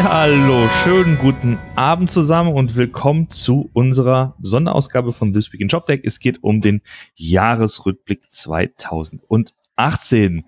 [0.00, 5.68] Ja, hallo, schönen guten Abend zusammen und willkommen zu unserer Sonderausgabe von This Week in
[5.68, 6.00] JobTech.
[6.04, 6.80] Es geht um den
[7.16, 10.46] Jahresrückblick 2018.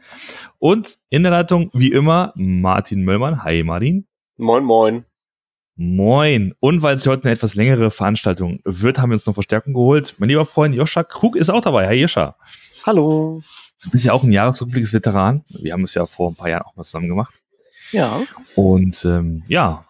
[0.59, 3.45] Und in der Leitung, wie immer, Martin Möllmann.
[3.45, 4.07] Hi, Martin.
[4.39, 5.05] Moin, moin.
[5.77, 6.55] Moin.
[6.59, 10.15] Und weil es heute eine etwas längere Veranstaltung wird, haben wir uns noch Verstärkung geholt.
[10.17, 11.89] Mein lieber Freund Joscha Krug ist auch dabei.
[11.89, 12.37] Hi, Joscha.
[12.87, 13.43] Hallo.
[13.83, 15.45] Du bist ja auch ein Jahresrückblicksveteran.
[15.51, 17.35] Wir haben es ja vor ein paar Jahren auch mal zusammen gemacht.
[17.93, 18.23] Ja.
[18.57, 19.85] Und ähm, ja,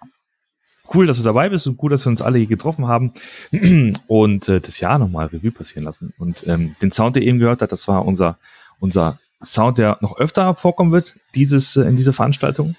[0.95, 3.13] cool, dass du dabei bist und gut, dass wir uns alle hier getroffen haben
[4.07, 6.13] und äh, das Jahr nochmal Revue passieren lassen.
[6.19, 8.39] Und ähm, den Sound, der eben gehört hat, das war unser,
[8.81, 12.77] unser Sound, der noch öfter vorkommen wird, dieses, äh, in dieser Veranstaltung,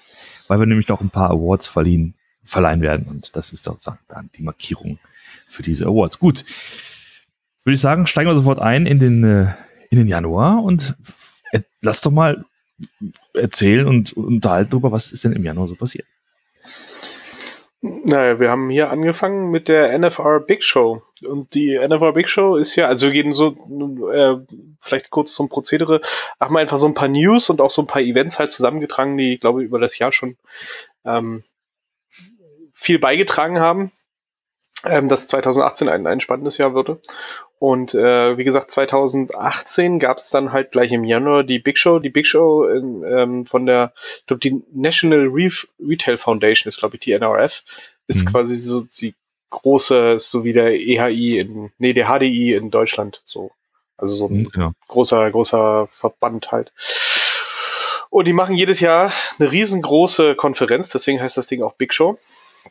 [0.48, 2.14] weil wir nämlich noch ein paar Awards verliehen,
[2.44, 3.06] verleihen werden.
[3.06, 3.78] Und das ist doch
[4.08, 4.98] dann die Markierung
[5.46, 6.18] für diese Awards.
[6.18, 6.44] Gut.
[7.64, 9.54] Würde ich sagen, steigen wir sofort ein in den, äh,
[9.88, 10.96] in den Januar und
[11.52, 12.44] äh, lass doch mal
[13.32, 16.06] erzählen und unterhalten darüber, was ist denn im Januar so passiert.
[17.80, 21.02] Naja, wir haben hier angefangen mit der NFR Big Show.
[21.22, 23.56] Und die NFR Big Show ist ja, also wir gehen so,
[24.10, 24.36] äh,
[24.80, 26.00] vielleicht kurz zum Prozedere,
[26.40, 29.38] haben einfach so ein paar News und auch so ein paar Events halt zusammengetragen, die,
[29.38, 30.38] glaube ich, über das Jahr schon
[31.04, 31.42] ähm,
[32.72, 33.92] viel beigetragen haben
[34.86, 37.00] ähm, dass 2018 ein, ein spannendes Jahr würde.
[37.64, 41.98] Und äh, wie gesagt, 2018 gab es dann halt gleich im Januar die Big Show.
[41.98, 45.48] Die Big Show in, ähm, von der, ich glaube, die National Re
[45.80, 47.62] Retail Foundation ist, glaube ich, die NRF,
[48.06, 48.32] ist mhm.
[48.32, 49.14] quasi so die
[49.48, 53.50] große, ist so wie der EHI in, nee, der HDI in Deutschland, so.
[53.96, 54.72] Also so ein mhm, genau.
[54.88, 56.70] großer, großer Verband halt.
[58.10, 62.18] Und die machen jedes Jahr eine riesengroße Konferenz, deswegen heißt das Ding auch Big Show.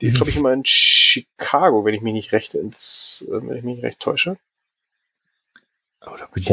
[0.01, 3.57] Die ist, glaube ich, immer in Chicago, wenn ich mich nicht recht ins, äh, wenn
[3.57, 4.37] ich mich nicht recht täusche.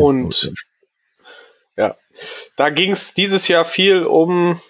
[0.02, 0.52] Und
[1.76, 1.96] ja,
[2.56, 4.60] da ging es dieses Jahr viel um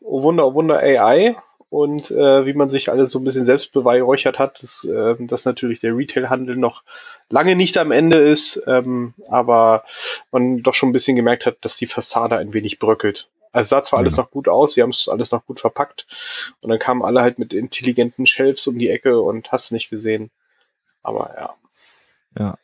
[0.00, 1.36] oh Wunder, oh Wunder AI
[1.74, 5.44] und äh, wie man sich alles so ein bisschen selbst beweihräuchert hat, dass, äh, dass
[5.44, 6.84] natürlich der Retail-Handel noch
[7.30, 9.84] lange nicht am Ende ist, ähm, aber
[10.30, 13.28] man doch schon ein bisschen gemerkt hat, dass die Fassade ein wenig bröckelt.
[13.50, 16.06] Also sah zwar alles noch gut aus, sie haben es alles noch gut verpackt
[16.60, 20.30] und dann kamen alle halt mit intelligenten Shelves um die Ecke und hast nicht gesehen.
[21.02, 21.54] Aber ja.
[22.38, 22.58] Ja.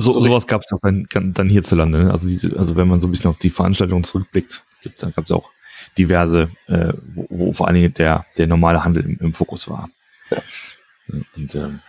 [0.00, 2.04] So, so sowas gab es auch dann, dann hierzulande.
[2.04, 2.10] Ne?
[2.10, 4.62] Also, diese, also wenn man so ein bisschen auf die Veranstaltung zurückblickt,
[4.98, 5.50] dann gab es auch
[5.98, 9.90] diverse, äh, wo, wo, vor allen Dingen der, der normale Handel im, im Fokus war.
[10.30, 10.42] Ja.
[11.36, 11.80] Und ähm,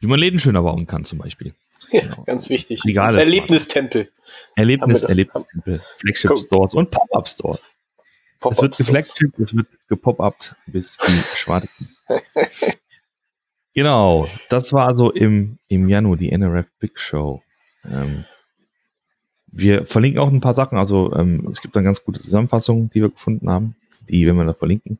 [0.00, 1.54] wie man Läden schöner bauen kann zum Beispiel.
[1.90, 2.24] Ja, genau.
[2.24, 2.84] ganz wichtig.
[2.84, 4.10] Regale Erlebnistempel.
[4.56, 5.82] Erlebnis, Erlebnistempel.
[5.98, 7.60] Flagship Stores und Pop-Up Stores.
[8.40, 11.96] Pop es wird geflagship, es wird gepop-upt bis die Schwarzen.
[13.74, 17.42] genau, das war also im, im Januar die NRF Big Show.
[17.84, 18.24] Ähm,
[19.46, 23.02] wir verlinken auch ein paar Sachen, also ähm, es gibt eine ganz gute Zusammenfassung, die
[23.02, 23.76] wir gefunden haben,
[24.08, 24.98] die werden wir da verlinken.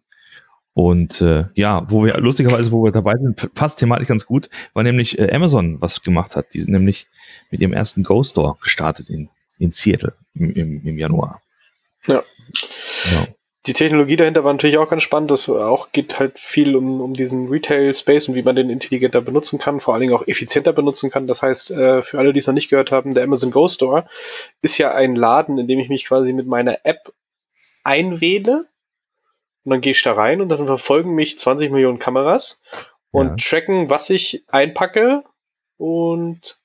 [0.74, 4.84] Und äh, ja, wo wir lustigerweise, wo wir dabei sind, passt thematisch ganz gut, weil
[4.84, 6.54] nämlich äh, Amazon was gemacht hat.
[6.54, 7.06] Die sind nämlich
[7.50, 9.28] mit ihrem ersten Go Store gestartet in,
[9.58, 11.42] in Seattle im, im, im Januar.
[12.06, 12.22] Ja.
[13.10, 13.26] Genau.
[13.66, 15.30] Die Technologie dahinter war natürlich auch ganz spannend.
[15.30, 19.60] Das auch geht halt viel um, um diesen Retail-Space und wie man den intelligenter benutzen
[19.60, 21.28] kann, vor allen Dingen auch effizienter benutzen kann.
[21.28, 24.06] Das heißt, äh, für alle, die es noch nicht gehört haben, der Amazon Go Store
[24.62, 27.12] ist ja ein Laden, in dem ich mich quasi mit meiner App
[27.84, 28.66] einwähle
[29.64, 32.60] und dann gehe ich da rein und dann verfolgen mich 20 Millionen Kameras
[33.12, 33.36] und ja.
[33.36, 35.22] tracken, was ich einpacke
[35.76, 36.58] und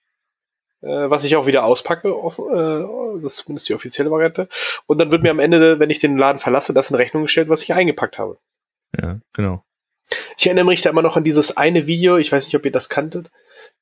[0.82, 2.14] äh, was ich auch wieder auspacke.
[2.14, 4.48] Auf, äh, das ist zumindest die offizielle Variante.
[4.86, 7.50] Und dann wird mir am Ende, wenn ich den Laden verlasse, das in Rechnung gestellt,
[7.50, 8.38] was ich eingepackt habe.
[9.00, 9.64] Ja, genau.
[10.38, 12.72] Ich erinnere mich da immer noch an dieses eine Video, ich weiß nicht, ob ihr
[12.72, 13.30] das kanntet.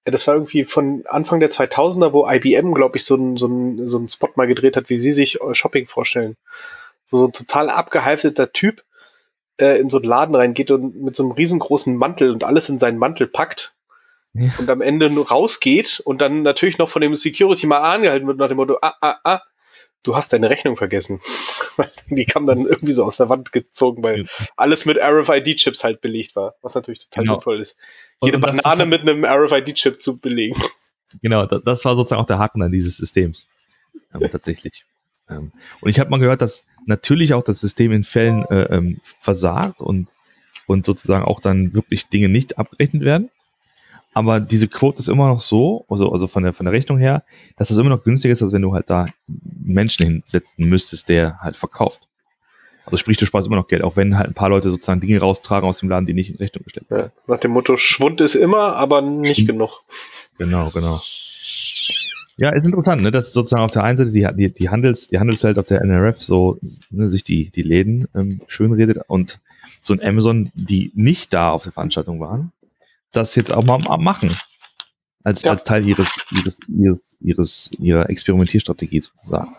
[0.06, 3.48] Das war irgendwie von Anfang der 2000er, wo IBM, glaube ich, so einen so
[3.86, 6.36] so einen Spot mal gedreht hat, wie sie sich äh, Shopping vorstellen.
[7.10, 8.84] Wo so ein total abgehalfteter Typ
[9.58, 12.80] äh, in so einen Laden reingeht und mit so einem riesengroßen Mantel und alles in
[12.80, 13.75] seinen Mantel packt
[14.36, 14.52] ja.
[14.60, 18.38] und am Ende nur rausgeht und dann natürlich noch von dem Security mal angehalten wird
[18.38, 19.42] nach dem Motto, ah, ah, ah,
[20.04, 21.20] du hast deine Rechnung vergessen.
[22.10, 26.36] Die kam dann irgendwie so aus der Wand gezogen, weil alles mit RFID-Chips halt belegt
[26.36, 27.34] war, was natürlich total genau.
[27.36, 27.78] sinnvoll ist.
[28.22, 30.62] Jede und, und Banane ist mit einem RFID-Chip zu belegen.
[31.22, 33.48] Genau, das war sozusagen auch der Haken an dieses Systems.
[34.14, 34.84] Ähm, tatsächlich.
[35.30, 39.00] Ähm, und ich habe mal gehört, dass natürlich auch das System in Fällen äh, ähm,
[39.22, 40.10] versagt und,
[40.68, 43.30] und sozusagen auch dann wirklich Dinge nicht abgerechnet werden.
[44.16, 47.24] Aber diese Quote ist immer noch so, also, also von, der, von der Rechnung her,
[47.58, 51.38] dass es immer noch günstiger ist, als wenn du halt da Menschen hinsetzen müsstest, der
[51.42, 52.08] halt verkauft.
[52.86, 55.20] Also sprich, du sparst immer noch Geld, auch wenn halt ein paar Leute sozusagen Dinge
[55.20, 57.12] raustragen aus dem Laden, die nicht in Rechnung gestellt werden.
[57.28, 59.50] Ja, nach dem Motto, Schwund ist immer, aber nicht Stimmt.
[59.50, 59.84] genug.
[60.38, 60.98] Genau, genau.
[62.38, 65.20] Ja, ist interessant, ne, dass sozusagen auf der einen Seite die, die, die, Handels, die
[65.20, 66.58] Handelswelt auf der NRF so
[66.90, 69.42] ne, sich die, die Läden ähm, schön redet und
[69.82, 72.54] so ein Amazon, die nicht da auf der Veranstaltung waren,
[73.16, 74.38] das jetzt auch mal machen.
[75.24, 75.52] Als, ja.
[75.52, 79.56] als Teil ihres, ihres, ihres, ihres, ihrer Experimentierstrategie sozusagen.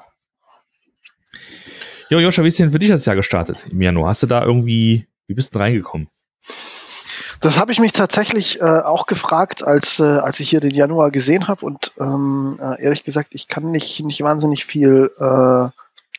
[2.08, 4.10] Jo, Joscha, wie ist denn für dich das Jahr gestartet im Januar?
[4.10, 6.08] Hast du da irgendwie, wie bist du reingekommen?
[7.40, 11.10] Das habe ich mich tatsächlich äh, auch gefragt, als, äh, als ich hier den Januar
[11.10, 11.66] gesehen habe.
[11.66, 15.10] Und ähm, äh, ehrlich gesagt, ich kann nicht, nicht wahnsinnig viel.
[15.18, 15.68] Äh,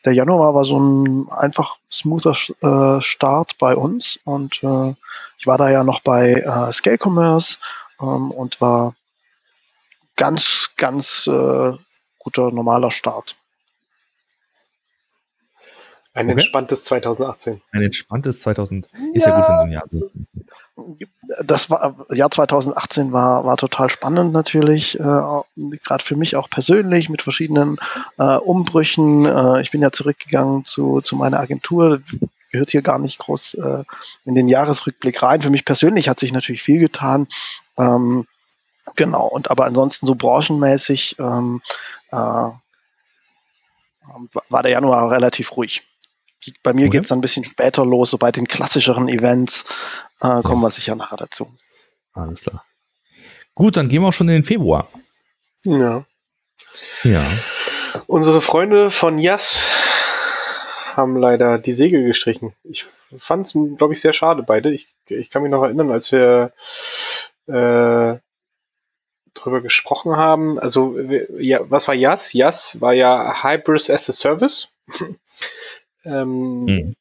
[0.04, 4.18] der Januar war so ein einfach smoother äh, Start bei uns.
[4.24, 4.94] Und äh,
[5.38, 7.58] ich war da ja noch bei äh, Scale Commerce
[8.00, 8.94] ähm, und war
[10.16, 11.72] ganz, ganz äh,
[12.18, 13.36] guter, normaler Start.
[16.18, 16.32] Ein okay.
[16.32, 17.60] entspanntes 2018.
[17.72, 18.88] Ein entspanntes 2000.
[19.14, 20.04] Ist ja, ja gut, wenn so ein Jahr ist
[21.44, 27.08] das war Jahr 2018 war war total spannend natürlich, äh, gerade für mich auch persönlich
[27.08, 27.78] mit verschiedenen
[28.18, 29.24] äh, Umbrüchen.
[29.24, 32.02] Äh, ich bin ja zurückgegangen zu zu meiner Agentur,
[32.50, 33.84] gehört hier gar nicht groß äh,
[34.24, 35.40] in den Jahresrückblick rein.
[35.40, 37.26] Für mich persönlich hat sich natürlich viel getan.
[37.76, 38.26] Ähm,
[38.96, 41.60] genau und aber ansonsten so branchenmäßig ähm,
[42.10, 42.60] äh, war
[44.62, 45.84] der Januar relativ ruhig.
[46.62, 49.64] Bei mir geht es dann ein bisschen später los, so bei den klassischeren Events
[50.20, 51.52] äh, kommen wir sicher nachher dazu.
[52.12, 52.64] Alles klar.
[53.54, 54.88] Gut, dann gehen wir auch schon in den Februar.
[55.64, 56.04] Ja.
[57.02, 57.24] Ja.
[58.06, 59.66] Unsere Freunde von Jas
[60.94, 62.54] haben leider die Segel gestrichen.
[62.64, 62.84] Ich
[63.18, 64.72] fand es, glaube ich, sehr schade, beide.
[64.72, 66.52] Ich, ich kann mich noch erinnern, als wir
[67.46, 68.18] äh,
[69.34, 70.58] drüber gesprochen haben.
[70.58, 70.98] Also,
[71.38, 72.32] ja, was war Jas?
[72.32, 74.72] Jas war ja Hybris as a Service.
[76.08, 76.94] Ähm, mhm.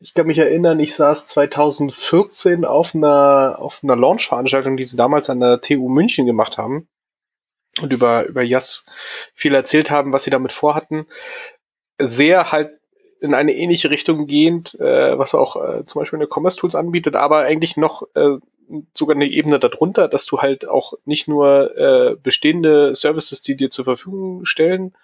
[0.00, 5.28] Ich kann mich erinnern, ich saß 2014 auf einer, auf einer Launch-Veranstaltung, die sie damals
[5.28, 6.88] an der TU München gemacht haben
[7.80, 8.86] und über, über Jas
[9.34, 11.06] viel erzählt haben, was sie damit vorhatten.
[12.00, 12.78] Sehr halt
[13.20, 17.16] in eine ähnliche Richtung gehend, äh, was auch äh, zum Beispiel eine Commerce Tools anbietet,
[17.16, 18.36] aber eigentlich noch äh,
[18.94, 23.70] sogar eine Ebene darunter, dass du halt auch nicht nur äh, bestehende Services, die dir
[23.70, 24.94] zur Verfügung stellen,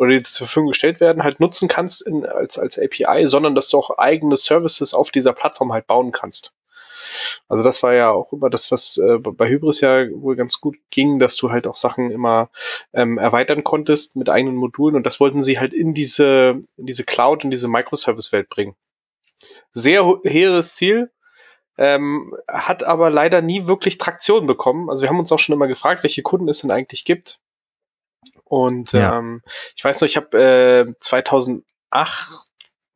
[0.00, 3.68] oder die zur Verfügung gestellt werden, halt nutzen kannst in, als, als API, sondern dass
[3.68, 6.54] du auch eigene Services auf dieser Plattform halt bauen kannst.
[7.48, 10.76] Also das war ja auch immer das, was äh, bei Hybris ja wohl ganz gut
[10.90, 12.48] ging, dass du halt auch Sachen immer
[12.94, 17.04] ähm, erweitern konntest mit eigenen Modulen und das wollten sie halt in diese, in diese
[17.04, 18.76] Cloud, in diese Microservice-Welt bringen.
[19.72, 21.10] Sehr hehres Ziel,
[21.76, 24.88] ähm, hat aber leider nie wirklich Traktion bekommen.
[24.88, 27.38] Also wir haben uns auch schon immer gefragt, welche Kunden es denn eigentlich gibt.
[28.50, 29.16] Und ja.
[29.16, 29.42] ähm,
[29.76, 31.62] ich weiß noch, ich habe äh, 2008,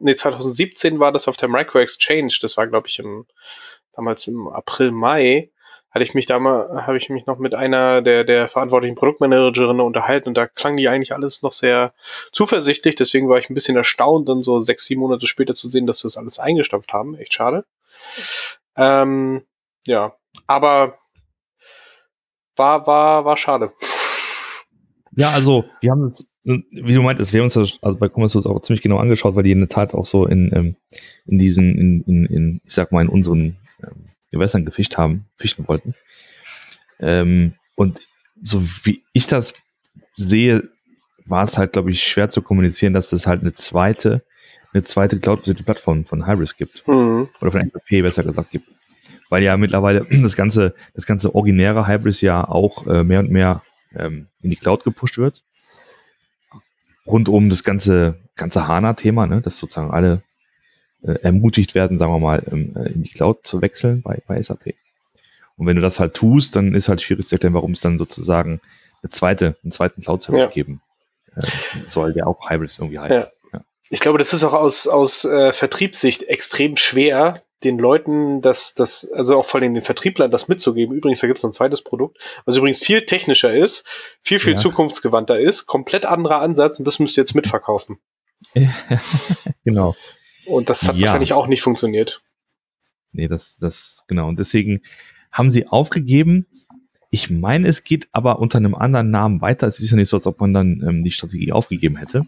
[0.00, 2.34] nee, 2017 war das auf der Micro Exchange.
[2.42, 3.24] Das war, glaube ich, im,
[3.92, 5.52] damals im April, Mai.
[5.92, 9.80] Hatte ich mich da mal, habe ich mich noch mit einer der, der verantwortlichen Produktmanagerinnen
[9.80, 11.94] unterhalten und da klang die eigentlich alles noch sehr
[12.32, 12.96] zuversichtlich.
[12.96, 15.98] Deswegen war ich ein bisschen erstaunt, dann so sechs, sieben Monate später zu sehen, dass
[16.00, 17.14] sie das alles eingestampft haben.
[17.14, 17.64] Echt schade.
[18.76, 19.46] Ähm,
[19.86, 20.16] ja,
[20.48, 20.98] aber
[22.56, 23.72] war, war, war schade.
[25.16, 28.38] Ja, also wir haben es, wie du meintest, wir haben uns das also bei Commerce
[28.38, 30.76] auch ziemlich genau angeschaut, weil die in der Tat auch so in, ähm,
[31.26, 35.66] in diesen, in, in, in, ich sag mal, in unseren ähm, Gewässern gefischt haben, fischen
[35.68, 35.94] wollten.
[37.00, 38.00] Ähm, und
[38.42, 39.54] so wie ich das
[40.16, 40.68] sehe,
[41.26, 44.24] war es halt, glaube ich, schwer zu kommunizieren, dass es halt eine zweite,
[44.72, 46.86] eine zweite cloud-basierte Plattform von Hybris gibt.
[46.86, 47.28] Mhm.
[47.40, 48.68] Oder von SAP besser gesagt gibt.
[49.30, 53.62] Weil ja mittlerweile das ganze, das ganze originäre Hybris ja auch äh, mehr und mehr
[53.96, 55.42] ähm, in die Cloud gepusht wird.
[57.06, 60.22] Rund um das ganze, ganze HANA-Thema, ne, dass sozusagen alle
[61.02, 64.40] äh, ermutigt werden, sagen wir mal, ähm, äh, in die Cloud zu wechseln bei, bei
[64.40, 64.74] SAP.
[65.56, 67.98] Und wenn du das halt tust, dann ist halt schwierig zu erklären, warum es dann
[67.98, 68.60] sozusagen
[69.02, 70.50] eine zweite, einen zweiten Cloud-Service ja.
[70.50, 70.80] geben
[71.36, 71.42] äh,
[71.86, 73.12] soll, der auch Hybris irgendwie heißt.
[73.12, 73.30] Ja.
[73.52, 73.60] Ja.
[73.90, 79.10] Ich glaube, das ist auch aus, aus äh, Vertriebssicht extrem schwer, den Leuten das, das,
[79.12, 80.94] also auch vor allem den Vertrieblern das mitzugeben.
[80.94, 83.86] Übrigens, da gibt es ein zweites Produkt, was übrigens viel technischer ist,
[84.20, 84.58] viel, viel ja.
[84.58, 87.98] zukunftsgewandter ist, komplett anderer Ansatz und das müsst ihr jetzt mitverkaufen.
[89.64, 89.96] genau.
[90.46, 91.06] Und das hat ja.
[91.06, 92.22] wahrscheinlich auch nicht funktioniert.
[93.12, 94.28] Nee, das, das, genau.
[94.28, 94.82] Und deswegen
[95.32, 96.46] haben sie aufgegeben.
[97.10, 99.66] Ich meine, es geht aber unter einem anderen Namen weiter.
[99.66, 102.26] Es ist ja nicht so, als ob man dann ähm, die Strategie aufgegeben hätte.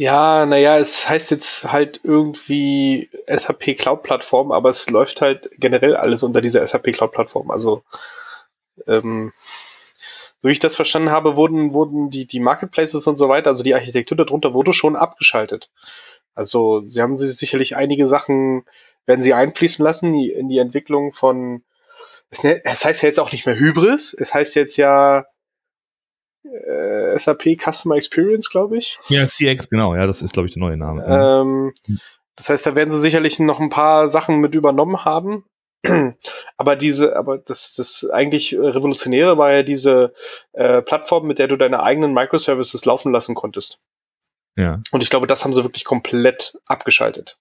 [0.00, 5.96] Ja, naja, es heißt jetzt halt irgendwie SAP Cloud Plattform, aber es läuft halt generell
[5.96, 7.50] alles unter dieser SAP Cloud Plattform.
[7.50, 7.82] Also,
[8.86, 9.32] ähm,
[10.40, 13.64] so wie ich das verstanden habe, wurden, wurden die, die Marketplaces und so weiter, also
[13.64, 15.68] die Architektur darunter wurde schon abgeschaltet.
[16.32, 18.66] Also, sie haben sich sicherlich einige Sachen,
[19.04, 21.64] werden sie einfließen lassen in die Entwicklung von,
[22.44, 25.26] ne, es heißt ja jetzt auch nicht mehr Hybris, es heißt jetzt ja
[26.66, 28.98] äh, SAP Customer Experience, glaube ich.
[29.08, 31.04] Ja, CX, genau, ja, das ist, glaube ich, der neue Name.
[31.06, 31.74] Ähm,
[32.36, 35.44] das heißt, da werden sie sicherlich noch ein paar Sachen mit übernommen haben.
[36.56, 40.12] aber diese, aber das, das eigentlich Revolutionäre war ja diese
[40.52, 43.80] äh, Plattform, mit der du deine eigenen Microservices laufen lassen konntest.
[44.56, 44.80] Ja.
[44.90, 47.38] Und ich glaube, das haben sie wirklich komplett abgeschaltet.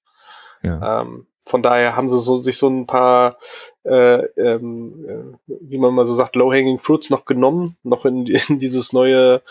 [0.64, 1.02] Ja.
[1.02, 3.38] Ähm, von daher haben sie so sich so ein paar,
[3.84, 8.60] äh, ähm, äh, wie man mal so sagt, low-hanging fruits noch genommen, noch in, in
[8.60, 9.42] dieses neue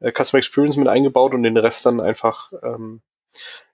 [0.00, 3.02] äh, Customer Experience mit eingebaut und den Rest dann einfach ähm,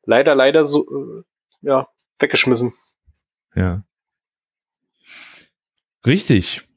[0.05, 1.23] leider, leider so äh,
[1.63, 2.75] ja weggeschmissen.
[3.55, 3.83] Ja.
[6.07, 6.69] Richtig.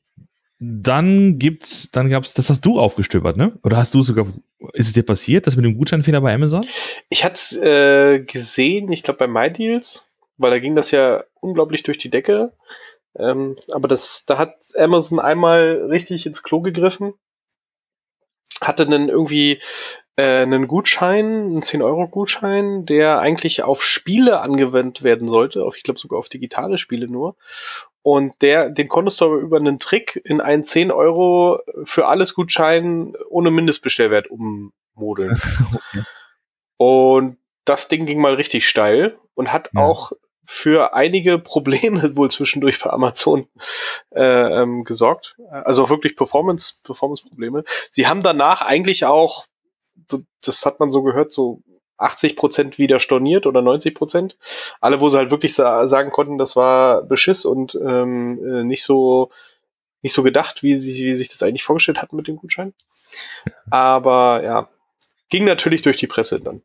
[0.60, 3.60] Dann gibt's, dann gab's, das hast du aufgestöbert, ne?
[3.63, 4.27] Oder hast du sogar,
[4.74, 6.65] ist es dir passiert, das mit dem Gutscheinfehler bei Amazon?
[7.10, 11.84] Ich hatte es äh, gesehen, ich glaube bei MyDeals, weil da ging das ja unglaublich
[11.84, 12.53] durch die Decke.
[13.17, 17.13] Ähm, aber das, da hat Amazon einmal richtig ins Klo gegriffen.
[18.62, 19.60] Hatte dann irgendwie
[20.15, 26.00] äh, einen Gutschein, einen 10-Euro-Gutschein, der eigentlich auf Spiele angewendet werden sollte, auf, ich glaube
[26.00, 27.36] sogar auf digitale Spiele nur.
[28.03, 32.33] Und der, den konntest du aber über einen Trick in einen 10 Euro für alles
[32.33, 35.39] Gutschein ohne Mindestbestellwert ummodeln.
[35.74, 36.03] okay.
[36.77, 39.81] Und das Ding ging mal richtig steil und hat ja.
[39.81, 40.12] auch
[40.45, 43.48] für einige Probleme wohl zwischendurch bei Amazon
[44.12, 45.38] äh, ähm, gesorgt.
[45.50, 47.63] Also auch wirklich Performance, Performance-Probleme.
[47.89, 49.45] Sie haben danach eigentlich auch,
[50.41, 51.62] das hat man so gehört, so
[51.97, 54.38] 80 Prozent wieder storniert oder 90 Prozent.
[54.81, 58.83] Alle, wo sie halt wirklich sa sagen konnten, das war Beschiss und ähm, äh, nicht
[58.83, 59.31] so
[60.01, 62.73] nicht so gedacht, wie sie wie sich das eigentlich vorgestellt hatten mit dem Gutschein.
[63.69, 64.69] Aber ja,
[65.29, 66.62] ging natürlich durch die Presse dann.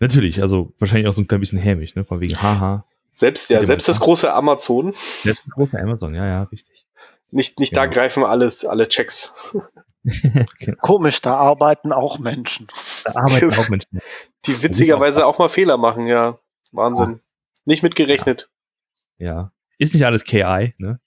[0.00, 2.04] Natürlich, also wahrscheinlich auch so ein klein bisschen hämisch, ne?
[2.04, 2.84] Von wegen haha.
[3.12, 4.92] Selbst, ja, selbst das große Amazon.
[4.92, 6.84] Selbst das große Amazon, ja, ja, richtig.
[7.30, 7.82] Nicht, nicht genau.
[7.82, 9.32] da greifen alles, alle Checks.
[10.58, 10.76] genau.
[10.80, 12.66] Komisch, da arbeiten auch Menschen.
[13.04, 14.00] Da arbeiten auch Menschen.
[14.46, 16.38] Die witzigerweise auch, mal Fehler machen, ja.
[16.72, 17.20] Wahnsinn.
[17.64, 18.50] Nicht mitgerechnet.
[19.18, 19.26] Ja.
[19.26, 19.52] ja.
[19.78, 21.00] Ist nicht alles KI, ne?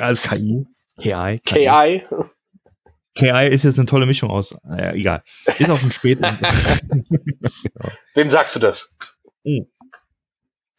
[0.00, 0.66] Alles KI.
[0.98, 1.40] KI.
[1.44, 2.02] KI.
[3.14, 3.48] KI.
[3.48, 4.56] Ist jetzt eine tolle Mischung aus.
[4.62, 5.22] Naja, egal.
[5.58, 6.20] Ist auch schon spät.
[8.14, 8.94] Wem sagst du das?
[9.44, 9.66] Oh.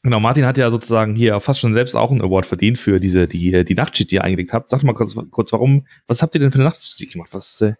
[0.05, 3.27] Genau, Martin hat ja sozusagen hier fast schon selbst auch einen Award verdient für diese,
[3.27, 4.69] die, die Nachtschicht, die ihr eingelegt habt.
[4.69, 7.29] Sag mal kurz, kurz warum, was habt ihr denn für eine Nachtschicht gemacht?
[7.33, 7.73] Was, äh,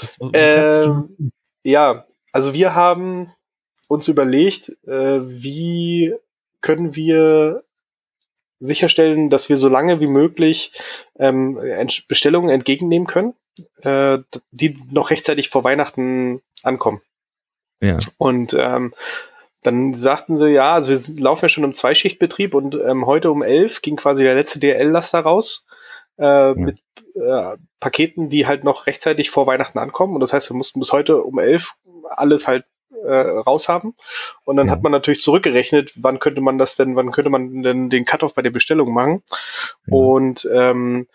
[0.00, 1.32] was, was ähm,
[1.62, 3.32] ja, also wir haben
[3.88, 6.14] uns überlegt, äh, wie
[6.60, 7.62] können wir
[8.60, 10.72] sicherstellen, dass wir so lange wie möglich
[11.18, 11.60] ähm,
[12.08, 13.34] Bestellungen entgegennehmen können
[13.82, 14.18] äh,
[14.50, 17.00] die noch rechtzeitig vor Weihnachten ankommen.
[17.80, 17.98] Ja.
[18.18, 18.94] Und ähm,
[19.62, 23.42] dann sagten sie, ja, also wir laufen ja schon im Zweischichtbetrieb und ähm, heute um
[23.42, 25.66] elf ging quasi der letzte DL-Laster raus
[26.18, 26.54] äh, ja.
[26.54, 26.78] mit
[27.14, 30.14] äh, Paketen, die halt noch rechtzeitig vor Weihnachten ankommen.
[30.14, 31.74] Und das heißt, wir mussten bis heute um elf
[32.10, 32.64] alles halt
[33.04, 33.94] äh, raushaben.
[34.44, 34.72] Und dann ja.
[34.72, 38.34] hat man natürlich zurückgerechnet, wann könnte man das denn, wann könnte man denn den Cut-off
[38.34, 39.22] bei der Bestellung machen.
[39.86, 39.94] Ja.
[39.94, 41.08] Und ähm,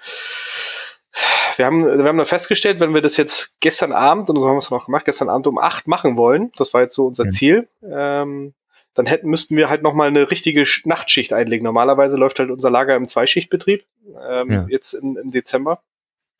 [1.57, 4.55] wir haben, wir haben dann festgestellt, wenn wir das jetzt gestern Abend, und so haben
[4.55, 7.25] wir es noch gemacht, gestern Abend um acht machen wollen, das war jetzt so unser
[7.25, 7.29] ja.
[7.29, 8.53] Ziel, ähm,
[8.93, 11.63] dann hätten, müssten wir halt nochmal eine richtige Nachtschicht einlegen.
[11.63, 13.83] Normalerweise läuft halt unser Lager im Zweischichtbetrieb,
[14.29, 14.65] ähm, ja.
[14.69, 15.81] jetzt in, im Dezember.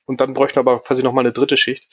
[0.06, 1.88] Und dann bräuchten wir aber quasi nochmal eine dritte Schicht.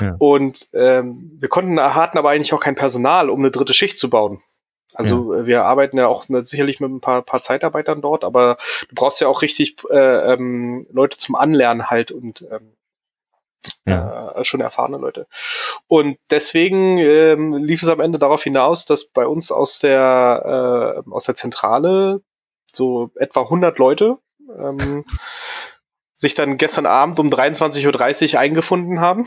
[0.00, 0.16] Ja.
[0.18, 4.08] Und ähm, wir konnten, hatten aber eigentlich auch kein Personal, um eine dritte Schicht zu
[4.08, 4.40] bauen.
[4.94, 5.40] Also ja.
[5.40, 8.56] Äh, wir arbeiten ja auch ne, sicherlich mit ein paar, paar Zeitarbeitern dort, aber
[8.88, 12.74] du brauchst ja auch richtig äh, ähm, Leute zum Anlernen halt und ähm,
[13.86, 14.32] ja.
[14.32, 15.26] äh, schon erfahrene Leute.
[15.88, 21.10] Und deswegen ähm, lief es am Ende darauf hinaus, dass bei uns aus der, äh,
[21.10, 22.22] aus der Zentrale
[22.72, 24.18] so etwa 100 Leute
[24.58, 25.04] ähm,
[26.14, 29.26] sich dann gestern Abend um 23.30 Uhr eingefunden haben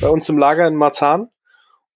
[0.00, 1.30] bei uns im Lager in Marzahn.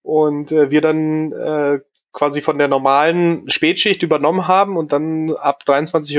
[0.03, 1.79] Und äh, wir dann äh,
[2.13, 6.17] quasi von der normalen Spätschicht übernommen haben und dann ab 23.30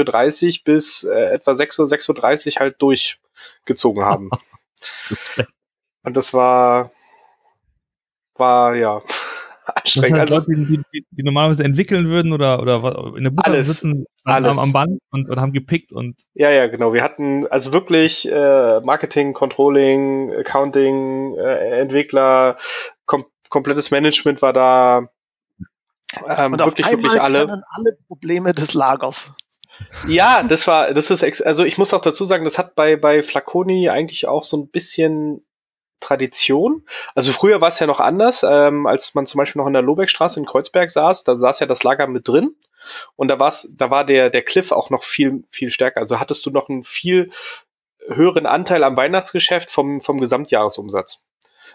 [0.58, 4.30] Uhr bis äh, etwa 6 Uhr, 6.30 Uhr halt durchgezogen haben.
[6.02, 6.90] und das war,
[8.36, 9.12] war ja anstrengend.
[9.84, 13.64] Das heißt, also, Leute, die, die, die, normalerweise entwickeln würden oder, oder in der Buchhaltung
[13.64, 14.58] sitzen alles.
[14.58, 16.16] Am, am Band und, und, haben gepickt und.
[16.34, 16.92] Ja, ja, genau.
[16.92, 22.56] Wir hatten also wirklich äh, Marketing, Controlling, Accounting, äh, Entwickler,
[23.06, 25.10] kom komplettes Management war da
[26.28, 27.64] ähm, und wirklich, wirklich alle.
[27.70, 29.30] alle Probleme des Lagers.
[30.06, 33.22] Ja, das war, das ist, also ich muss auch dazu sagen, das hat bei, bei
[33.22, 35.44] Flaconi eigentlich auch so ein bisschen
[36.00, 36.84] Tradition.
[37.14, 39.82] Also früher war es ja noch anders, ähm, als man zum Beispiel noch in der
[39.82, 42.56] Lobeckstraße in Kreuzberg saß, da saß ja das Lager mit drin
[43.16, 46.00] und da war's, da war der, der Cliff auch noch viel, viel stärker.
[46.00, 47.30] Also hattest du noch einen viel
[48.08, 51.24] höheren Anteil am Weihnachtsgeschäft vom, vom Gesamtjahresumsatz.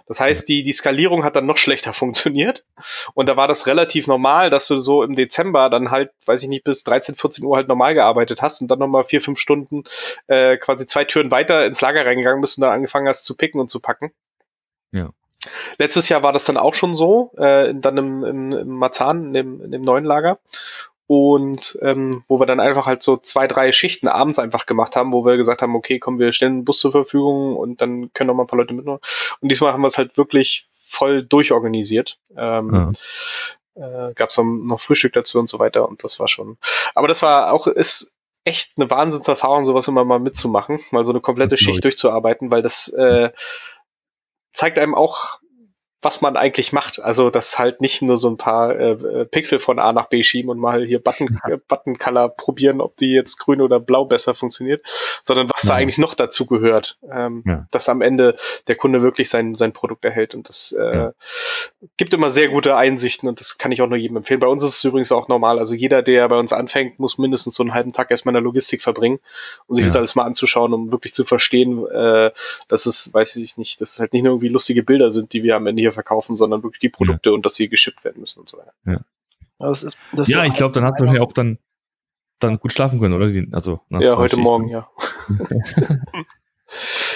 [0.07, 2.65] Das heißt, die, die Skalierung hat dann noch schlechter funktioniert.
[3.13, 6.49] Und da war das relativ normal, dass du so im Dezember dann halt, weiß ich
[6.49, 9.83] nicht, bis 13, 14 Uhr halt normal gearbeitet hast und dann nochmal vier, fünf Stunden
[10.27, 13.59] äh, quasi zwei Türen weiter ins Lager reingegangen bist und dann angefangen hast zu picken
[13.59, 14.11] und zu packen.
[14.91, 15.09] Ja.
[15.77, 19.33] Letztes Jahr war das dann auch schon so, äh, dann im, im, im Marzahn, in
[19.33, 20.39] dem, in dem neuen Lager
[21.07, 25.13] und ähm, wo wir dann einfach halt so zwei, drei Schichten abends einfach gemacht haben,
[25.13, 28.27] wo wir gesagt haben, okay, komm, wir stellen einen Bus zur Verfügung und dann können
[28.27, 28.99] noch mal ein paar Leute mitnehmen.
[29.39, 32.19] Und diesmal haben wir es halt wirklich voll durchorganisiert.
[32.35, 32.93] Ähm,
[33.75, 34.09] ja.
[34.09, 36.57] äh, Gab es noch Frühstück dazu und so weiter und das war schon.
[36.93, 38.11] Aber das war auch ist
[38.43, 42.87] echt eine Wahnsinnserfahrung, sowas immer mal mitzumachen, mal so eine komplette Schicht durchzuarbeiten, weil das
[42.89, 43.31] äh,
[44.53, 45.39] zeigt einem auch
[46.01, 47.01] was man eigentlich macht.
[47.01, 50.21] Also das halt nicht nur so ein paar äh, äh, Pixel von A nach B
[50.21, 54.05] schieben und mal hier Button, äh, Button Color probieren, ob die jetzt grün oder blau
[54.05, 54.83] besser funktioniert,
[55.23, 55.69] sondern was ja.
[55.69, 57.67] da eigentlich noch dazu gehört, ähm, ja.
[57.71, 58.35] dass am Ende
[58.67, 60.35] der Kunde wirklich sein, sein Produkt erhält.
[60.35, 61.13] Und das äh, ja.
[61.97, 64.39] gibt immer sehr gute Einsichten und das kann ich auch nur jedem empfehlen.
[64.39, 65.57] Bei uns ist es übrigens auch normal.
[65.57, 68.43] Also jeder, der bei uns anfängt, muss mindestens so einen halben Tag erstmal in der
[68.43, 69.19] Logistik verbringen,
[69.65, 72.29] um sich das alles mal anzuschauen, um wirklich zu verstehen, äh,
[72.67, 75.41] dass es, weiß ich nicht, dass es halt nicht nur irgendwie lustige Bilder sind, die
[75.41, 77.35] wir am Ende hier verkaufen, sondern wirklich die Produkte ja.
[77.35, 78.73] und dass sie geschippt werden müssen und so weiter.
[78.85, 78.99] Ja,
[79.59, 81.57] das ist, das ja ich glaube, dann hat man ja auch dann,
[82.39, 83.25] dann gut schlafen können, oder?
[83.51, 84.87] Also, ja, heute Morgen, ja.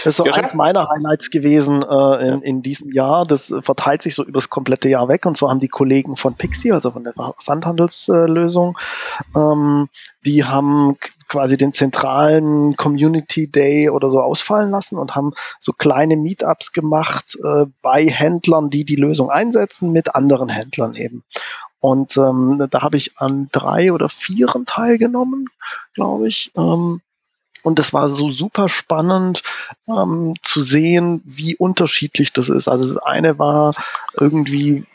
[0.04, 3.25] Das ist so ja, eins meiner Highlights gewesen äh, in, in diesem Jahr.
[3.25, 5.25] Das verteilt sich so über das komplette Jahr weg.
[5.25, 8.78] Und so haben die Kollegen von Pixie, also von der Sandhandelslösung,
[9.36, 9.90] ähm,
[10.25, 10.98] die haben
[11.31, 17.38] quasi den zentralen Community Day oder so ausfallen lassen und haben so kleine Meetups gemacht
[17.41, 21.23] äh, bei Händlern, die die Lösung einsetzen, mit anderen Händlern eben.
[21.79, 25.47] Und ähm, da habe ich an drei oder vieren teilgenommen,
[25.93, 26.51] glaube ich.
[26.57, 27.00] Ähm,
[27.63, 29.41] und es war so super spannend
[29.88, 32.67] ähm, zu sehen, wie unterschiedlich das ist.
[32.67, 33.73] Also das eine war
[34.19, 34.85] irgendwie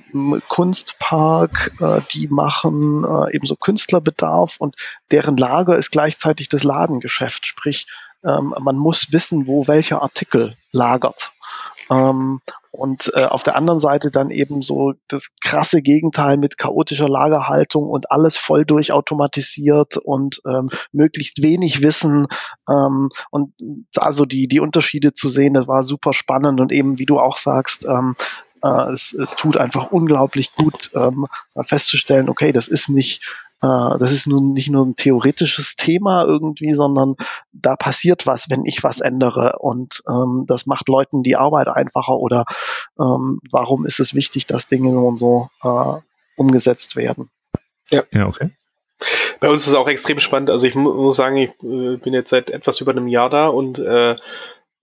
[0.49, 4.76] Kunstpark, äh, die machen äh, eben so Künstlerbedarf und
[5.10, 7.47] deren Lager ist gleichzeitig das Ladengeschäft.
[7.47, 7.86] Sprich,
[8.25, 11.32] ähm, man muss wissen, wo welcher Artikel lagert.
[11.90, 12.40] Ähm,
[12.76, 17.88] und äh, auf der anderen Seite dann eben so das krasse Gegenteil mit chaotischer Lagerhaltung
[17.88, 22.26] und alles voll durchautomatisiert und ähm, möglichst wenig Wissen
[22.69, 23.54] ähm, und
[23.97, 27.38] also die die Unterschiede zu sehen, das war super spannend und eben wie du auch
[27.38, 28.14] sagst, ähm,
[28.66, 31.26] äh, es, es tut einfach unglaublich gut ähm,
[31.62, 33.22] festzustellen, okay, das ist nicht
[33.62, 37.16] äh, das ist nun nicht nur ein theoretisches Thema irgendwie, sondern
[37.52, 39.58] da passiert was, wenn ich was ändere.
[39.58, 42.44] Und ähm, das macht Leuten die Arbeit einfacher oder
[43.00, 46.00] ähm, warum ist es wichtig, dass Dinge so und so äh,
[46.36, 47.30] umgesetzt werden.
[47.90, 48.02] Ja.
[48.12, 48.50] ja, okay.
[49.40, 50.50] Bei uns ist es auch extrem spannend.
[50.50, 53.78] Also ich muss sagen, ich äh, bin jetzt seit etwas über einem Jahr da und
[53.78, 54.16] äh,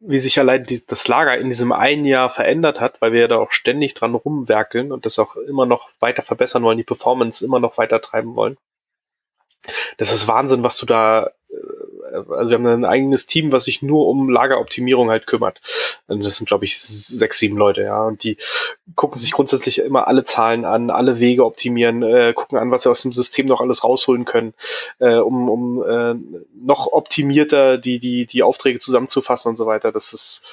[0.05, 3.27] wie sich allein die, das Lager in diesem einen Jahr verändert hat, weil wir ja
[3.27, 7.43] da auch ständig dran rumwerkeln und das auch immer noch weiter verbessern wollen, die Performance
[7.43, 8.57] immer noch weiter treiben wollen.
[9.97, 11.31] Das ist Wahnsinn, was du da
[12.13, 15.61] also wir haben ein eigenes Team, was sich nur um Lageroptimierung halt kümmert.
[16.07, 18.03] Und das sind, glaube ich, sechs, sieben Leute, ja.
[18.03, 18.37] Und die
[18.95, 22.89] gucken sich grundsätzlich immer alle Zahlen an, alle Wege optimieren, äh, gucken an, was sie
[22.89, 24.53] aus dem System noch alles rausholen können,
[24.99, 26.15] äh, um, um äh,
[26.55, 29.91] noch optimierter die, die, die Aufträge zusammenzufassen und so weiter.
[29.91, 30.43] Das ist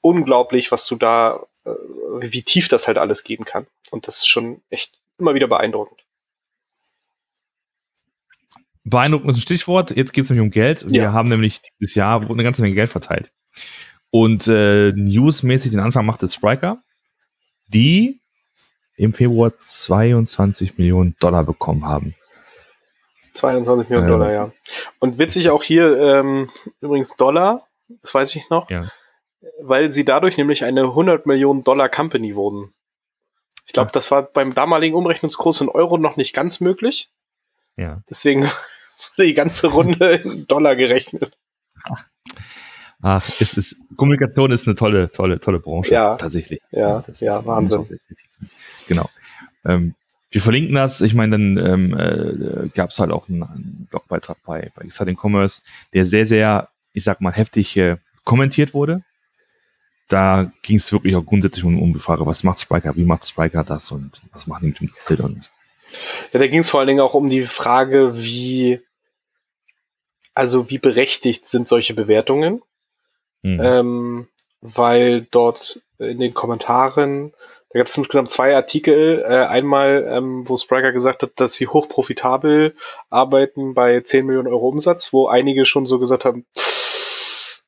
[0.00, 1.70] unglaublich, was du da, äh,
[2.20, 3.66] wie tief das halt alles gehen kann.
[3.90, 6.01] Und das ist schon echt immer wieder beeindruckend.
[8.84, 9.94] Beeindruckend ist ein Stichwort.
[9.96, 10.90] Jetzt geht es nämlich um Geld.
[10.90, 11.12] Wir ja.
[11.12, 13.30] haben nämlich dieses Jahr eine ganze Menge Geld verteilt.
[14.10, 16.82] Und äh, newsmäßig den Anfang machte Spriker,
[17.68, 18.20] die
[18.96, 22.14] im Februar 22 Millionen Dollar bekommen haben.
[23.34, 24.52] 22 Millionen ähm, Dollar, ja.
[24.98, 27.66] Und witzig auch hier ähm, übrigens Dollar,
[28.02, 28.90] das weiß ich noch, ja.
[29.60, 32.74] weil sie dadurch nämlich eine 100 Millionen Dollar Company wurden.
[33.66, 37.10] Ich glaube, das war beim damaligen Umrechnungskurs in Euro noch nicht ganz möglich.
[37.76, 38.02] Ja.
[38.08, 38.42] Deswegen
[39.16, 41.36] wurde die ganze Runde in Dollar gerechnet.
[43.04, 45.92] Ach, es ist, Kommunikation ist eine tolle, tolle, tolle Branche.
[45.92, 46.16] Ja.
[46.16, 46.60] Tatsächlich.
[46.70, 47.98] Ja, ja, ja Wahnsinn.
[48.86, 49.10] Genau.
[49.64, 49.94] Ähm,
[50.32, 51.00] wir verlinken das.
[51.02, 55.18] Ich meine, dann ähm, äh, gab es halt auch einen, einen, Blogbeitrag bei, bei Exciting
[55.20, 59.02] Commerce, der sehr, sehr, ich sag mal, heftig äh, kommentiert wurde.
[60.08, 63.26] Da ging es wirklich auch grundsätzlich um, um die Frage, was macht Spiker, wie macht
[63.26, 65.50] Spiker das und was machen die mit dem Geld und
[66.32, 68.80] ja, da ging es vor allen Dingen auch um die Frage, wie,
[70.34, 72.62] also wie berechtigt sind solche Bewertungen?
[73.42, 73.60] Mhm.
[73.62, 74.28] Ähm,
[74.60, 77.32] weil dort in den Kommentaren,
[77.70, 79.24] da gab es insgesamt zwei Artikel.
[79.26, 82.74] Äh, einmal, ähm, wo Spriker gesagt hat, dass sie hochprofitabel
[83.10, 86.46] arbeiten bei 10 Millionen Euro Umsatz, wo einige schon so gesagt haben,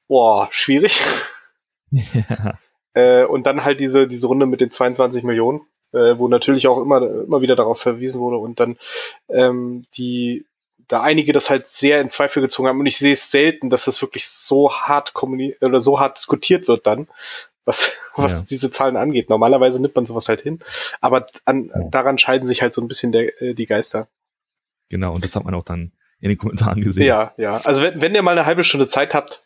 [0.08, 1.00] boah, schwierig.
[2.12, 2.58] Ja.
[2.94, 5.60] Äh, und dann halt diese, diese Runde mit den 22 Millionen,
[5.94, 8.76] äh, wo natürlich auch immer, immer wieder darauf verwiesen wurde und dann
[9.28, 10.44] ähm, die
[10.88, 13.86] da einige das halt sehr in Zweifel gezogen haben und ich sehe es selten, dass
[13.86, 17.08] das wirklich so hart kommuni oder so hart diskutiert wird dann,
[17.64, 18.44] was, was ja.
[18.48, 19.30] diese Zahlen angeht.
[19.30, 20.58] Normalerweise nimmt man sowas halt hin,
[21.00, 24.08] aber an, daran scheiden sich halt so ein bisschen der, äh, die Geister.
[24.90, 27.06] Genau, und das hat man auch dann in den Kommentaren gesehen.
[27.06, 27.60] Ja, ja.
[27.64, 29.44] Also wenn, wenn ihr mal eine halbe Stunde Zeit habt,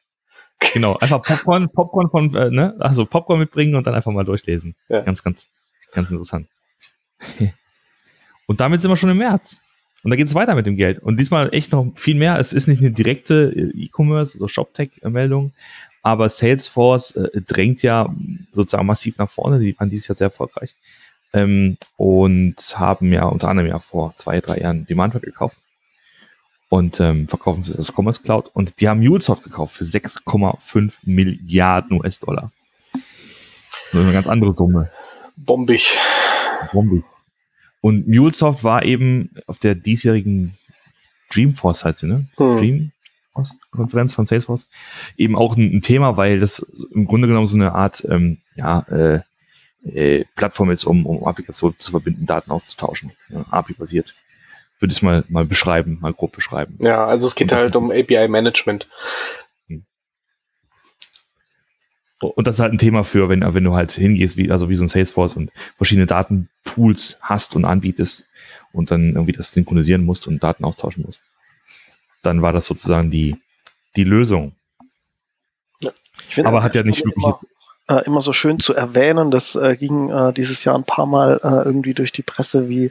[0.72, 4.74] Genau, einfach Popcorn, Popcorn von, äh, ne, also Popcorn mitbringen und dann einfach mal durchlesen.
[4.88, 5.02] Ja.
[5.02, 5.46] Ganz, ganz,
[5.92, 6.48] ganz interessant.
[8.46, 9.60] und damit sind wir schon im März.
[10.04, 11.00] Und da geht es weiter mit dem Geld.
[11.00, 12.38] Und diesmal echt noch viel mehr.
[12.38, 15.52] Es ist nicht eine direkte äh, E-Commerce oder ShopTech-Meldung,
[16.02, 18.14] aber Salesforce äh, drängt ja
[18.52, 19.58] sozusagen massiv nach vorne.
[19.58, 20.74] Die waren dieses Jahr sehr erfolgreich.
[21.32, 25.58] Ähm, und haben ja unter anderem ja vor zwei, drei Jahren Demandware gekauft
[26.68, 28.50] und ähm, verkaufen sie das Commerce Cloud.
[28.52, 32.50] Und die haben MuleSoft gekauft für 6,5 Milliarden US-Dollar.
[32.92, 33.02] Das
[33.92, 34.90] ist eine ganz andere Summe.
[35.44, 35.96] Bombig.
[36.72, 37.04] Bombig.
[37.80, 40.56] Und MuleSoft war eben auf der diesjährigen
[41.30, 42.28] Dreamforce, heißt sie, ne?
[42.36, 42.56] Hm.
[42.58, 42.92] Dream
[43.70, 44.66] Konferenz von Salesforce
[45.16, 46.58] eben auch ein, ein, Thema, weil das
[46.92, 49.20] im Grunde genommen so eine Art ähm, ja, äh,
[49.84, 54.14] äh, Plattform ist, um, um Applikationen zu verbinden, Daten auszutauschen, ja, API-basiert
[54.80, 56.78] würde ich es mal, mal beschreiben, mal grob beschreiben.
[56.80, 58.86] Ja, also es geht halt um API-Management.
[62.20, 64.74] Und das ist halt ein Thema für, wenn, wenn du halt hingehst, wie, also wie
[64.74, 68.26] so ein Salesforce und verschiedene Datenpools hast und anbietest
[68.72, 71.22] und dann irgendwie das synchronisieren musst und Daten austauschen musst.
[72.22, 73.36] Dann war das sozusagen die,
[73.94, 74.52] die Lösung.
[75.82, 75.92] Ja.
[76.44, 77.24] Aber hat ja nicht wirklich.
[77.24, 77.40] Immer,
[77.88, 81.40] äh, immer so schön zu erwähnen, das äh, ging äh, dieses Jahr ein paar Mal
[81.42, 82.90] äh, irgendwie durch die Presse, wie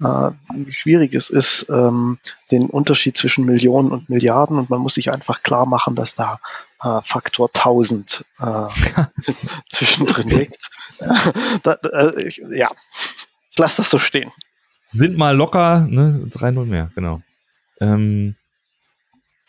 [0.00, 2.18] äh, wie schwierig es ist, ähm,
[2.50, 6.36] den Unterschied zwischen Millionen und Milliarden und man muss sich einfach klar machen, dass da
[6.82, 8.44] äh, Faktor 1000 äh,
[9.70, 10.70] zwischendrin liegt.
[11.62, 12.70] da, äh, ich, ja,
[13.50, 14.30] ich lasse das so stehen.
[14.88, 17.22] Sind mal locker, ne, 3-0 mehr, genau.
[17.80, 18.36] Ähm,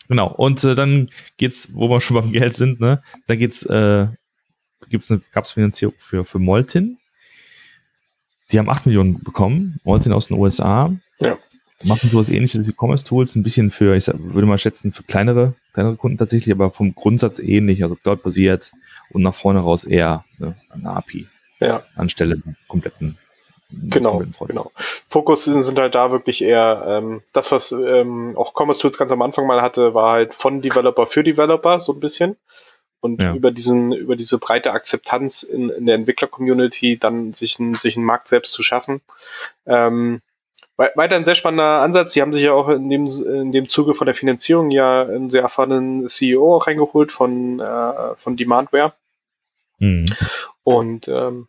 [0.08, 4.08] genau, und äh, dann geht's, wo wir schon beim Geld sind, ne, da geht's, äh,
[4.88, 6.98] gibt's eine, gab's Finanzierung für, für Moltin,
[8.50, 10.94] die haben 8 Millionen bekommen, Martin aus den USA.
[11.20, 11.38] Ja.
[11.84, 15.54] Machen sowas ähnliches wie Commerce Tools, ein bisschen für, ich würde mal schätzen, für kleinere,
[15.72, 18.72] kleinere Kunden tatsächlich, aber vom Grundsatz ähnlich, also cloud-basiert
[19.10, 21.28] und nach vorne raus eher ne, eine API.
[21.60, 21.84] Ja.
[21.94, 23.16] Anstelle kompletten
[23.70, 24.72] Genau, genau.
[25.08, 29.20] Fokus sind halt da wirklich eher ähm, das, was ähm, auch Commerce Tools ganz am
[29.20, 32.36] Anfang mal hatte, war halt von Developer für Developer so ein bisschen
[33.00, 33.34] und ja.
[33.34, 38.06] über diesen, über diese breite Akzeptanz in, in der Entwickler-Community dann sich, ein, sich einen
[38.06, 39.02] Markt selbst zu schaffen.
[39.66, 40.22] Ähm,
[40.78, 42.12] weiter ein sehr spannender Ansatz.
[42.12, 45.28] Sie haben sich ja auch in dem, in dem Zuge von der Finanzierung ja einen
[45.28, 48.94] sehr erfahrenen CEO auch reingeholt von, äh, von Demandware.
[49.78, 50.06] Mhm.
[50.62, 51.48] Und ähm,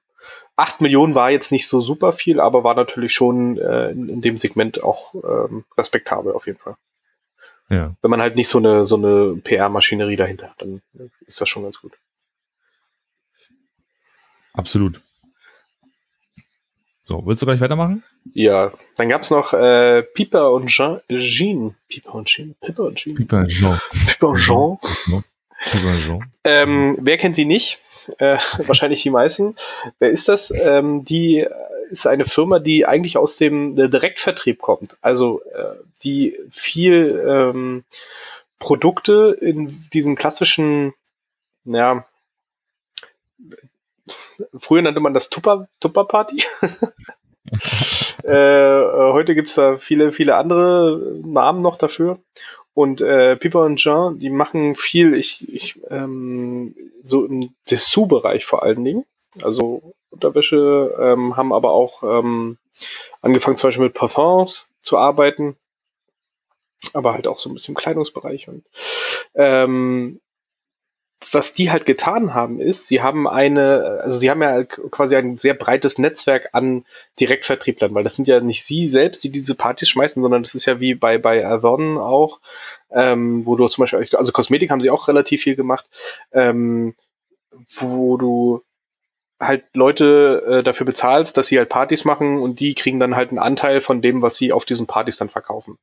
[0.56, 4.22] 8 Millionen war jetzt nicht so super viel, aber war natürlich schon äh, in, in
[4.22, 6.76] dem Segment auch ähm, respektabel auf jeden Fall.
[7.70, 7.96] Ja.
[8.02, 10.82] Wenn man halt nicht so eine, so eine PR-Maschinerie dahinter hat, dann
[11.28, 11.94] ist das schon ganz gut.
[14.54, 15.02] Absolut.
[17.04, 18.04] So, willst du gleich weitermachen?
[18.34, 21.02] Ja, dann gab es noch äh, Piper und Jean.
[21.10, 21.76] Jean.
[21.88, 22.56] Piper und Jean.
[22.62, 23.16] Piper und Jean.
[23.16, 23.80] Piper und Jean.
[24.08, 24.78] Piper und Jean.
[25.72, 26.32] Piper und Jean.
[26.44, 27.80] Ähm, wer kennt sie nicht?
[28.18, 29.56] Äh, wahrscheinlich die meisten.
[30.00, 30.52] Wer ist das?
[30.52, 31.46] Ähm, die
[31.90, 34.98] ist eine Firma, die eigentlich aus dem Direktvertrieb kommt.
[35.02, 37.84] Also äh, die viel ähm,
[38.60, 40.94] Produkte in diesem klassischen,
[41.66, 42.06] ja,
[44.58, 46.44] früher nannte man das Tupper, Tupper Party.
[48.24, 52.20] äh, heute gibt's da viele, viele andere Namen noch dafür.
[52.74, 58.64] Und äh, Piper und Jean, die machen viel, ich, ich ähm, so im Dessous-Bereich vor
[58.64, 59.06] allen Dingen.
[59.42, 62.58] Also Unterwäsche, ähm, haben aber auch ähm,
[63.22, 65.58] angefangen zum Beispiel mit Parfums zu arbeiten,
[66.94, 68.48] aber halt auch so ein bisschen im Kleidungsbereich.
[68.48, 68.66] Und
[69.36, 70.22] ähm,
[71.32, 75.38] was die halt getan haben, ist, sie haben eine, also sie haben ja quasi ein
[75.38, 76.86] sehr breites Netzwerk an
[77.20, 80.66] Direktvertrieblern, weil das sind ja nicht sie selbst, die diese Partys schmeißen, sondern das ist
[80.66, 82.40] ja wie bei, bei Avon auch,
[82.92, 85.86] ähm, wo du zum Beispiel, also Kosmetik haben sie auch relativ viel gemacht,
[86.32, 86.96] ähm,
[87.68, 88.62] wo du
[89.40, 93.30] halt Leute äh, dafür bezahlst, dass sie halt Partys machen und die kriegen dann halt
[93.30, 95.78] einen Anteil von dem, was sie auf diesen Partys dann verkaufen.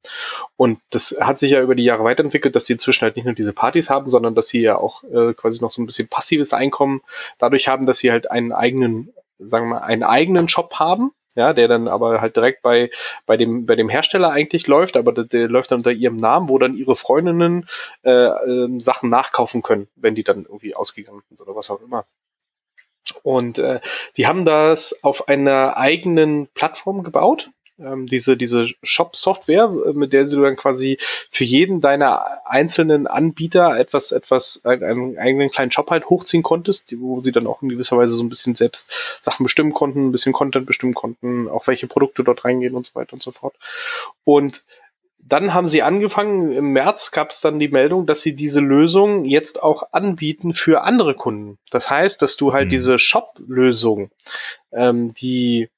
[0.57, 3.35] Und das hat sich ja über die Jahre weiterentwickelt, dass sie inzwischen halt nicht nur
[3.35, 6.53] diese Partys haben, sondern dass sie ja auch äh, quasi noch so ein bisschen passives
[6.53, 7.01] Einkommen
[7.38, 11.53] dadurch haben, dass sie halt einen eigenen, sagen wir mal, einen eigenen Shop haben, ja,
[11.53, 12.90] der dann aber halt direkt bei,
[13.27, 16.49] bei, dem, bei dem Hersteller eigentlich läuft, aber der, der läuft dann unter ihrem Namen,
[16.49, 17.66] wo dann ihre Freundinnen
[18.03, 22.05] äh, äh, Sachen nachkaufen können, wenn die dann irgendwie ausgegangen sind oder was auch immer.
[23.23, 23.81] Und äh,
[24.16, 27.51] die haben das auf einer eigenen Plattform gebaut.
[27.79, 30.97] Ähm, diese diese Shop-Software, äh, mit der du dann quasi
[31.31, 37.21] für jeden deiner einzelnen Anbieter etwas, etwas, einen eigenen kleinen Shop halt hochziehen konntest, wo
[37.21, 38.90] sie dann auch in gewisser Weise so ein bisschen selbst
[39.21, 42.95] Sachen bestimmen konnten, ein bisschen Content bestimmen konnten, auch welche Produkte dort reingehen und so
[42.95, 43.55] weiter und so fort.
[44.25, 44.62] Und
[45.29, 49.25] dann haben sie angefangen, im März gab es dann die Meldung, dass sie diese Lösung
[49.25, 51.59] jetzt auch anbieten für andere Kunden.
[51.71, 52.71] Das heißt, dass du halt mhm.
[52.71, 54.11] diese Shop-Lösung,
[54.73, 55.69] ähm, die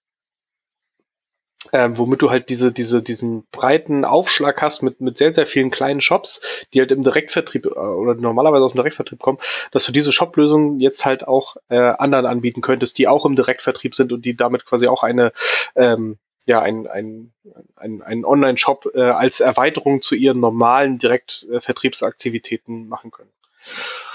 [1.73, 5.71] ähm, womit du halt diese, diese, diesen breiten Aufschlag hast mit, mit sehr, sehr vielen
[5.71, 6.41] kleinen Shops,
[6.73, 9.39] die halt im Direktvertrieb äh, oder normalerweise aus dem Direktvertrieb kommen,
[9.73, 13.95] dass du diese Shop-Lösung jetzt halt auch äh, anderen anbieten könntest, die auch im Direktvertrieb
[13.95, 15.33] sind und die damit quasi auch eine
[15.75, 17.31] ähm, ja, ein, ein,
[17.77, 23.29] ein, ein Online-Shop äh, als Erweiterung zu ihren normalen Direktvertriebsaktivitäten machen können.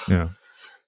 [0.08, 0.36] Ja.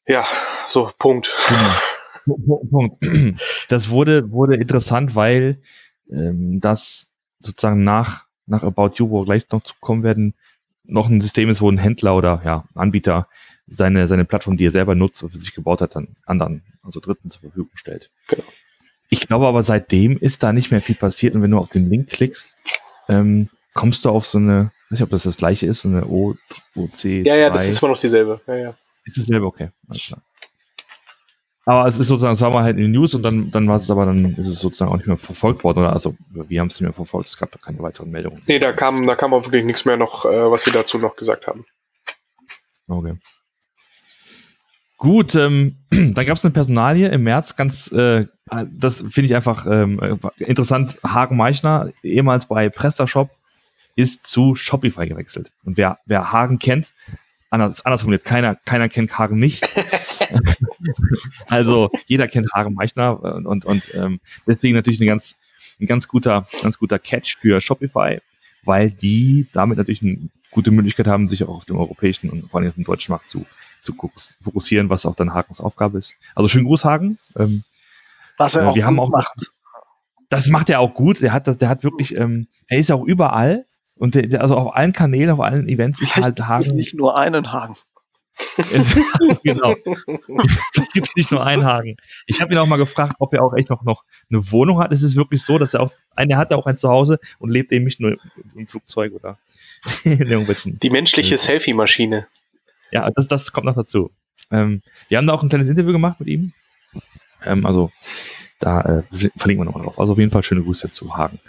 [0.08, 0.26] Ja,
[0.68, 1.32] so, Punkt.
[1.48, 2.62] Genau.
[2.72, 2.98] Punkt.
[3.70, 5.62] Das wurde, wurde interessant, weil
[6.10, 10.34] ähm, das sozusagen nach, nach About You, wo wir gleich noch zu kommen werden,
[10.84, 13.28] noch ein System ist, wo ein Händler oder ja, Anbieter
[13.68, 17.00] seine, seine Plattform, die er selber nutzt und für sich gebaut hat, dann anderen, also
[17.00, 18.10] Dritten zur Verfügung stellt.
[18.28, 18.46] Genau.
[19.10, 21.90] Ich glaube aber seitdem ist da nicht mehr viel passiert und wenn du auf den
[21.90, 22.54] Link klickst,
[23.08, 26.06] ähm, kommst du auf so eine, weiß nicht, ob das das gleiche ist, so eine
[26.06, 26.36] O,
[26.76, 27.04] OC.
[27.26, 28.42] Ja, ja, das ist immer noch dieselbe.
[28.48, 28.76] Ja, ja.
[29.04, 29.70] Ist dasselbe, okay.
[29.88, 30.22] Alles klar.
[31.68, 33.78] Aber es ist sozusagen, es war mal halt in den News und dann, dann war
[33.78, 35.94] es aber, dann ist es sozusagen auch nicht mehr verfolgt worden, oder?
[35.94, 38.44] Also, wir haben es nicht mehr verfolgt, es gab da keine weiteren Meldungen.
[38.46, 41.16] Nee, da kam, da kam auch wirklich nichts mehr noch, äh, was sie dazu noch
[41.16, 41.66] gesagt haben.
[42.88, 43.16] Okay.
[44.98, 48.28] Gut, ähm, dann gab es eine Personalie im März, ganz, äh,
[48.72, 50.00] das finde ich einfach ähm,
[50.38, 50.98] interessant.
[51.04, 53.30] Hagen Meichner, ehemals bei PrestaShop,
[53.96, 55.52] ist zu Shopify gewechselt.
[55.64, 56.94] Und wer, wer Hagen kennt,
[57.50, 59.68] anders, anders formuliert, keiner, keiner kennt Hagen nicht.
[61.48, 65.38] also jeder kennt Hagen Meichner und, und, und ähm, deswegen natürlich ein ganz,
[65.80, 68.20] ein ganz guter, ganz guter Catch für Shopify,
[68.64, 72.60] weil die damit natürlich eine gute Möglichkeit haben, sich auch auf dem europäischen und vor
[72.60, 73.46] allem auf dem deutschen Markt zu
[73.86, 73.96] zu
[74.42, 76.16] fokussieren, was auch dann Hagens Aufgabe ist.
[76.34, 77.18] Also schönen Gruß, Hagen.
[77.38, 77.64] Ähm,
[78.38, 79.52] was er äh, auch, wir haben auch macht.
[80.30, 81.22] Das macht er auch gut.
[81.22, 83.66] Der hat, der hat wirklich, ähm, er ist auch überall
[83.98, 86.76] und der, der, also auf allen Kanälen, auf allen Events ist halt Hagen.
[86.76, 87.78] nicht nur einen Hagen.
[89.44, 89.76] genau.
[90.74, 91.96] Vielleicht gibt es nicht nur einen Hagen.
[92.26, 94.92] Ich habe ihn auch mal gefragt, ob er auch echt noch, noch eine Wohnung hat.
[94.92, 97.86] Es ist wirklich so, dass er auch, er hat auch ein Zuhause und lebt eben
[97.86, 98.18] nicht nur
[98.56, 99.38] im Flugzeug oder
[100.04, 100.78] in irgendwelchen.
[100.80, 102.28] Die menschliche Selfie-Maschine
[102.96, 104.12] ja, das, das kommt noch dazu.
[104.52, 106.54] Ähm, wir haben da auch ein kleines Interview gemacht mit ihm.
[107.44, 107.92] Ähm, also
[108.60, 109.04] da äh,
[109.36, 110.00] verlinken wir nochmal drauf.
[110.00, 111.40] Also auf jeden Fall schöne Grüße zu Hagen.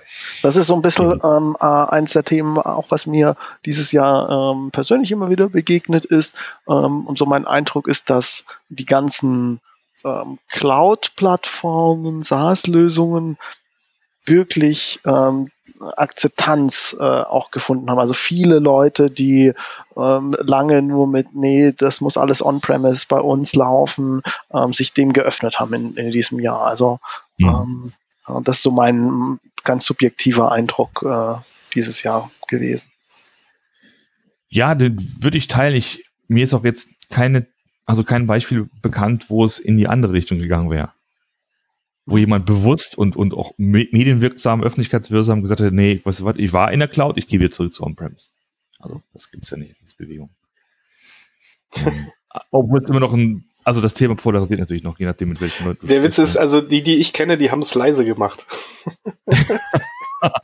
[0.42, 1.20] Das ist so ein bisschen mhm.
[1.22, 6.04] ähm, äh, eins der Themen, auch was mir dieses Jahr ähm, persönlich immer wieder begegnet
[6.04, 6.36] ist.
[6.68, 9.60] Ähm, und so mein Eindruck ist, dass die ganzen
[10.04, 13.38] ähm, Cloud-Plattformen, SaaS-Lösungen
[14.24, 15.46] wirklich ähm,
[15.80, 17.98] Akzeptanz äh, auch gefunden haben.
[17.98, 19.52] Also viele Leute, die
[19.96, 25.12] ähm, lange nur mit, nee, das muss alles on-premise bei uns laufen, ähm, sich dem
[25.12, 26.62] geöffnet haben in, in diesem Jahr.
[26.62, 26.98] Also
[27.38, 27.62] ja.
[27.62, 27.92] ähm,
[28.44, 31.34] das ist so mein ganz subjektiver Eindruck äh,
[31.74, 32.90] dieses Jahr gewesen.
[34.48, 35.74] Ja, den würde ich teilen.
[35.74, 37.46] Ich, mir ist auch jetzt keine,
[37.84, 40.92] also kein Beispiel bekannt, wo es in die andere Richtung gegangen wäre
[42.06, 46.52] wo jemand bewusst und, und auch medienwirksam, öffentlichkeitswirksam gesagt hat, nee, weißt du was, ich
[46.52, 48.28] war in der Cloud, ich gehe wieder zurück zu On-Premise.
[48.78, 50.30] Also, das gibt's ja nicht als Bewegung.
[51.74, 52.06] ähm,
[52.52, 55.66] obwohl es immer noch ein, also das Thema polarisiert natürlich noch, je nachdem, mit welchen
[55.66, 55.88] Leuten.
[55.88, 58.46] Der Witz ist, also die, die ich kenne, die haben es leise gemacht.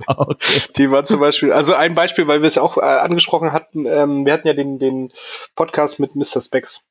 [0.07, 0.61] okay.
[0.77, 4.27] Die war zum Beispiel, also ein Beispiel, weil wir es auch äh, angesprochen hatten, ähm,
[4.27, 5.11] wir hatten ja den, den
[5.55, 6.41] Podcast mit Mr.
[6.41, 6.85] Specs.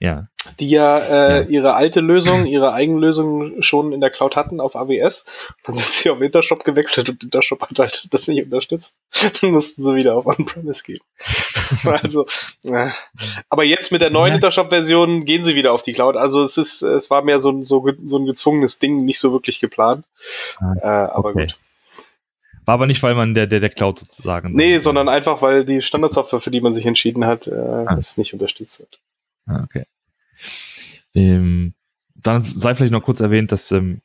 [0.00, 0.28] Ja.
[0.60, 4.60] Die ja, äh, ja, ihre alte Lösung, ihre eigene Lösung schon in der Cloud hatten
[4.60, 5.24] auf AWS.
[5.64, 8.94] Dann sind sie auf Intershop gewechselt und Intershop hat halt das nicht unterstützt.
[9.40, 11.00] Dann mussten sie wieder auf On-Premise gehen.
[11.84, 12.26] also,
[12.64, 12.90] äh.
[13.48, 14.34] aber jetzt mit der neuen ja.
[14.36, 16.16] Intershop-Version gehen sie wieder auf die Cloud.
[16.16, 19.32] Also es ist, es war mehr so ein, so, so ein gezwungenes Ding, nicht so
[19.32, 20.04] wirklich geplant.
[20.60, 21.46] Ah, äh, aber okay.
[21.46, 21.56] gut.
[22.64, 24.52] War aber nicht, weil man der, der, der Cloud sozusagen.
[24.52, 27.96] Nee, sondern einfach, weil die Standardsoftware, für die man sich entschieden hat, äh, ah.
[27.98, 28.98] es nicht unterstützt wird.
[29.48, 29.84] Ah, okay.
[31.14, 31.74] Ähm,
[32.14, 34.02] dann sei vielleicht noch kurz erwähnt, dass, ähm,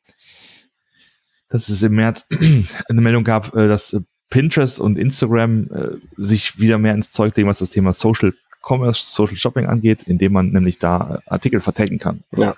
[1.48, 2.26] dass es im März
[2.88, 7.36] eine Meldung gab, äh, dass äh, Pinterest und Instagram äh, sich wieder mehr ins Zeug
[7.36, 11.98] legen, was das Thema Social Commerce, Social Shopping angeht, indem man nämlich da Artikel vertecken
[11.98, 12.22] kann.
[12.36, 12.54] Ja.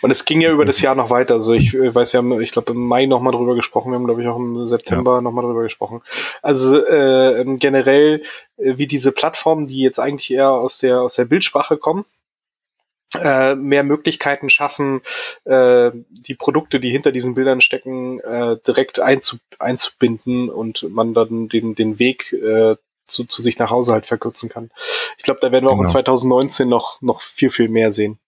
[0.00, 1.34] und es ging ja über das Jahr noch weiter.
[1.34, 4.22] Also ich weiß, wir haben, ich glaube, im Mai nochmal drüber gesprochen, wir haben, glaube
[4.22, 5.20] ich, auch im September ja.
[5.20, 6.02] nochmal drüber gesprochen.
[6.42, 8.22] Also äh, generell,
[8.56, 12.04] äh, wie diese Plattformen, die jetzt eigentlich eher aus der, aus der Bildsprache kommen,
[13.18, 15.00] äh, mehr Möglichkeiten schaffen,
[15.44, 21.48] äh, die Produkte, die hinter diesen Bildern stecken, äh, direkt einzu einzubinden und man dann
[21.48, 22.76] den, den Weg äh,
[23.10, 24.70] zu, zu sich nach Hause halt verkürzen kann.
[25.18, 25.80] Ich glaube, da werden wir genau.
[25.80, 28.18] auch in 2019 noch, noch viel, viel mehr sehen.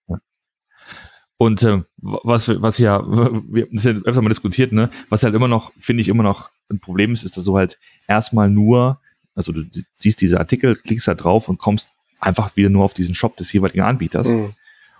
[1.37, 5.33] Und äh, was, was ja, wir haben das ja öfter mal diskutiert, ne, was halt
[5.35, 9.01] immer noch, finde ich, immer noch ein Problem ist, ist, dass du halt erstmal nur,
[9.35, 9.63] also du
[9.97, 13.51] siehst diese Artikel, klickst da drauf und kommst einfach wieder nur auf diesen Shop des
[13.51, 14.29] jeweiligen Anbieters.
[14.29, 14.53] Mhm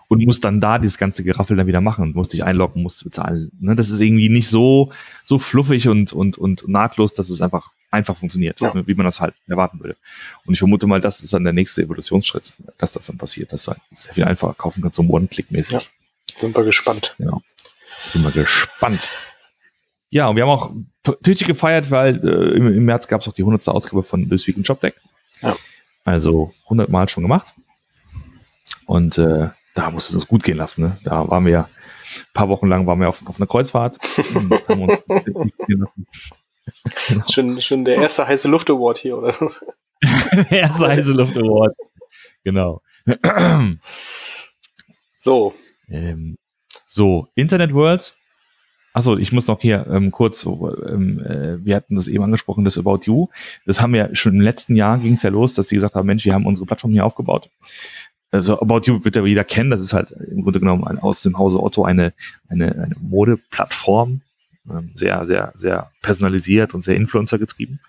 [0.08, 3.04] und musst dann da dieses ganze Geraffel dann wieder machen und musst dich einloggen, musst
[3.04, 3.52] bezahlen.
[3.60, 3.76] Ne?
[3.76, 4.92] Das ist irgendwie nicht so,
[5.24, 8.74] so fluffig und, und, und nahtlos, dass es einfach einfach funktioniert, ja.
[8.88, 9.96] wie man das halt erwarten würde.
[10.46, 13.66] Und ich vermute mal, das ist dann der nächste Evolutionsschritt, dass das dann passiert, dass
[13.66, 15.74] du halt sehr viel einfacher kaufen kannst, so One-Click-mäßig.
[15.74, 15.82] Ja.
[16.38, 17.13] Sind wir gespannt.
[17.20, 17.44] Genau.
[18.10, 19.08] Sind wir gespannt.
[20.10, 20.72] Ja, und wir haben auch
[21.24, 23.68] tüchtig gefeiert, weil äh, im, im, März gab es auch die 100.
[23.70, 24.96] Ausgabe von This Week in Job Deck.
[25.42, 25.56] Ja.
[26.04, 27.54] Also 100 Mal schon gemacht.
[28.86, 30.83] Und äh, da musste es uns gut gehen lassen.
[30.83, 30.97] Ne?
[31.03, 33.97] Da waren wir ein paar Wochen lang waren wir auf, auf einer Kreuzfahrt.
[34.67, 35.88] genau.
[37.29, 39.33] schon, schon der erste heiße Luft Award hier, oder?
[40.01, 41.75] der erste heiße Luft Award.
[42.43, 42.81] Genau.
[45.19, 45.53] so.
[45.89, 46.38] Ähm,
[46.86, 48.15] so, Internet World.
[48.95, 52.77] Achso, ich muss noch hier ähm, kurz, ähm, äh, wir hatten das eben angesprochen, das
[52.77, 53.29] About You.
[53.65, 56.05] Das haben wir schon im letzten Jahr ging es ja los, dass sie gesagt haben,
[56.05, 57.49] Mensch, wir haben unsere Plattform hier aufgebaut
[58.34, 61.38] also About You wird ja jeder kennen, das ist halt im Grunde genommen aus dem
[61.38, 62.13] Hause Otto eine,
[62.50, 64.22] eine, eine Modeplattform,
[64.69, 67.80] ähm, sehr, sehr, sehr personalisiert und sehr Influencer getrieben.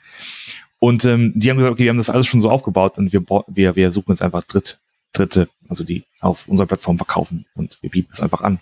[0.78, 3.24] Und ähm, die haben gesagt, okay, wir haben das alles schon so aufgebaut und wir,
[3.46, 4.78] wir, wir suchen jetzt einfach Dritt,
[5.14, 8.60] Dritte, also die auf unserer Plattform verkaufen und wir bieten es einfach an.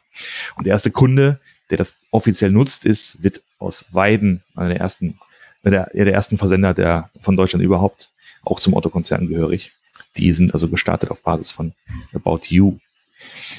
[0.56, 1.40] Und der erste Kunde,
[1.70, 5.18] der das offiziell nutzt, ist, wird aus Weiden, einer der ersten,
[5.64, 8.10] der, der ersten Versender der, von Deutschland überhaupt,
[8.44, 9.72] auch zum Otto-Konzern gehörig.
[10.16, 11.74] Die sind also gestartet auf Basis von
[12.14, 12.78] About You.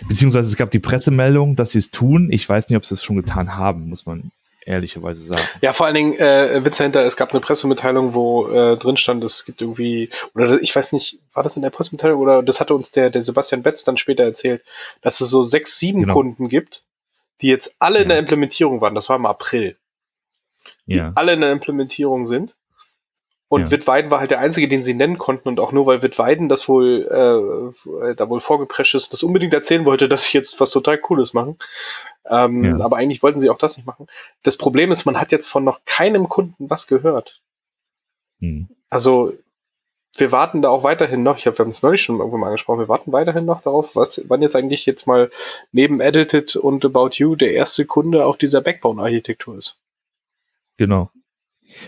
[0.07, 2.29] Beziehungsweise es gab die Pressemeldung, dass sie es tun.
[2.31, 4.31] Ich weiß nicht, ob sie es schon getan haben, muss man
[4.65, 5.41] ehrlicherweise sagen.
[5.61, 9.23] Ja, vor allen Dingen, äh, Witz dahinter, es gab eine Pressemitteilung, wo äh, drin stand,
[9.23, 12.73] es gibt irgendwie, oder ich weiß nicht, war das in der Pressemitteilung oder das hatte
[12.73, 14.63] uns der, der Sebastian Betz dann später erzählt,
[15.01, 16.13] dass es so sechs, sieben genau.
[16.13, 16.83] Kunden gibt,
[17.41, 18.03] die jetzt alle ja.
[18.03, 18.95] in der Implementierung waren.
[18.95, 19.77] Das war im April.
[20.85, 21.11] Die ja.
[21.15, 22.55] alle in der Implementierung sind.
[23.53, 23.71] Und ja.
[23.71, 25.47] Wittweiden war halt der einzige, den sie nennen konnten.
[25.47, 29.85] Und auch nur, weil Wittweiden das wohl, äh, da wohl vorgeprescht ist, das unbedingt erzählen
[29.85, 31.59] wollte, dass sie jetzt was total Cooles machen.
[32.27, 32.83] Ähm, ja.
[32.83, 34.07] Aber eigentlich wollten sie auch das nicht machen.
[34.41, 37.41] Das Problem ist, man hat jetzt von noch keinem Kunden was gehört.
[38.39, 38.69] Hm.
[38.89, 39.33] Also,
[40.17, 42.47] wir warten da auch weiterhin noch, ich habe wir haben es neulich schon irgendwo mal
[42.47, 45.29] angesprochen, wir warten weiterhin noch darauf, was, wann jetzt eigentlich jetzt mal
[45.71, 49.79] neben Edited und About You der erste Kunde auf dieser Backbone-Architektur ist.
[50.77, 51.11] Genau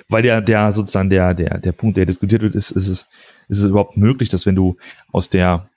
[0.09, 3.07] weil der, der sozusagen der, der, der Punkt, der diskutiert wird, ist, ist es,
[3.47, 4.77] ist es überhaupt möglich, dass wenn du
[5.11, 5.69] aus der,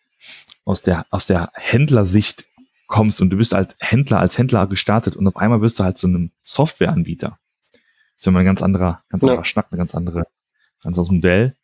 [0.65, 2.45] aus der, aus der Händlersicht
[2.87, 5.99] kommst und du bist halt Händler als Händler gestartet und auf einmal wirst du halt
[5.99, 7.39] so einem Softwareanbieter.
[7.73, 7.81] Das
[8.17, 9.45] ist ja mal ein ganz anderer, ganz anderer ja.
[9.45, 10.27] Schnack, ein ganz andere,
[10.83, 11.55] ganz anderes Modell.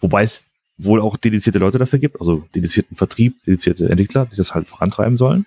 [0.00, 4.54] Wobei es wohl auch dedizierte Leute dafür gibt, also dedizierten Vertrieb, dedizierte Entwickler, die das
[4.54, 5.46] halt vorantreiben sollen.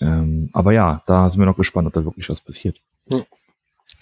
[0.00, 2.80] Ähm, aber ja, da sind wir noch gespannt, ob da wirklich was passiert.
[3.10, 3.20] Ja.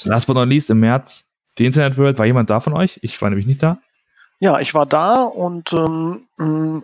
[0.04, 1.24] Last but not least, im März
[1.58, 2.18] die Internet World.
[2.18, 2.98] War jemand da von euch?
[3.02, 3.78] Ich war nämlich nicht da.
[4.40, 6.78] Ja, ich war da und ähm, mm,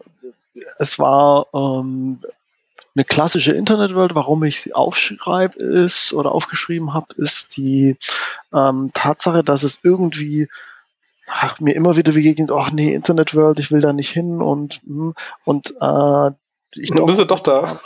[0.79, 2.21] es war ähm,
[2.95, 4.15] eine klassische Internet World.
[4.15, 7.97] Warum ich sie aufschreibe ist oder aufgeschrieben habe, ist die
[8.55, 10.49] ähm, Tatsache, dass es irgendwie
[11.29, 14.81] ach, mir immer wieder begegnet, ach nee, Internet World, ich will da nicht hin und
[14.87, 16.31] hm, und äh,
[16.75, 17.81] ich doch, bist du doch da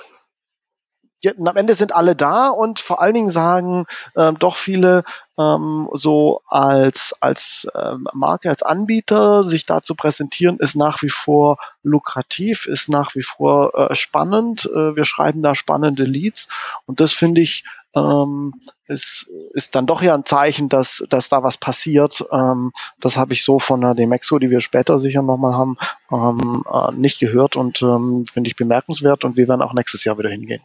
[1.26, 5.04] am Ende sind alle da und vor allen Dingen sagen ähm, doch viele
[5.38, 11.10] ähm, so als als ähm, Marke als Anbieter sich da zu präsentieren ist nach wie
[11.10, 16.48] vor lukrativ ist nach wie vor äh, spannend äh, wir schreiben da spannende Leads
[16.86, 18.54] und das finde ich ähm,
[18.88, 22.24] ist, ist dann doch ja ein Zeichen, dass, dass da was passiert.
[22.32, 25.76] Ähm, das habe ich so von der Demexo, die wir später sicher nochmal haben,
[26.10, 30.18] ähm, äh, nicht gehört und ähm, finde ich bemerkenswert und wir werden auch nächstes Jahr
[30.18, 30.62] wieder hingehen.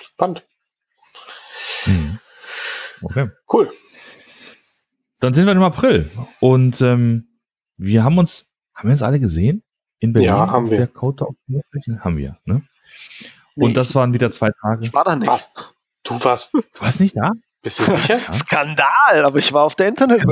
[0.00, 0.46] Spannend.
[1.86, 2.18] Mhm.
[3.02, 3.30] Okay.
[3.52, 3.70] Cool.
[5.20, 7.40] Dann sind wir im April und ähm,
[7.76, 9.62] wir haben uns, haben wir uns alle gesehen?
[10.00, 10.28] In Berlin?
[10.28, 10.76] Ja, haben wir.
[10.76, 11.26] Der Code
[12.00, 12.62] haben wir, ne?
[13.56, 14.84] Und nee, das waren wieder zwei Tage.
[14.84, 15.26] Ich war da nicht.
[15.26, 15.52] Was?
[16.04, 16.54] Du warst.
[16.54, 17.32] Du warst nicht da?
[17.62, 18.20] Bist du sicher?
[18.32, 20.22] Skandal, aber ich war auf der Internet.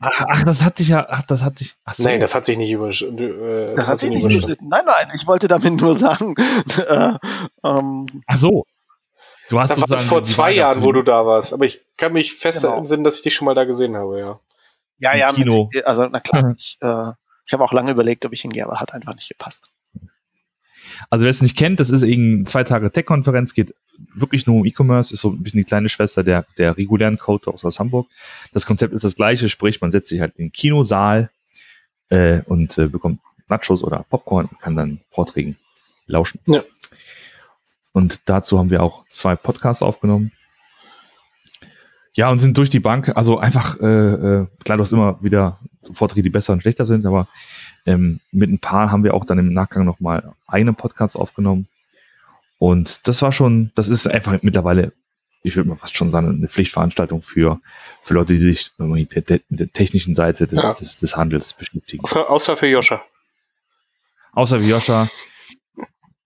[0.00, 1.76] Ach, ach, das hat sich ja, ach, das hat sich.
[1.84, 2.04] Ach so.
[2.04, 3.18] Nein, das hat sich nicht überschritten.
[3.18, 4.68] Äh, das, das, hat sich nicht überschritten.
[4.68, 6.34] Nein, nein, ich wollte damit nur sagen.
[6.78, 7.14] Äh,
[7.64, 8.64] ähm, ach so.
[9.48, 11.52] Du hast das war vor zwei Jahren, wo du da warst.
[11.52, 12.76] Aber ich kann mich fest genau.
[12.76, 14.40] entsinnen, dass ich dich schon mal da gesehen habe, ja.
[14.98, 15.68] Ja, ja, Kino.
[15.72, 16.54] Mit, also na klar.
[16.58, 17.12] ich, äh,
[17.46, 19.70] ich habe auch lange überlegt, ob ich hingehe, aber hat einfach nicht gepasst.
[21.10, 23.74] Also wer es nicht kennt, das ist eben zwei Tage Tech-Konferenz, geht
[24.14, 27.50] wirklich nur um E-Commerce, ist so ein bisschen die kleine Schwester der, der regulären Code
[27.50, 28.08] aus Hamburg.
[28.52, 31.30] Das Konzept ist das gleiche, sprich, man setzt sich halt in den Kinosaal
[32.10, 35.56] äh, und äh, bekommt Nachos oder Popcorn und kann dann Vorträgen
[36.06, 36.40] lauschen.
[36.46, 36.62] Ja.
[37.92, 40.32] Und dazu haben wir auch zwei Podcasts aufgenommen.
[42.14, 45.60] Ja, und sind durch die Bank, also einfach, äh, äh, klar, du hast immer wieder
[45.92, 47.28] Vorträge, die besser und schlechter sind, aber
[47.86, 51.68] ähm, mit ein paar haben wir auch dann im Nachgang nochmal eigene Podcasts aufgenommen.
[52.58, 54.92] Und das war schon, das ist einfach mittlerweile,
[55.42, 57.60] ich würde mal fast schon sagen, eine Pflichtveranstaltung für,
[58.02, 60.72] für Leute, die sich mit der, mit der technischen Seite des, Ja.
[60.74, 62.02] des, des Handels beschäftigen.
[62.04, 63.02] Außer, außer für Joscha.
[64.32, 65.08] Außer wie Joscha.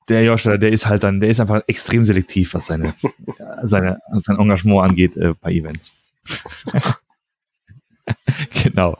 [0.09, 2.95] Der Joscha, der ist halt dann, der ist einfach extrem selektiv, was seine,
[3.63, 5.93] seine, was sein Engagement angeht äh, bei Events.
[8.65, 8.99] genau.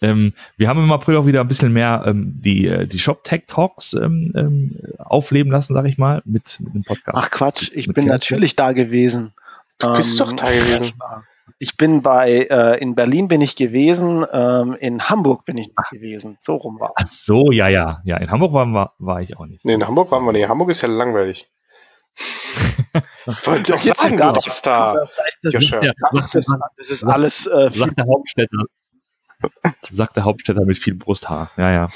[0.00, 3.24] Ähm, wir haben im April auch wieder ein bisschen mehr ähm, die, äh, die Shop
[3.24, 7.18] Tech Talks ähm, ähm, aufleben lassen, sag ich mal, mit, mit dem Podcast.
[7.20, 8.10] Ach Quatsch, ich Mit bin Kerstin.
[8.36, 9.32] natürlich da gewesen.
[9.78, 10.92] Du bist Ähm, doch da gewesen.
[11.60, 15.90] Ich bin bei, äh, in Berlin bin ich gewesen, ähm, in Hamburg bin ich nicht
[15.90, 16.38] gewesen.
[16.40, 18.00] So rum war Ach so, ja, ja.
[18.04, 19.64] Ja, in Hamburg war, war, war ich auch nicht.
[19.64, 20.48] Nee, in Hamburg waren wir nicht.
[20.48, 21.48] Hamburg ist ja langweilig.
[23.26, 24.94] Ich wollte doch sagen, du gar warst da.
[24.94, 25.10] Das,
[25.42, 27.92] das, ist, das ist alles äh, viel
[29.90, 30.64] sagt der Hauptstädter.
[30.64, 31.50] mit viel Brusthaar.
[31.56, 31.88] Ja, ja.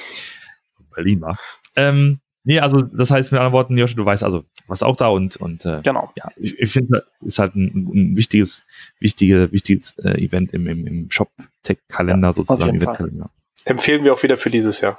[0.95, 1.39] Berlin war.
[1.77, 5.09] Ähm, nee, also das heißt mit anderen Worten, Joshi, du weißt also, was auch da
[5.09, 6.11] und, und äh, Genau.
[6.17, 8.67] ja, ich, ich finde, es ist halt ein, ein wichtiges,
[8.99, 12.95] wichtige, wichtiges äh, Event im, im, im Shop-Tech-Kalender sozusagen, jeden Fall.
[12.95, 13.31] Eventkalender.
[13.65, 14.99] Empfehlen wir auch wieder für dieses Jahr.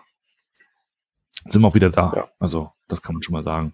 [1.48, 2.14] Sind wir auch wieder da.
[2.16, 2.30] Ja.
[2.40, 3.74] Also, das kann man schon mal sagen.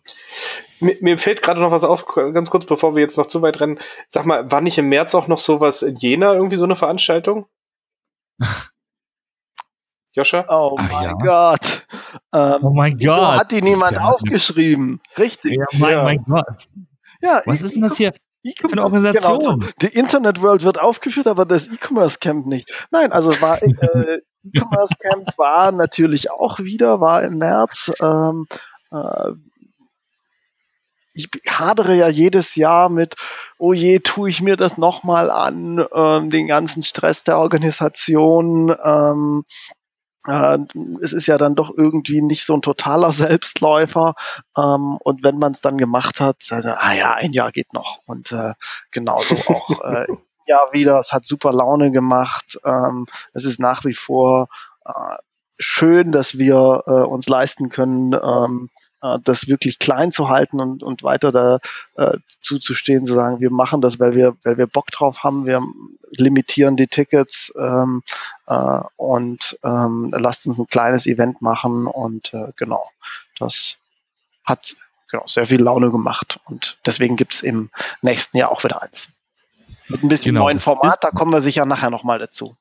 [0.80, 3.60] Mir, mir fällt gerade noch was auf, ganz kurz, bevor wir jetzt noch zu weit
[3.60, 3.80] rennen.
[4.08, 7.46] Sag mal, war nicht im März auch noch sowas in Jena, irgendwie so eine Veranstaltung?
[10.14, 10.46] Joscha?
[10.50, 11.14] Oh Ach mein ja.
[11.14, 11.86] Gott.
[12.34, 13.40] Ähm, Oh mein Gott.
[13.40, 14.10] hat die niemand Ja.
[14.10, 15.02] aufgeschrieben?
[15.18, 15.54] Richtig.
[15.54, 16.04] Ja, mein, Ja.
[16.04, 16.68] mein Gott.
[17.22, 18.14] Ja, Was ist denn das hier
[18.58, 19.40] für eine Organisation?
[19.40, 19.72] Genau, so.
[19.82, 22.88] Die Internet World wird aufgeführt, aber das E-Commerce Camp nicht.
[22.92, 24.20] Nein, also war äh,
[24.54, 27.92] E-Commerce Camp war natürlich auch wieder, war im März.
[28.02, 28.48] Ähm,
[28.92, 29.32] äh,
[31.20, 33.16] ich hadere ja jedes Jahr mit,
[33.58, 38.76] oh je, tue ich mir das nochmal an, ähm, den ganzen Stress der Organisation.
[38.84, 39.44] Ähm,
[40.28, 40.58] äh,
[41.02, 44.16] es ist ja dann doch irgendwie nicht so ein totaler Selbstläufer.
[44.58, 48.00] Ähm, und wenn man es dann gemacht hat, also, ah ja, ein Jahr geht noch.
[48.06, 48.54] Und äh,
[48.92, 50.08] genauso auch äh,
[50.48, 51.00] ja wieder.
[51.00, 52.58] Es hat super Laune gemacht.
[52.64, 54.48] Ähm, es ist nach wie vor
[54.86, 55.18] äh,
[55.60, 58.70] schön, dass wir äh, uns leisten können, ähm,
[59.02, 61.60] äh, das wirklich klein zu halten und, und weiter da
[61.96, 65.62] äh, zuzustehen, zu sagen, wir machen das, weil wir, weil wir Bock drauf haben, wir
[66.12, 68.04] limitieren die Tickets ähm,
[68.48, 72.86] äh, und ähm, lasst uns ein kleines Event machen und äh, genau,
[73.38, 73.78] das
[74.44, 74.76] hat
[75.10, 77.70] genau, sehr viel Laune gemacht und deswegen gibt's im
[78.02, 79.14] nächsten Jahr auch wieder eins.
[79.88, 82.56] Mit ein bisschen Genau, neuen Format, da kommen wir sicher nachher nochmal dazu.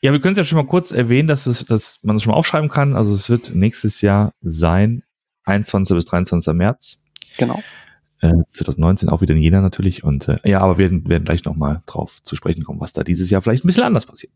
[0.00, 2.32] Ja, wir können es ja schon mal kurz erwähnen, dass, es, dass man es schon
[2.32, 2.94] mal aufschreiben kann.
[2.94, 5.02] Also es wird nächstes Jahr sein,
[5.44, 5.94] 21.
[5.94, 6.54] bis 23.
[6.54, 7.02] März
[7.38, 7.62] Genau.
[8.20, 10.04] äh, 2019, auch wieder in Jena natürlich.
[10.04, 13.02] Und äh, ja, aber wir werden, werden gleich nochmal drauf zu sprechen kommen, was da
[13.02, 14.32] dieses Jahr vielleicht ein bisschen anders passiert.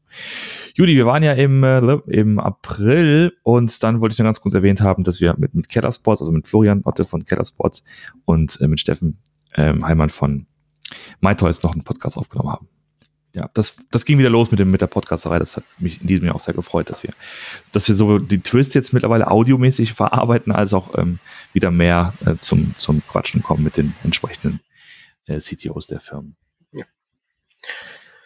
[0.75, 1.79] Judy, wir waren ja im, äh,
[2.09, 5.69] im April und dann wollte ich noch ganz kurz erwähnt haben, dass wir mit, mit
[5.69, 7.83] Keller Sports, also mit Florian Otte von Keller Sports
[8.25, 9.19] und äh, mit Steffen
[9.57, 10.47] ähm, Heimann von
[11.21, 12.69] MyToys noch einen Podcast aufgenommen haben.
[13.39, 15.39] Ja, das, das ging wieder los mit, dem, mit der Podcasterei.
[15.39, 17.11] Das hat mich in diesem Jahr auch sehr gefreut, dass wir,
[17.71, 21.21] dass wir so die Twists jetzt mittlerweile audiomäßig verarbeiten, als auch ähm,
[21.53, 24.59] wieder mehr äh, zum, zum Quatschen kommen mit den entsprechenden
[25.27, 26.35] äh, CTOs der Firmen.
[26.73, 26.85] Ja.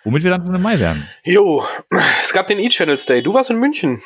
[0.05, 1.07] Womit wir dann im Mai werden.
[1.25, 1.67] Jo,
[2.23, 3.23] es gab den E-Channels Day.
[3.23, 4.01] Du warst in München.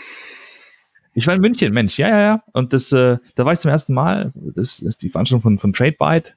[1.17, 2.43] Ich war in München, Mensch, ja, ja, ja.
[2.53, 4.33] Und das, äh, da war ich zum ersten Mal.
[4.55, 6.35] Das ist die Veranstaltung von, von TradeByte.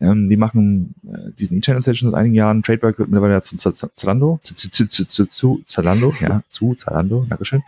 [0.00, 2.62] Ähm, die machen äh, diesen E-Channel Station seit einigen Jahren.
[2.62, 4.38] TradeByte gehört mittlerweile ja zu Zalando.
[4.42, 7.64] Zu, zu, zu, zu, zu, zu Zalando, ja, zu Zalando, Dankeschön.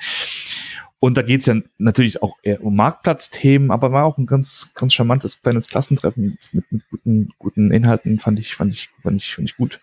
[1.01, 4.95] Und da geht's ja natürlich auch eher um Marktplatzthemen, aber war auch ein ganz, ganz
[4.95, 9.51] charmantes kleines Klassentreffen mit, mit guten, guten Inhalten, fand ich, fand ich, fand ich, fand
[9.51, 9.80] ich gut.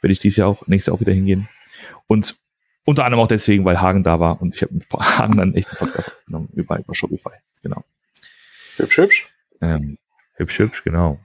[0.00, 1.48] Werde ich dieses Jahr auch, nächstes Jahr auch wieder hingehen.
[2.06, 2.41] Und
[2.84, 5.68] unter anderem auch deswegen, weil Hagen da war und ich habe mit Hagen dann echt
[5.68, 7.30] einen Podcast aufgenommen über, über Shopify.
[7.62, 7.84] Genau.
[8.76, 9.28] Hübsch, hübsch.
[9.60, 9.98] Ähm,
[10.34, 11.18] hübsch, hübsch, genau.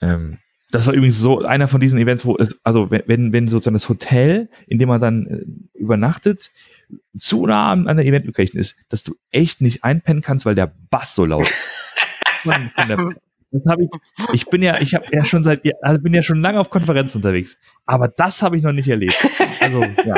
[0.00, 0.38] Ähm,
[0.70, 3.88] das war übrigens so einer von diesen Events, wo es, also wenn- wenn, sozusagen das
[3.88, 6.50] Hotel, in dem man dann äh, übernachtet,
[7.16, 11.14] zu nah an der Event-Location ist, dass du echt nicht einpennen kannst, weil der Bass
[11.14, 11.70] so laut ist.
[13.50, 13.90] Das habe ich,
[14.34, 17.16] ich bin ja, ich habe ja schon seit, also bin ja schon lange auf Konferenzen
[17.18, 17.56] unterwegs,
[17.86, 19.16] aber das habe ich noch nicht erlebt.
[19.60, 20.16] Also, ja.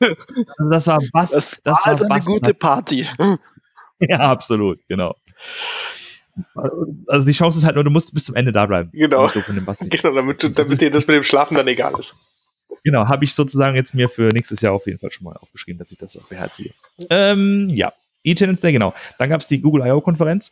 [0.00, 3.06] Also das war Bass, Das, das war also eine Bass- gute Party.
[3.98, 5.14] Ja, absolut, genau.
[7.06, 8.90] Also die Chance ist halt nur, du musst bis zum Ende da bleiben.
[8.92, 9.26] Genau.
[9.28, 12.14] Genau, damit, du- damit dir das mit dem Schlafen dann egal ist.
[12.84, 15.78] Genau, habe ich sozusagen jetzt mir für nächstes Jahr auf jeden Fall schon mal aufgeschrieben,
[15.78, 16.70] dass ich das auch beherzige.
[17.08, 17.92] Ähm, ja,
[18.22, 18.92] E-Tenants Day, genau.
[19.18, 20.50] Dann gab es die Google I.O.-Konferenz.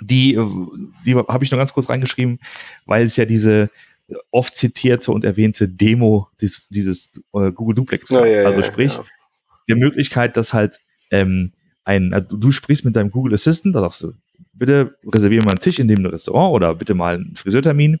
[0.00, 0.46] Die, äh,
[1.06, 2.40] die habe ich noch ganz kurz reingeschrieben,
[2.84, 3.70] weil es ja diese
[4.30, 8.24] oft zitierte und erwähnte Demo dieses, dieses äh, Google Duplex gab.
[8.24, 9.04] also sprich, ja.
[9.68, 10.80] der Möglichkeit, dass halt
[11.10, 11.52] ähm,
[11.84, 14.12] ein, also du sprichst mit deinem Google Assistant, da sagst du,
[14.52, 17.98] bitte reserviere mal einen Tisch in dem Restaurant oder bitte mal einen Friseurtermin.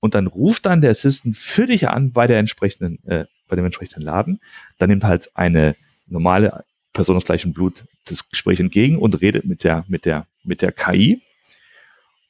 [0.00, 3.64] Und dann ruft dann der Assistant für dich an bei der entsprechenden, äh, bei dem
[3.64, 4.40] entsprechenden Laden.
[4.78, 5.76] Dann nimmt halt eine
[6.06, 10.60] normale Person aus gleichem Blut das Gespräch entgegen und redet mit der, mit der, mit
[10.60, 11.22] der KI.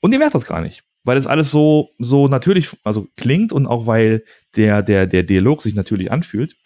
[0.00, 0.84] Und die merkt das gar nicht.
[1.04, 4.24] Weil das alles so, so natürlich, also klingt und auch weil
[4.56, 6.56] der, der, der Dialog sich natürlich anfühlt.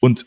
[0.00, 0.26] Und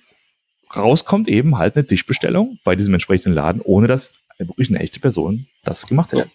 [0.75, 5.47] rauskommt eben halt eine Tischbestellung bei diesem entsprechenden Laden, ohne dass wirklich eine echte Person
[5.63, 6.29] das gemacht hätte.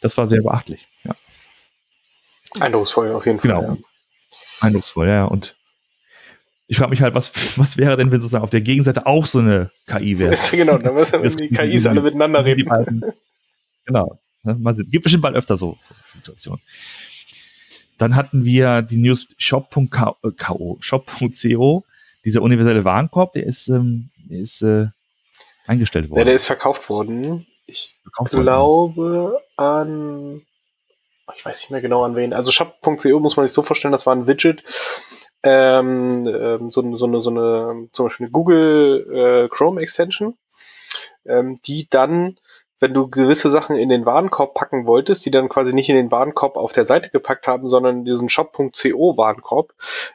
[0.00, 0.86] Das war sehr beachtlich.
[1.04, 1.14] Ja.
[2.60, 3.50] Eindrucksvoll auf jeden Fall.
[3.50, 3.62] Genau.
[3.62, 3.76] Ja.
[4.60, 5.24] Eindrucksvoll, ja.
[5.24, 5.56] Und
[6.66, 9.38] ich frage mich halt, was, was wäre denn, wenn sozusagen auf der Gegenseite auch so
[9.38, 10.36] eine KI wäre?
[10.50, 13.04] genau, dann müssen die KIs alle miteinander reden.
[13.84, 14.18] Genau.
[14.46, 14.88] Ne, Mal sehen.
[14.90, 16.62] Gibt bestimmt bald öfter so, so Situationen.
[17.98, 21.84] Dann hatten wir die News shop.co, shop.co,
[22.24, 24.86] dieser universelle Warenkorb, der ist, ähm, der ist äh,
[25.66, 26.18] eingestellt worden.
[26.20, 27.46] Ja, der ist verkauft worden.
[27.66, 28.42] Ich Verkauft worden.
[28.42, 30.42] glaube an,
[31.34, 32.32] ich weiß nicht mehr genau an wen.
[32.32, 34.62] Also shop.co muss man sich so vorstellen, das war ein Widget,
[35.42, 40.36] ähm, ähm, so, eine- so eine, so eine, zum Beispiel eine Google äh, Chrome Extension,
[41.24, 42.36] ähm, die dann,
[42.78, 46.10] wenn du gewisse Sachen in den Warenkorb packen wolltest, die dann quasi nicht in den
[46.10, 49.72] Warenkorb auf der Seite gepackt haben, sondern in diesen shop.co Warenkorb,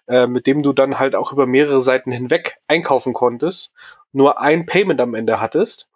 [0.08, 3.74] äh, mit dem du dann halt auch über mehrere Seiten hinweg einkaufen konntest,
[4.14, 5.91] nur ein Payment am Ende hattest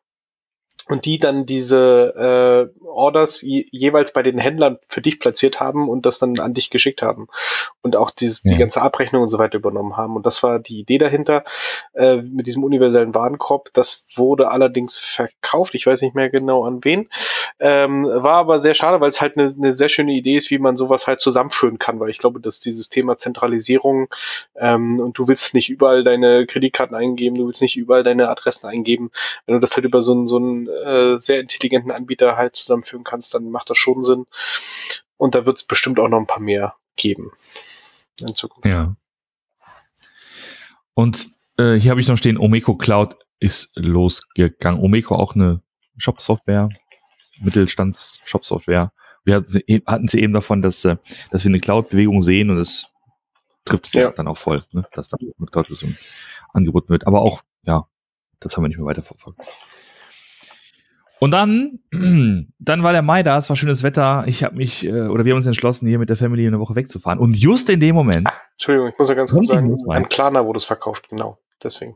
[0.88, 5.90] und die dann diese äh, Orders je, jeweils bei den Händlern für dich platziert haben
[5.90, 7.28] und das dann an dich geschickt haben
[7.82, 8.58] und auch dieses, die Ja.
[8.58, 10.16] ganze Abrechnung und so weiter übernommen haben.
[10.16, 11.44] Und das war die Idee dahinter
[11.94, 13.70] äh, mit diesem universellen Warenkorb.
[13.74, 15.76] Das wurde allerdings verkauft.
[15.76, 17.10] Ich weiß nicht mehr genau an wen.
[17.60, 20.60] Ähm, war aber sehr schade, weil es halt eine, eine sehr schöne Idee ist, wie
[20.60, 24.08] man sowas halt zusammenführen kann, weil ich glaube, dass dieses Thema Zentralisierung
[24.56, 28.68] ähm, und du willst nicht überall deine Kreditkarten eingeben, du willst nicht überall deine Adressen
[28.68, 29.12] eingeben.
[29.46, 33.04] Wenn du das halt über so einen, so einen äh, sehr intelligenten Anbieter halt zusammenführen
[33.04, 34.26] kannst, dann macht das schon Sinn.
[35.18, 37.32] Und da wird es bestimmt auch noch ein paar mehr geben
[38.22, 38.66] in Zukunft.
[38.66, 38.96] Ja.
[40.94, 44.82] Und äh, hier habe ich noch stehen, Omeco Cloud ist losgegangen.
[44.82, 45.62] Omeco auch eine
[45.98, 46.70] Shop-Software,
[47.40, 48.92] Mittelstands-Shop-Software.
[49.24, 49.64] Wir hatten sie,
[50.08, 50.98] sie eben davon, dass, äh,
[51.32, 52.88] dass wir eine Cloud-Bewegung sehen und es
[53.66, 54.04] trifft es ja.
[54.04, 54.12] Ja.
[54.12, 54.88] dann auch voll, ne?
[54.94, 55.98] dass da mit Cloud-Lösungen
[56.54, 57.08] angeboten wird.
[57.08, 57.88] Aber auch, ja,
[58.40, 59.40] das haben wir nicht mehr weiterverfolgt.
[61.20, 61.80] Und dann,
[62.60, 64.24] dann war der Mai da, es war schönes Wetter.
[64.28, 66.76] Ich habe mich, äh, oder wir haben uns entschlossen, hier mit der Family eine Woche
[66.76, 67.20] wegzufahren.
[67.20, 70.58] Und just in dem Moment, Entschuldigung, ich muss ja ganz kurz sagen, an Klarna wurde
[70.58, 71.40] es verkauft, genau.
[71.64, 71.96] Deswegen.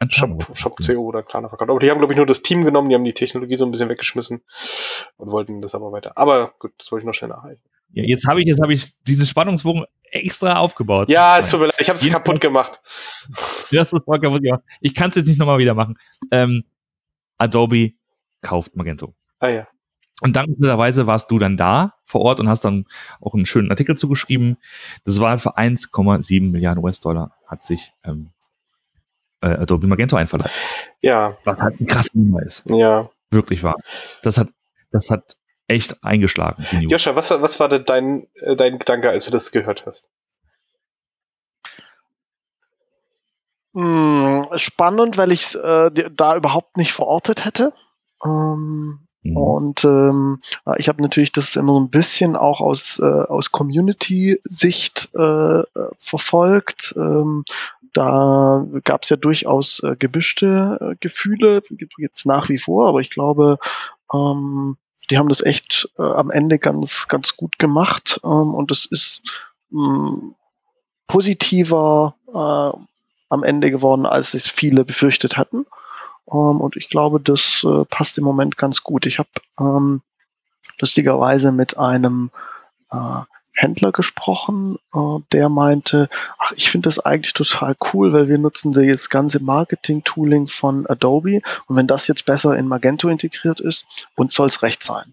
[0.00, 1.70] ein Shop, Shop.co oder Klarna verkauft.
[1.70, 3.70] Aber die haben, glaube ich, nur das Team genommen, die haben die Technologie so ein
[3.70, 4.42] bisschen weggeschmissen
[5.16, 6.12] und wollten das aber weiter.
[6.16, 7.62] Aber gut, das wollte ich noch schnell nachhalten.
[7.90, 11.08] Ja, jetzt habe ich, jetzt habe ich diesen Spannungsbogen extra aufgebaut.
[11.08, 12.80] Ja, es tut mir leid, ich habe es kaputt gemacht.
[13.70, 14.62] Das ist voll kaputt gemacht.
[14.80, 15.98] Ich kann es jetzt nicht nochmal wieder machen.
[16.30, 16.64] Ähm,
[17.38, 17.92] Adobe
[18.42, 19.14] kauft Magento.
[19.40, 19.68] Ah ja.
[20.20, 22.86] Und dankenswerterweise warst du dann da vor Ort und hast dann
[23.20, 24.56] auch einen schönen Artikel zugeschrieben.
[25.04, 28.30] Das war für 1,7 Milliarden US-Dollar hat sich ähm,
[29.40, 30.50] äh, Adobe Magento einverleibt.
[31.00, 32.64] Ja, Was halt ein krasser Nummer ist.
[32.70, 33.08] ja.
[33.30, 33.76] Wirklich wahr.
[34.22, 34.48] Das hat,
[34.90, 35.36] das hat
[35.66, 36.64] echt eingeschlagen.
[36.88, 40.08] Joscha, was, was war denn dein, äh, dein Gedanke, als du das gehört hast?
[43.74, 47.72] Hm, spannend, weil ich es äh, da überhaupt nicht verortet hätte.
[48.24, 49.36] Ähm, Mhm.
[49.36, 53.50] Und ähm, äh, ich habe natürlich das immer so ein bisschen auch aus, äh, aus
[53.52, 55.64] Community-Sicht äh, äh,
[55.98, 56.94] verfolgt.
[56.96, 57.44] Ähm,
[57.94, 63.00] da gab es ja durchaus äh, gemischte äh, Gefühle, gibt jetzt nach wie vor, aber
[63.00, 63.58] ich glaube,
[64.12, 64.76] ähm,
[65.10, 68.20] die haben das echt äh, am Ende ganz, ganz gut gemacht.
[68.24, 69.22] Ähm, und es ist
[69.70, 70.34] mh,
[71.06, 72.78] positiver äh,
[73.30, 75.66] am Ende geworden, als es viele befürchtet hatten.
[76.30, 79.06] Ähm, und ich glaube, das äh, passt im Moment ganz gut.
[79.06, 79.28] Ich habe
[79.60, 80.02] ähm,
[80.78, 82.30] lustigerweise mit einem
[82.90, 83.22] äh,
[83.52, 86.08] Händler gesprochen, äh, der meinte,
[86.38, 91.40] ach, ich finde das eigentlich total cool, weil wir nutzen das ganze Marketing-Tooling von Adobe
[91.66, 95.12] und wenn das jetzt besser in Magento integriert ist, uns soll es recht sein.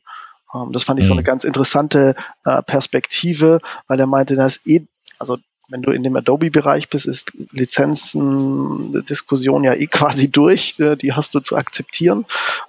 [0.53, 1.19] Ähm, das fand ich so Mhm.
[1.19, 4.85] eine ganz interessante äh, Perspektive, weil er meinte, da ist eh,
[5.17, 5.37] also
[5.69, 10.79] wenn du in dem Adobe-Bereich bist, ist Lizenzen-Diskussion ja eh quasi durch.
[10.79, 12.25] Äh, die hast du zu akzeptieren.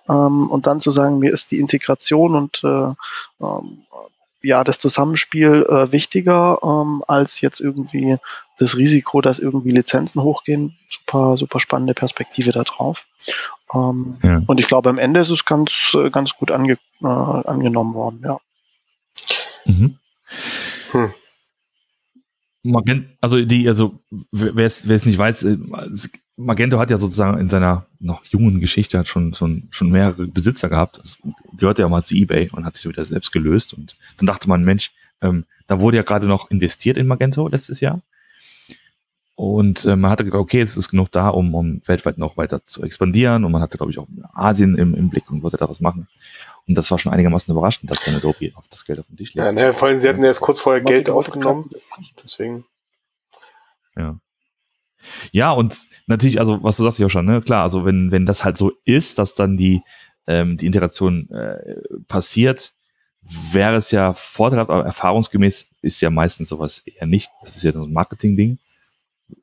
[0.09, 2.93] Ähm, und dann zu sagen, mir ist die Integration und äh,
[3.41, 3.83] ähm,
[4.43, 8.17] ja, das Zusammenspiel äh, wichtiger ähm, als jetzt irgendwie
[8.59, 10.77] das Risiko, dass irgendwie Lizenzen hochgehen.
[10.89, 13.07] Super, super spannende Perspektive da drauf.
[13.75, 14.43] Ähm, ja.
[14.47, 18.39] Und ich glaube, am Ende ist es ganz, ganz gut ange, äh, angenommen worden, ja.
[19.65, 19.99] Mhm.
[20.93, 21.13] Hm.
[22.67, 24.01] Magento, also die, also
[24.33, 25.59] wer es, nicht weiß, äh,
[26.37, 30.69] Magento hat ja sozusagen in seiner noch jungen Geschichte hat schon, schon, schon mehrere Besitzer
[30.69, 30.99] gehabt.
[30.99, 31.19] Das
[31.57, 33.73] gehörte ja mal zu eBay und hat sich wieder selbst gelöst.
[33.73, 34.93] Und dann dachte man, Mensch,
[35.23, 38.03] ähm, da wurde ja gerade noch investiert in Magento letztes Jahr.
[39.35, 42.65] Und äh, man hatte gedacht, okay, es ist genug da, um, um weltweit noch weiter
[42.65, 43.45] zu expandieren.
[43.45, 46.07] Und man hatte, glaube ich, auch Asien im, im Blick und wollte da was machen.
[46.69, 49.35] Und das war schon einigermaßen überraschend, dass dann Adobe auf das Geld auf dem Tisch
[49.35, 49.45] liegt.
[49.45, 51.71] Ja, ne, vor allem, sie hatten jetzt kurz vorher Geld aufgenommen.
[52.23, 52.65] Deswegen.
[53.97, 54.19] Ja.
[55.31, 58.45] Ja, und natürlich, also was du sagst ja schon, ne, klar, also wenn, wenn das
[58.45, 59.83] halt so ist, dass dann die,
[60.27, 61.77] ähm, die Integration äh,
[62.09, 62.73] passiert,
[63.21, 67.31] wäre es ja vorteilhaft, aber erfahrungsgemäß ist ja meistens sowas eher nicht.
[67.43, 68.59] Das ist ja so ein Marketing-Ding.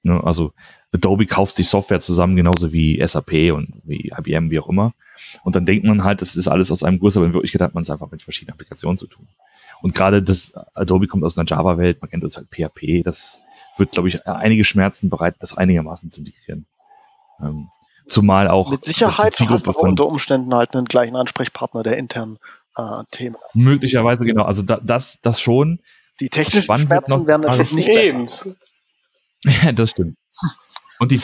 [0.04, 0.22] Ne?
[0.24, 0.54] Also
[0.94, 4.94] Adobe kauft sich Software zusammen, genauso wie SAP und wie IBM, wie auch immer.
[5.44, 7.74] Und dann denkt man halt, das ist alles aus einem Guss, aber in Wirklichkeit hat
[7.74, 9.28] man es einfach mit verschiedenen Applikationen zu tun.
[9.82, 13.40] Und gerade das Adobe kommt aus einer Java-Welt, man kennt uns halt PHP, das
[13.78, 16.66] wird, glaube ich, einige Schmerzen bereit, das einigermaßen zu integrieren.
[17.42, 17.70] Ähm,
[18.08, 18.70] zumal auch.
[18.70, 22.38] Mit Sicherheit hast du unter Umständen halt einen gleichen Ansprechpartner der internen
[22.78, 23.36] äh, Themen.
[23.54, 24.44] Möglicherweise, genau.
[24.44, 25.80] Also da, das, das schon.
[26.20, 28.56] Die technischen Schmerzen werden natürlich nicht besser.
[29.46, 30.16] Ja, das stimmt.
[31.04, 31.20] Und die,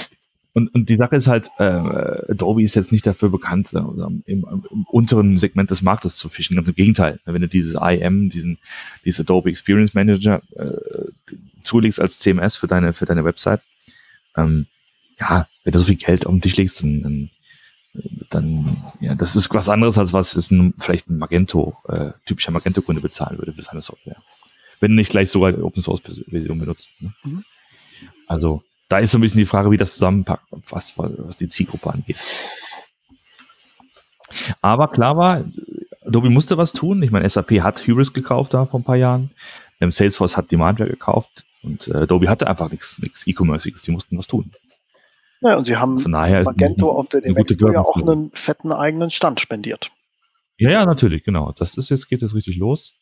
[0.51, 4.23] und, und die Sache ist halt, äh, Adobe ist jetzt nicht dafür bekannt, äh, im,
[4.25, 6.57] im, unteren Segment des Marktes zu fischen.
[6.57, 7.21] Ganz im Gegenteil.
[7.23, 8.57] Wenn du dieses IM, diesen,
[9.05, 11.31] dieses Adobe Experience Manager äh,
[11.63, 13.61] zulegst als CMS für deine, für deine Website,
[14.35, 14.65] ähm,
[15.17, 17.29] ja, wenn du so viel Geld auf den Tisch legst, dann,
[18.29, 22.51] dann, ja, das ist was anderes, als was ist ein, vielleicht ein Magento, äh, typischer
[22.51, 24.21] Magento-Kunde bezahlen würde für seine Software.
[24.81, 26.89] Wenn nicht gleich sogar Open Source Version benutzt.
[26.99, 27.13] Ne?
[27.23, 27.45] Mhm.
[28.27, 31.93] Also, da ist so ein bisschen die Frage, wie das zusammenpackt, was, was die Zielgruppe
[31.93, 32.17] angeht.
[34.61, 35.45] Aber klar war,
[36.05, 37.01] Adobe musste was tun.
[37.03, 39.31] Ich meine, SAP hat Hubris gekauft da vor ein paar Jahren.
[39.79, 43.83] Salesforce hat Demandware gekauft und äh, Adobe hatte einfach nichts E-Commerciges.
[43.83, 44.51] Die mussten was tun.
[45.41, 49.09] Ja, und sie haben Von daher Magento auf der Demandware ja auch einen fetten eigenen
[49.09, 49.91] Stand spendiert.
[50.57, 51.53] Ja, ja, natürlich, genau.
[51.53, 52.93] Das ist jetzt, geht jetzt richtig los.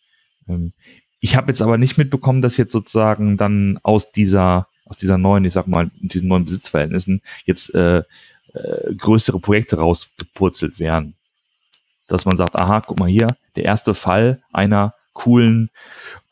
[0.48, 0.74] Ähm,
[1.20, 5.46] ich habe jetzt aber nicht mitbekommen, dass jetzt sozusagen dann aus dieser aus dieser neuen,
[5.46, 8.00] ich sag mal, diesen neuen Besitzverhältnissen jetzt äh,
[8.54, 11.16] äh, größere Projekte rausgepurzelt werden.
[12.08, 15.70] Dass man sagt, aha, guck mal hier, der erste Fall einer coolen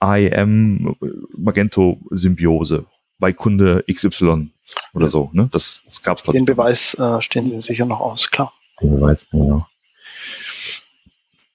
[0.02, 0.96] IM
[1.36, 2.86] Magento Symbiose
[3.20, 4.52] bei Kunde XY
[4.94, 5.30] oder so.
[5.34, 5.50] Ne?
[5.52, 8.54] Das, das gab's es Den Beweis äh, stehen Sie sicher noch aus, klar.
[8.82, 9.68] Den Beweis, genau.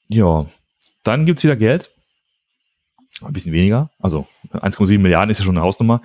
[0.09, 0.47] Ja,
[1.05, 1.91] dann gibt's wieder Geld.
[3.23, 3.91] Ein bisschen weniger.
[3.99, 6.01] Also 1,7 Milliarden ist ja schon eine Hausnummer.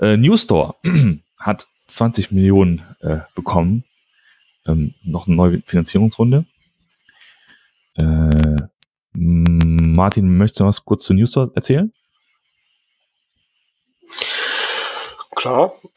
[0.00, 0.74] Äh, New Store
[1.38, 3.84] hat 20 Millionen äh, bekommen.
[4.66, 6.44] Ähm, noch eine neue Finanzierungsrunde.
[7.96, 8.56] Äh,
[9.12, 11.92] Martin, möchtest du was kurz zu New Store erzählen?
[15.36, 15.74] Klar.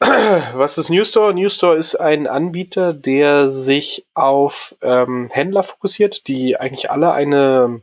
[0.54, 1.32] Was ist New Store?
[1.32, 7.80] New Store ist ein Anbieter, der sich auf ähm, Händler fokussiert, die eigentlich alle eine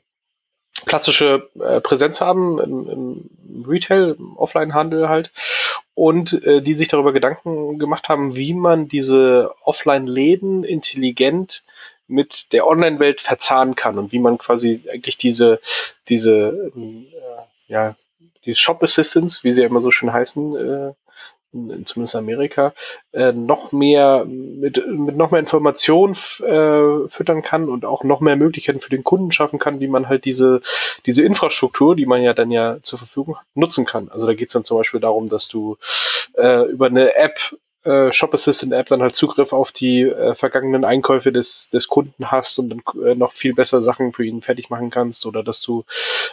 [0.86, 5.32] klassische äh, Präsenz haben im, im Retail, im Offline-Handel halt
[5.96, 11.64] und äh, die sich darüber Gedanken gemacht haben, wie man diese Offline-Läden intelligent
[12.08, 15.60] mit der Online-Welt verzahnen kann und wie man quasi eigentlich diese,
[16.10, 17.96] diese, äh, ja,
[18.46, 20.94] diese Shop Assistants, wie sie ja immer so schön heißen, äh,
[21.86, 22.74] zumindest in Amerika,
[23.14, 28.36] äh, noch mehr mit, mit noch mehr Informationen äh, füttern kann und auch noch mehr
[28.36, 30.62] Möglichkeiten für den Kunden schaffen kann, wie man halt diese,
[31.06, 34.10] diese Infrastruktur, die man ja dann ja zur Verfügung hat, nutzen kann.
[34.10, 35.78] Also da geht es dann zum Beispiel darum, dass du
[36.38, 37.40] äh, über eine App
[37.86, 42.32] äh, Shop Assistant App dann halt Zugriff auf die äh, vergangenen Einkäufe des, des Kunden
[42.32, 45.62] hast und dann äh, noch viel besser Sachen für ihn fertig machen kannst oder dass
[45.62, 45.86] du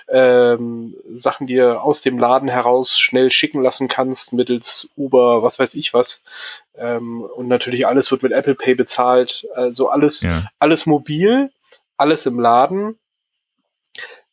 [0.09, 5.75] ähm, Sachen dir aus dem Laden heraus schnell schicken lassen kannst mittels Uber, was weiß
[5.75, 6.23] ich was.
[6.75, 9.47] Ähm, und natürlich alles wird mit Apple Pay bezahlt.
[9.55, 10.45] Also alles, ja.
[10.59, 11.51] alles mobil,
[11.97, 12.99] alles im Laden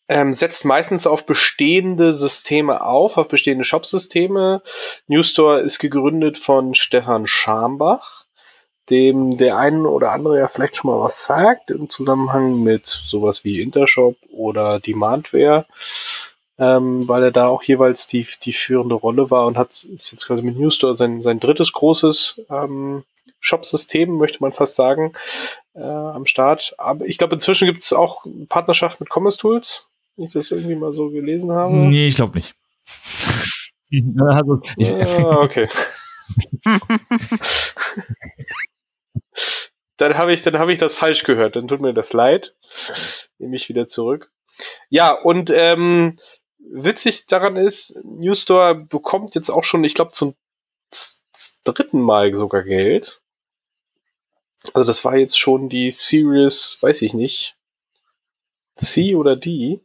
[0.10, 4.62] ähm, setzt meistens auf bestehende Systeme auf, auf bestehende Shop-Systeme.
[5.08, 8.26] Newstore ist gegründet von Stefan Schambach,
[8.90, 13.44] dem der einen oder andere ja vielleicht schon mal was sagt im Zusammenhang mit sowas
[13.44, 15.66] wie Intershop oder Demandware.
[16.60, 20.28] ähm, weil er da auch jeweils die, die führende Rolle war und hat ist jetzt
[20.28, 23.04] quasi mit Newstore sein, sein drittes großes ähm,
[23.40, 25.14] Shop-System, möchte man fast sagen,
[25.74, 26.76] äh, am Start.
[26.78, 29.88] Aber ich glaube, inzwischen gibt es auch Partnerschaft mit Commerce Tools,
[30.20, 31.74] wenn ich das irgendwie mal so gelesen habe.
[31.76, 32.54] Nee, ich glaube nicht.
[34.20, 35.68] also, ich, ah, okay.
[39.98, 41.56] dann habe ich, dann habe ich das falsch gehört.
[41.56, 42.56] Dann tut mir das leid.
[43.38, 44.32] Nehme ich wieder zurück.
[44.90, 46.20] Ja, und ähm,
[46.60, 50.36] witzig daran ist, New Store bekommt jetzt auch schon, ich glaube, zum
[51.64, 53.22] dritten Mal sogar Geld.
[54.74, 57.59] Also das war jetzt schon die Series, weiß ich nicht,
[58.80, 59.82] C oder D.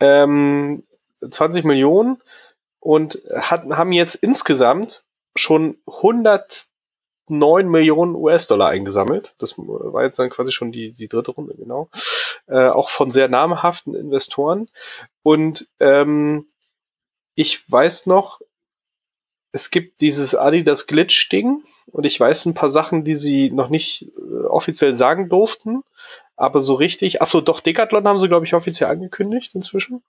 [0.00, 0.82] Ähm,
[1.28, 2.20] 20 Millionen
[2.80, 5.04] und hat, haben jetzt insgesamt
[5.36, 9.34] schon 109 Millionen US-Dollar eingesammelt.
[9.38, 11.88] Das war jetzt dann quasi schon die, die dritte Runde, genau.
[12.46, 14.68] Äh, auch von sehr namhaften Investoren.
[15.22, 16.46] Und ähm,
[17.34, 18.40] ich weiß noch,
[19.52, 24.10] es gibt dieses Adidas Glitch-Ding und ich weiß ein paar Sachen, die sie noch nicht
[24.16, 25.84] äh, offiziell sagen durften,
[26.42, 30.02] aber so richtig, achso, doch, Decathlon haben sie, glaube ich, offiziell angekündigt inzwischen.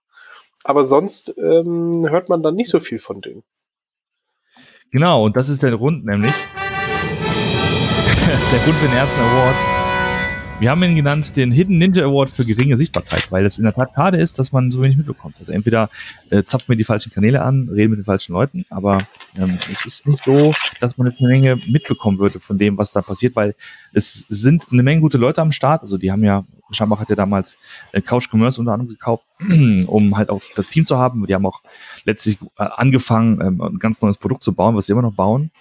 [0.63, 3.43] Aber sonst ähm, hört man dann nicht so viel von denen.
[4.89, 6.33] Genau, und das ist der Grund nämlich.
[8.51, 9.57] der Grund für den ersten Award
[10.63, 13.73] wir haben ihn genannt den Hidden Ninja Award für geringe Sichtbarkeit, weil es in der
[13.73, 15.35] Tat schade ist, dass man so wenig mitbekommt.
[15.39, 15.89] Also entweder
[16.29, 19.05] äh, zapfen wir die falschen Kanäle an, reden mit den falschen Leuten, aber
[19.35, 22.93] ähm, es ist nicht so, dass man jetzt eine Menge mitbekommen würde von dem, was
[22.93, 23.55] da passiert, weil
[23.91, 25.81] es sind eine Menge gute Leute am Start.
[25.81, 27.59] Also die haben ja, Schambach hat ja damals
[27.91, 29.25] äh, Couch Commerce unter anderem gekauft,
[29.87, 31.27] um halt auch das Team zu haben.
[31.27, 31.61] Die haben auch
[32.05, 35.51] letztlich äh, angefangen, ähm, ein ganz neues Produkt zu bauen, was sie immer noch bauen.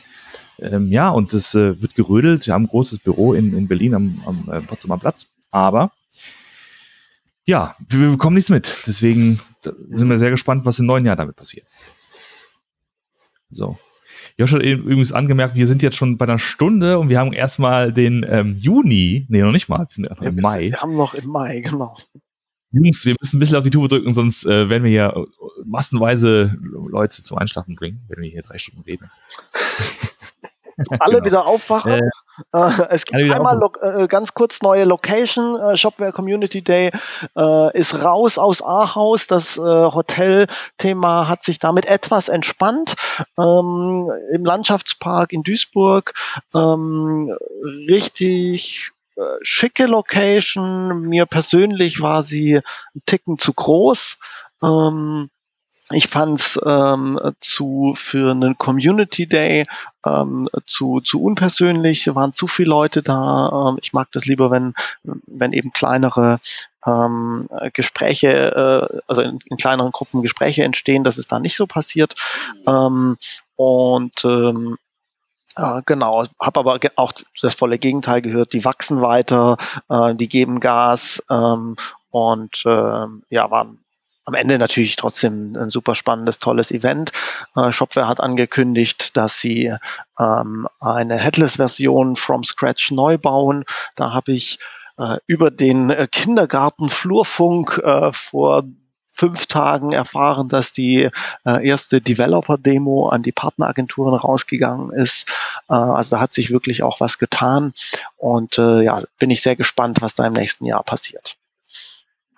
[0.63, 2.47] Ähm, ja, und es äh, wird gerödelt.
[2.47, 5.27] Wir haben ein großes Büro in, in Berlin am, am äh, Potsdamer Platz.
[5.51, 5.93] Aber
[7.45, 8.83] ja, wir bekommen nichts mit.
[8.87, 11.67] Deswegen sind wir sehr gespannt, was im neuen Jahr damit passiert.
[13.51, 13.79] So.
[14.39, 17.33] Josh hat eben übrigens angemerkt, wir sind jetzt schon bei einer Stunde und wir haben
[17.33, 20.71] erstmal den ähm, Juni, nee, noch nicht mal, wir sind einfach im Mai.
[20.71, 21.97] Wir haben noch im Mai, genau.
[22.71, 25.27] Jungs, wir müssen ein bisschen auf die Tube drücken, sonst äh, werden wir hier äh,
[25.67, 29.11] massenweise Leute zum Einschlafen bringen, wenn wir hier drei Stunden reden.
[30.99, 31.25] alle genau.
[31.25, 31.93] wieder aufwachen.
[32.53, 35.61] Äh, äh es gibt einmal äh, ganz kurz neue Location.
[35.61, 36.91] Äh, Shopware Community Day
[37.37, 39.27] äh, ist raus aus Ahaus.
[39.27, 42.95] Das äh, Hotelthema hat sich damit etwas entspannt.
[43.39, 46.15] Ähm, Im Landschaftspark in Duisburg
[46.55, 47.35] ähm,
[47.89, 48.91] richtig
[49.43, 51.03] schicke Location.
[51.03, 54.17] Mir persönlich war sie ein Ticken zu groß.
[54.63, 55.29] Ähm,
[55.93, 59.67] ich fand es ähm, zu für einen Community Day
[60.05, 63.71] ähm, zu, zu unpersönlich, waren zu viele Leute da.
[63.71, 66.41] Ähm, ich mag das lieber, wenn, wenn eben kleinere
[66.87, 71.67] ähm, Gespräche, äh, also in, in kleineren Gruppen Gespräche entstehen, dass es da nicht so
[71.67, 72.15] passiert.
[72.67, 73.17] Ähm,
[73.57, 74.79] und ähm,
[75.57, 78.53] äh, genau, habe aber auch das volle Gegenteil gehört.
[78.53, 79.57] Die wachsen weiter,
[79.89, 81.77] äh, die geben Gas ähm,
[82.11, 83.79] und äh, ja, waren
[84.25, 87.13] am Ende natürlich trotzdem ein super spannendes, tolles Event.
[87.57, 89.75] Äh, Shopware hat angekündigt, dass sie
[90.19, 93.65] ähm, eine Headless-Version from scratch neu bauen.
[93.97, 94.59] Da habe ich
[94.99, 98.65] äh, über den äh, Kindergarten-Flurfunk äh, vor
[99.15, 101.09] fünf Tagen erfahren, dass die
[101.45, 105.29] äh, erste Developer-Demo an die Partneragenturen rausgegangen ist.
[105.69, 107.73] Äh, also da hat sich wirklich auch was getan.
[108.17, 111.37] Und äh, ja, bin ich sehr gespannt, was da im nächsten Jahr passiert.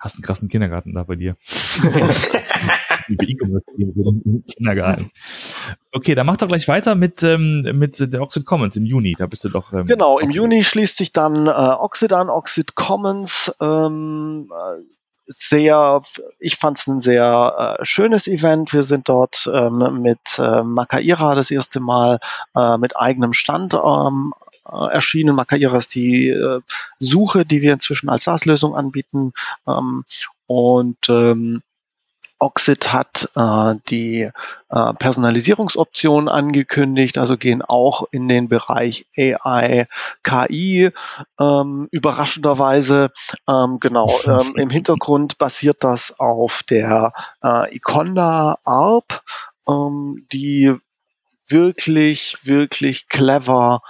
[0.05, 1.35] Hast einen krassen Kindergarten da bei dir.
[4.55, 5.09] Kindergarten.
[5.91, 9.15] Okay, dann mach doch gleich weiter mit, ähm, mit der Oxid Commons im Juni.
[9.17, 9.73] Da bist du doch.
[9.73, 13.51] Ähm, genau, im Juni schließt sich dann äh, Oxid an, Oxid Commons.
[13.59, 14.83] Ähm, äh,
[15.25, 16.03] sehr,
[16.37, 18.73] ich fand es ein sehr äh, schönes Event.
[18.73, 22.19] Wir sind dort ähm, mit äh, Makaira das erste Mal
[22.55, 24.35] äh, mit eigenem Stand ähm,
[24.71, 25.35] äh, erschienen.
[25.35, 26.61] Makaira ist die äh,
[26.99, 29.33] Suche, die wir inzwischen als SaaS-Lösung anbieten.
[29.67, 30.05] Ähm,
[30.47, 31.61] und ähm,
[32.39, 34.29] Oxid hat äh, die
[34.69, 39.87] äh, Personalisierungsoption angekündigt, also gehen auch in den Bereich AI,
[40.21, 40.89] KI,
[41.39, 43.11] ähm, überraschenderweise.
[43.47, 49.23] Ähm, genau, ähm, im Hintergrund basiert das auf der äh, Iconda ARP,
[49.69, 50.75] ähm, die
[51.47, 53.81] wirklich, wirklich clever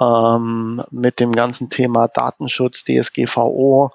[0.00, 3.90] ähm, mit dem ganzen Thema Datenschutz, DSGVO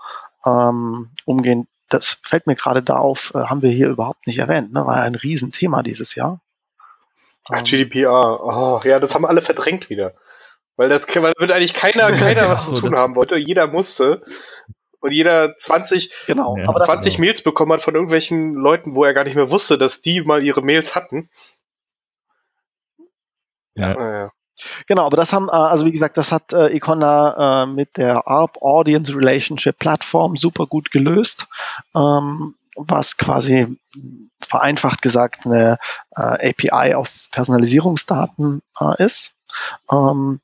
[0.46, 1.68] ähm, umgehen.
[1.90, 4.74] Das fällt mir gerade da auf, äh, haben wir hier überhaupt nicht erwähnt.
[4.74, 4.86] Ne?
[4.86, 6.42] War ja ein Riesenthema dieses Jahr.
[7.50, 8.40] Ach, ähm, GDPR.
[8.44, 10.14] Oh, ja, das haben alle verdrängt wieder.
[10.78, 13.36] Weil das weil damit eigentlich keiner, keiner was zu tun haben wollte.
[13.38, 14.22] Jeder musste.
[15.00, 16.68] und jeder 20, Genau, Ja.
[16.68, 19.78] aber das, 20 Mails bekommen hat von irgendwelchen Leuten, wo er gar nicht mehr wusste,
[19.78, 21.30] dass die mal ihre Mails hatten.
[23.76, 23.94] Ja.
[23.94, 24.32] Naja.
[24.88, 28.28] Genau, aber das haben, äh, also wie gesagt, das hat äh, Icona äh, mit der
[28.28, 31.48] ARP Audience Relationship Plattform super gut gelöst,
[31.96, 33.78] ähm, was quasi
[34.42, 35.78] vereinfacht gesagt eine
[36.16, 39.34] äh, API auf Personalisierungsdaten äh, ist.
[39.92, 40.42] Ähm,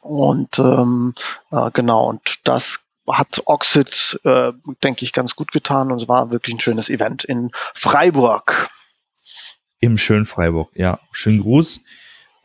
[0.00, 1.14] und ähm,
[1.50, 4.18] äh, genau, und das hat Oxid,
[4.82, 8.68] denke ich, ganz gut getan und es war wirklich ein schönes Event in Freiburg.
[9.78, 10.98] Im schönen Freiburg, ja.
[11.12, 11.82] Schönen Gruß.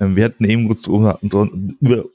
[0.01, 1.19] Ähm, wir hatten eben kurz über,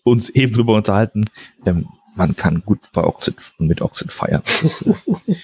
[0.03, 1.25] uns eben drüber unterhalten.
[1.65, 4.43] Ähm, man kann gut bei Oxid mit Oxid feiern.
[4.45, 4.93] Das ist äh,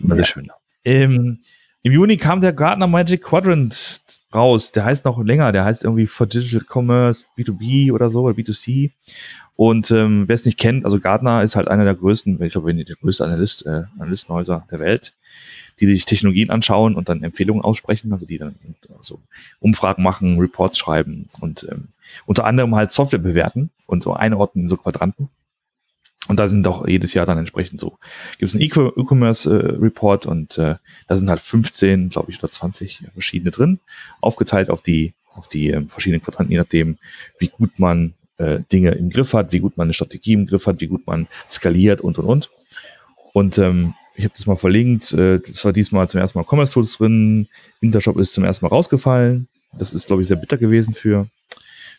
[0.00, 0.48] immer sehr schön.
[0.84, 1.40] Ähm,
[1.82, 4.00] Im Juni kam der Gartner Magic Quadrant
[4.32, 4.72] raus.
[4.72, 5.50] Der heißt noch länger.
[5.52, 8.92] Der heißt irgendwie for Digital Commerce B2B oder so oder B2C.
[9.58, 12.72] Und ähm, wer es nicht kennt, also Gartner ist halt einer der größten, ich glaube,
[12.72, 15.14] der größte Analyst, äh, Analystenhäuser der Welt,
[15.80, 18.54] die sich Technologien anschauen und dann Empfehlungen aussprechen, also die dann
[19.00, 19.20] so
[19.58, 21.88] Umfragen machen, Reports schreiben und ähm,
[22.24, 25.28] unter anderem halt Software bewerten und so einordnen in so Quadranten.
[26.28, 27.98] Und da sind auch jedes Jahr dann entsprechend so,
[28.38, 30.76] gibt es einen E- E-Commerce äh, und äh,
[31.08, 33.80] da sind halt 15, glaube ich, oder 20 verschiedene drin,
[34.20, 36.98] aufgeteilt auf die, auf die ähm, verschiedenen Quadranten, je nachdem,
[37.40, 40.66] wie gut man äh, Dinge im Griff hat, wie gut man eine Strategie im Griff
[40.66, 42.50] hat, wie gut man skaliert und und und.
[43.32, 45.12] Und ähm, ich habe das mal verlinkt.
[45.12, 47.48] Äh, das war diesmal zum ersten Mal Commerce Tools drin.
[47.80, 49.48] Intershop ist zum ersten Mal rausgefallen.
[49.78, 51.28] Das ist, glaube ich, sehr bitter gewesen für,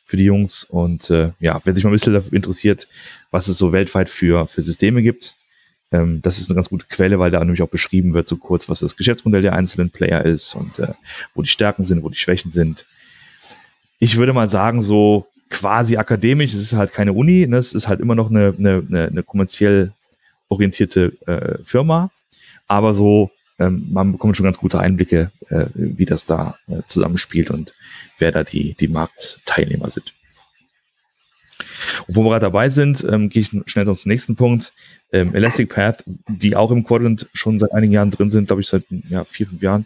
[0.04, 0.64] für die Jungs.
[0.64, 2.88] Und äh, ja, wer sich mal ein bisschen dafür interessiert,
[3.32, 5.36] was es so weltweit für, für Systeme gibt,
[5.92, 8.70] ähm, das ist eine ganz gute Quelle, weil da nämlich auch beschrieben wird, so kurz,
[8.70, 10.94] was das Geschäftsmodell der einzelnen Player ist und äh,
[11.34, 12.86] wo die Stärken sind, wo die Schwächen sind.
[13.98, 17.58] Ich würde mal sagen, so quasi akademisch, es ist halt keine Uni, ne?
[17.58, 19.91] es ist halt immer noch eine, eine, eine, eine kommerziell
[20.47, 22.12] orientierte äh, Firma,
[22.68, 27.50] aber so, ähm, man bekommt schon ganz gute Einblicke, äh, wie das da äh, zusammenspielt
[27.50, 27.74] und
[28.18, 30.14] wer da die, die Marktteilnehmer sind.
[32.08, 34.74] Wo wir gerade dabei sind, ähm, gehe ich schnell zum nächsten Punkt.
[35.12, 38.68] Ähm, Elastic Path, die auch im Quadrant schon seit einigen Jahren drin sind, glaube ich
[38.68, 39.86] seit ja, vier, fünf Jahren,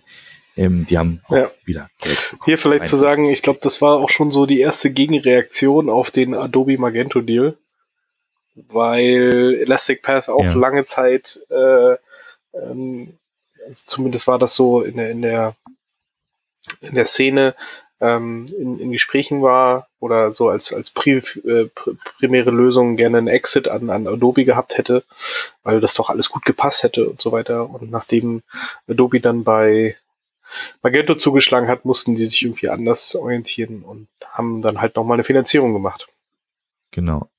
[0.56, 1.52] ähm, die haben Ja.
[1.66, 2.42] wieder Geld bekommen.
[2.46, 6.12] Hier vielleicht zu sagen, ich glaube, das war auch schon so die erste Gegenreaktion auf
[6.12, 7.58] den Adobe Magento Deal,
[8.56, 10.54] weil Elastic Path auch Ja.
[10.54, 11.96] lange Zeit, äh,
[12.54, 13.18] ähm,
[13.88, 15.56] zumindest war das so in der, in der,
[16.82, 17.56] in der Szene,
[18.00, 23.18] ähm, in, in Gesprächen war oder so als, als pri äh, pr- primäre Lösung gerne
[23.20, 25.04] einen Exit an, an Adobe gehabt hätte,
[25.64, 27.70] weil das doch alles gut gepasst hätte und so weiter.
[27.70, 28.44] Und nachdem
[28.90, 29.96] Adobe dann bei
[30.82, 35.24] Magento zugeschlagen hat, mussten die sich irgendwie anders orientieren und haben dann halt nochmal eine
[35.24, 36.08] Finanzierung gemacht.
[36.92, 37.30] Genau.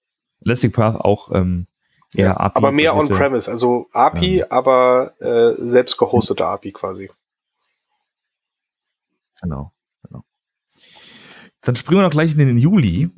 [0.44, 1.66] Elastic Path auch ähm,
[2.14, 4.46] eher API aber mehr on-premise, also API, Ähm.
[4.50, 7.10] aber äh, selbst gehostete API quasi.
[9.42, 10.24] Genau, genau.
[11.60, 13.10] Dann springen wir noch gleich in den Juli.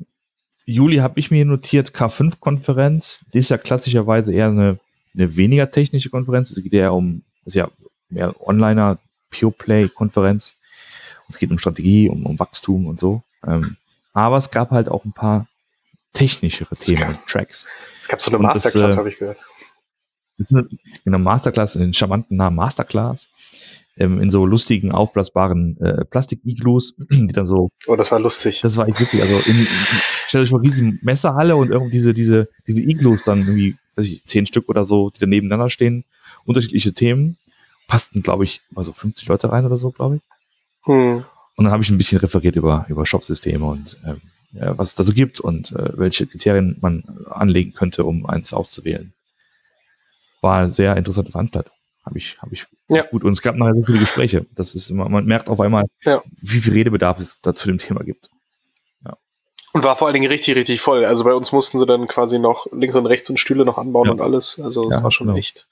[0.65, 3.25] Juli habe ich mir notiert, K5-Konferenz.
[3.33, 4.79] Die ist ja klassischerweise eher eine,
[5.13, 6.51] eine weniger technische Konferenz.
[6.51, 7.69] Es geht eher um, ist ja
[8.09, 8.99] mehr Onliner,
[9.37, 10.53] Pure Play-Konferenz.
[11.29, 13.23] Es geht um Strategie, um, um Wachstum und so.
[13.45, 13.77] Ähm,
[14.13, 15.47] aber es gab halt auch ein paar
[16.13, 17.65] technischere Themen gab- und Tracks.
[18.01, 19.37] Es gab so eine Und Masterclass, äh, habe ich gehört.
[20.37, 20.67] Das ist eine,
[21.03, 23.27] genau, Masterclass, den charmanten Namen Masterclass.
[23.99, 28.61] Ähm, in so lustigen, aufblasbaren äh, Plastik-Iglus, die dann so Oh, das war lustig.
[28.61, 29.67] das war echt wirklich, also in, in,
[30.27, 34.23] stellt euch mal riesige Messerhalle und irgendwie diese, diese, diese Iglus dann irgendwie, weiß ich,
[34.25, 36.05] zehn Stück oder so, die dann nebeneinander stehen.
[36.45, 37.37] Unterschiedliche Themen.
[37.87, 40.21] Passten, glaube ich, mal so 50 Leute rein oder so, glaube ich.
[40.83, 41.23] Hm.
[41.55, 44.21] Und dann habe ich ein bisschen referiert über, über Shop-Systeme und ähm,
[44.51, 48.53] ja, was es da so gibt und äh, welche Kriterien man anlegen könnte, um eins
[48.53, 49.13] auszuwählen.
[50.41, 51.73] War eine sehr interessante Veranstaltung.
[52.05, 53.03] Habe ich, habe ich Ja.
[53.03, 53.23] gut.
[53.23, 54.45] Und es gab nachher so viele Gespräche.
[54.55, 56.21] Das ist immer, man merkt auf einmal, Ja.
[56.41, 58.29] wie viel Redebedarf es da zu dem Thema gibt.
[59.73, 61.05] Und war vor allen Dingen richtig, richtig voll.
[61.05, 64.09] Also bei uns mussten sie dann quasi noch links und rechts und Stühle noch anbauen
[64.09, 64.59] und alles.
[64.59, 65.37] Also es Ja, war schon genau.
[65.37, 65.67] echt.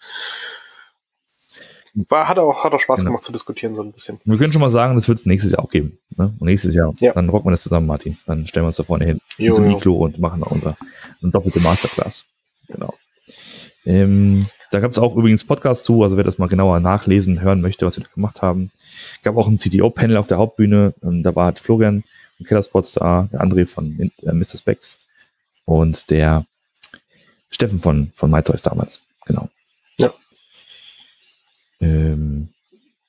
[2.10, 3.12] War, hat auch, hat auch Spaß Genau.
[3.12, 4.20] gemacht zu diskutieren, so ein bisschen.
[4.26, 5.98] Wir können schon mal sagen, das wird es nächstes Jahr auch geben.
[6.18, 6.34] Ne?
[6.39, 7.14] Und nächstes Jahr, Ja.
[7.14, 8.18] dann rocken wir das zusammen, Martin.
[8.26, 9.78] Dann stellen wir uns da vorne hin Jo, jo.
[9.78, 10.76] Iglo und machen unser
[11.22, 12.26] doppelte Masterclass.
[12.68, 12.93] Genau.
[13.86, 17.62] Ähm, da gab es auch übrigens Podcasts zu, also wer das mal genauer nachlesen, hören
[17.62, 18.72] möchte, was wir da gemacht haben.
[19.24, 20.93] Gab auch ein CTO-Panel auf der Hauptbühne.
[21.04, 22.04] Ähm, da war halt Florian
[22.38, 24.58] von Kellerspots da, der André von äh, Mr.
[24.58, 24.98] Specs
[25.64, 26.46] und der
[27.52, 29.00] Steffen von, von MyToys damals.
[29.26, 29.48] Genau.
[31.80, 32.50] Ähm,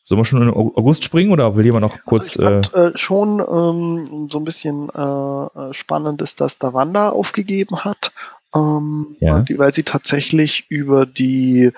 [0.04, 2.38] sollen wir schon in August springen oder will jemand noch kurz...
[2.38, 6.58] also äh, ich fand, äh, schon ähm, so ein bisschen äh, äh, spannend ist, dass
[6.58, 8.12] Davanda aufgegeben hat.
[8.54, 9.44] ähm, Ja.
[9.56, 11.72] weil sie tatsächlich über die,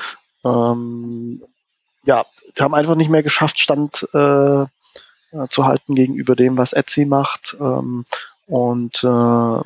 [0.44, 1.42] ähm,
[2.04, 2.26] ja,
[2.56, 4.66] die haben einfach nicht mehr geschafft, Stand äh, äh,
[5.50, 7.56] zu halten gegenüber dem, was Etsy macht.
[7.60, 8.04] Ähm,
[8.46, 9.60] und äh,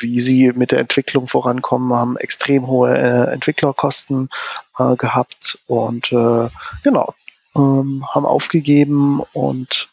[0.00, 4.28] wie sie mit der Entwicklung vorankommen, haben extrem hohe äh, Entwicklerkosten
[4.78, 6.48] äh, gehabt und äh,
[6.82, 7.14] genau,
[7.56, 9.88] ähm, haben aufgegeben und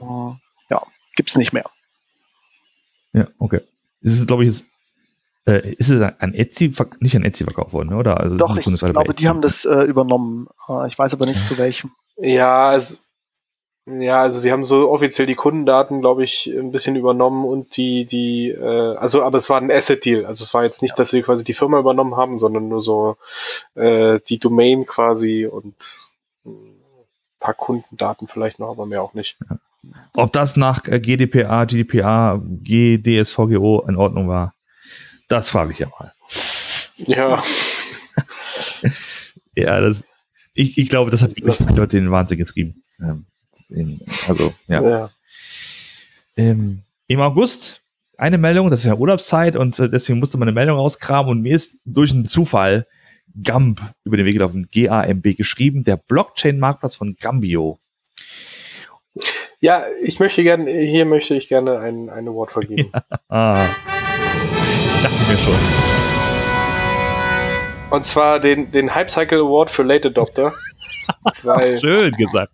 [0.00, 0.30] äh,
[0.70, 0.82] ja,
[1.14, 1.70] gibt's nicht mehr.
[3.12, 3.60] Ja, okay.
[4.02, 4.66] Es ist, glaube ich, jetzt,
[5.46, 7.96] äh, ist es ein Etsy, nicht ein Etsy verkauft worden, ne?
[7.96, 8.20] oder?
[8.20, 10.48] Also Doch, ich glaube, die haben das äh, übernommen.
[10.68, 11.92] Äh, ich weiß aber nicht zu welchem.
[12.18, 12.96] Ja, also,
[13.86, 18.04] ja, also sie haben so offiziell die Kundendaten, glaube ich, ein bisschen übernommen und die,
[18.04, 20.26] die, äh, also, aber es war ein Asset-Deal.
[20.26, 23.16] Also es war jetzt nicht, dass sie quasi die Firma übernommen haben, sondern nur so
[23.74, 25.74] äh, die Domain quasi und
[26.44, 26.80] ein
[27.40, 29.38] paar Kundendaten vielleicht noch, aber mehr auch nicht.
[30.16, 34.54] Ob das nach GDPR, GDPR, GDSVGO in Ordnung war,
[35.28, 36.12] das frage ich ja mal.
[36.96, 37.42] Ja,
[39.56, 40.04] Ja, das,
[40.54, 42.82] ich, ich glaube, das hat die Leute in den Wahnsinn getrieben.
[43.00, 43.26] Ähm,
[43.68, 44.82] in, also, ja.
[44.82, 45.10] ja.
[46.36, 47.82] Ähm, Im August
[48.18, 51.42] eine Meldung, das ist ja Urlaubszeit und äh, deswegen musste man eine Meldung rauskramen und
[51.42, 52.86] mir ist durch einen Zufall
[53.42, 57.78] Gamb über den Weg gelaufen, G-A-M-B geschrieben, der Blockchain-Marktplatz von Gambio.
[59.60, 62.92] Ja, ich möchte gerne, hier möchte ich gerne ein, ein Award vergeben.
[63.28, 63.66] Ah,
[65.02, 65.54] dachte mir schon.
[67.90, 70.52] Und zwar den, den Hype Cycle Award für Late Adopter.
[71.80, 72.52] Schön gesagt.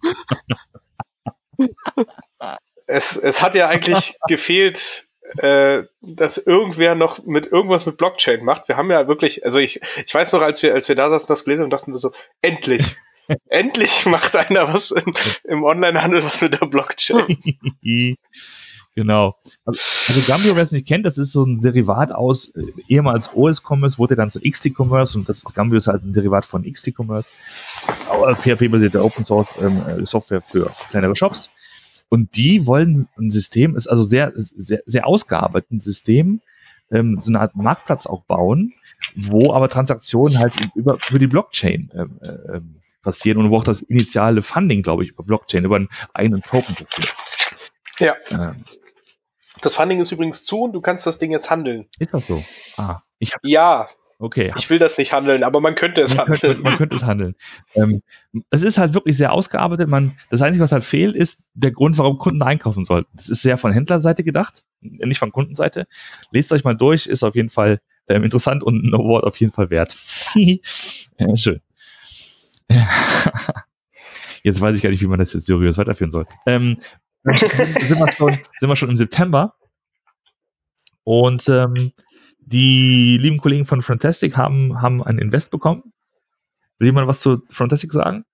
[2.87, 5.07] Es, es hat ja eigentlich gefehlt,
[5.39, 8.69] äh, dass irgendwer noch mit irgendwas mit Blockchain macht.
[8.69, 11.29] Wir haben ja wirklich, also ich, ich weiß noch, als wir, als wir da saßen,
[11.29, 12.85] das gelesen und dachten wir so, endlich.
[13.49, 17.25] endlich macht einer was im, im Onlinehandel was mit der Blockchain.
[18.95, 19.37] genau.
[19.65, 23.31] Also, also Gambio, wer es nicht kennt, das ist so ein Derivat aus äh, ehemals
[23.35, 27.29] OS-Commerce, wurde dann zu XT-Commerce und das Gambio ist halt ein Derivat von XT-Commerce.
[28.35, 31.51] PHP-basierte Open-Source ähm, äh, Software für kleinere Shops.
[32.09, 36.43] Und die wollen ein System, ist also sehr, sehr, sehr ausgearbeitet, ein System,
[36.91, 38.75] ähm, so eine Art Marktplatz auch bauen,
[39.17, 43.65] wo aber Transaktionen halt über, über die Blockchain ähm, äh, ähm, passieren und wo auch
[43.65, 47.15] das initiale Funding, glaube ich, über Blockchain, über einen eigenen Token passiert.
[47.99, 48.15] Ja.
[48.31, 48.65] Ähm,
[49.61, 51.89] Das Funding ist übrigens zu und du kannst das Ding jetzt handeln.
[51.99, 52.43] ist das so?
[52.77, 53.89] Ah, ich habe, Ja,
[54.23, 54.53] okay.
[54.57, 56.63] ich will das nicht handeln, aber man könnte es man, könnte, handeln.
[56.63, 57.35] man könnte es handeln.
[57.75, 58.03] Ähm,
[58.51, 59.89] es ist halt wirklich sehr ausgearbeitet.
[59.89, 63.11] Man, das Einzige, was halt fehlt, ist der Grund, warum Kunden einkaufen sollten.
[63.15, 65.87] Das ist sehr von Händlerseite gedacht, nicht von Kundenseite.
[66.31, 69.53] Lest euch mal durch, ist auf jeden Fall ähm, interessant und ein Award auf jeden
[69.53, 69.97] Fall wert.
[70.35, 71.61] ja, schön.
[74.43, 76.27] Jetzt weiß ich gar nicht, wie man das jetzt seriös weiterführen soll.
[76.47, 76.79] Ähm,
[77.25, 79.55] sind, wir schon, sind wir schon im September
[81.05, 81.93] und ähm,
[82.53, 85.93] die lieben Kollegen von Fantastic haben, haben ein Invest bekommen.
[86.79, 88.25] Will jemand was zu Fantastic sagen?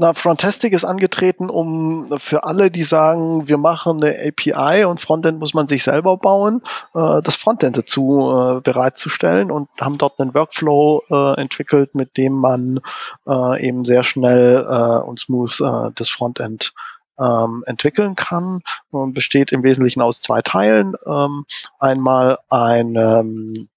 [0.00, 5.40] Na, Frontastic ist angetreten, um für alle, die sagen, wir machen eine API und Frontend
[5.40, 6.62] muss man sich selber bauen,
[6.94, 12.34] äh, das Frontend dazu äh, bereitzustellen und haben dort einen Workflow äh, entwickelt, mit dem
[12.34, 12.78] man
[13.26, 16.74] äh, eben sehr schnell äh, und smooth äh, das Frontend
[17.18, 18.60] ähm, entwickeln kann.
[18.90, 20.94] Und besteht im Wesentlichen aus zwei Teilen.
[21.06, 21.44] Ähm,
[21.78, 23.68] einmal ein, ähm,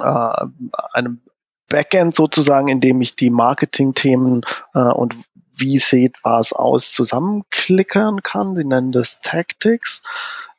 [0.00, 0.46] äh,
[0.92, 1.20] einem
[1.68, 4.42] Backend sozusagen, in dem ich die Marketing-Themen
[4.74, 5.16] äh, und
[5.56, 8.56] wie sieht was aus zusammenklickern kann.
[8.56, 10.02] Sie nennen das Tactics.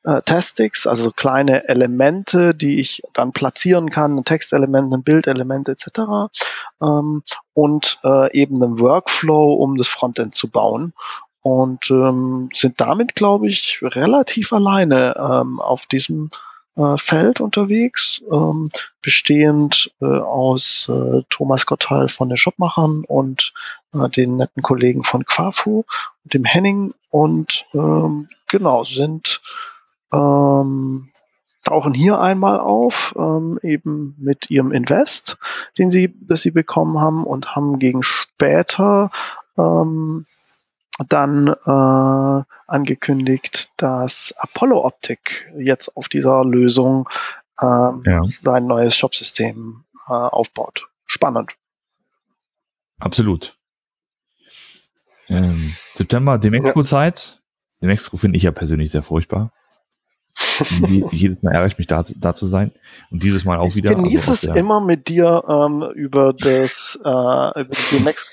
[0.03, 6.31] Äh, Tactics, also kleine Elemente, die ich dann platzieren kann, ein Textelement, ein Bildelement etc.
[6.81, 10.93] Ähm, und äh, eben einen Workflow, um das Frontend zu bauen.
[11.47, 16.29] Und ähm, sind damit, glaube ich, relativ alleine ähm, auf diesem
[16.75, 18.67] äh, Feld unterwegs, ähm,
[19.01, 23.53] bestehend äh, aus äh, Thomas Gotthal von den Shopmachern und
[23.93, 25.83] äh, den netten Kollegen von Quafu,
[26.25, 26.93] dem Henning.
[27.11, 29.39] Und ähm, genau sind
[30.13, 31.07] ähm,
[31.63, 35.37] tauchen hier einmal auf, ähm, eben mit ihrem Invest,
[35.77, 39.11] den sie, das sie bekommen haben und haben gegen später
[39.57, 40.25] ähm,
[41.09, 47.07] dann äh, angekündigt, dass Apollo Optik jetzt auf dieser Lösung
[47.61, 48.21] ähm, Ja.
[48.23, 50.89] sein neues Shopsystem äh, aufbaut.
[51.05, 51.53] Spannend.
[52.99, 53.55] Absolut.
[55.29, 57.41] Ähm, September, Demexco-Zeit.
[57.81, 59.51] Demexco finde ich ja persönlich sehr furchtbar.
[61.11, 62.71] Jedes Mal ärgere ich mich da, da zu sein.
[63.11, 63.91] Und dieses Mal auch wieder.
[63.91, 64.55] Ich genieße also, es ja.
[64.55, 68.25] immer mit dir ähm, über das äh, über die Max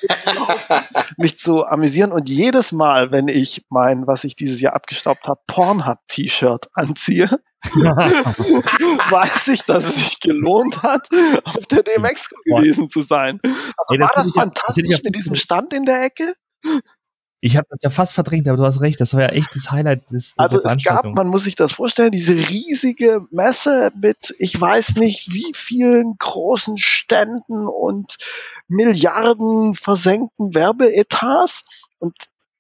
[1.17, 2.13] mich zu amüsieren.
[2.13, 7.31] Und jedes Mal, wenn ich mein, was ich dieses Jahr abgestaubt habe, Pornhub-T-Shirt anziehe,
[7.65, 11.09] weiß ich, dass es sich gelohnt hat,
[11.45, 13.41] auf der DMX gewesen zu sein.
[13.43, 16.35] Also hey, war das fantastisch mit diesem Stand in der Ecke?
[17.45, 19.71] Ich habe das ja fast verdrängt, aber du hast recht, das war ja echt das
[19.71, 24.59] Highlight des, Also es gab, man muss sich das vorstellen, diese riesige Messe mit, ich
[24.59, 28.17] weiß nicht wie vielen großen Ständen und
[28.67, 31.65] Milliarden versenkten Werbeetats
[31.99, 32.15] und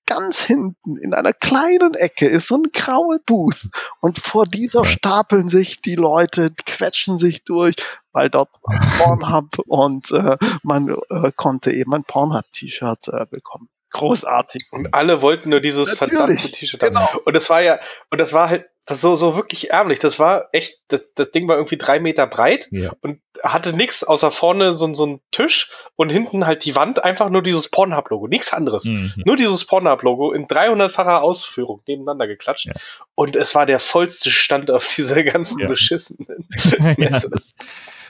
[0.05, 3.71] ganz hinten in einer kleinen Ecke ist so ein graue Booth
[4.03, 7.77] und vor dieser stapeln sich die Leute, quetschen sich durch,
[8.13, 8.51] weil dort
[8.99, 14.67] Pornhub und äh, man äh, konnte eben ein Pornhub-T-Shirt äh, bekommen großartig.
[14.71, 16.95] Und alle wollten nur dieses Natürlich, verdammte T-Shirt haben.
[16.95, 17.09] Genau.
[17.25, 17.81] Und das war ja,
[18.11, 19.99] und das war halt das so, so wirklich ärmlich.
[19.99, 22.93] Das war echt, das, das Ding war irgendwie drei Meter breit ja.
[23.01, 27.31] und hatte nichts außer vorne so, so ein Tisch und hinten halt die Wand, einfach
[27.31, 28.85] nur dieses Pornhub-Logo, nichts anderes.
[28.85, 29.15] Mhm.
[29.25, 32.67] Nur dieses Pornhub-Logo in 300-facher Ausführung nebeneinander geklatscht.
[32.67, 32.75] Ja.
[33.15, 35.67] Und es war der vollste Stand auf dieser ganzen ja.
[35.67, 36.47] beschissenen
[36.99, 37.31] Messe.
[37.31, 37.55] Das,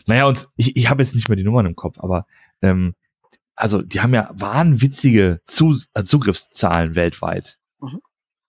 [0.07, 2.27] naja, und ich, ich habe jetzt nicht mehr die Nummern im Kopf, aber
[2.63, 2.95] ähm,
[3.57, 5.41] also die haben ja wahnwitzige
[5.95, 7.59] äh, Zugriffszahlen weltweit.
[7.81, 8.01] Mhm.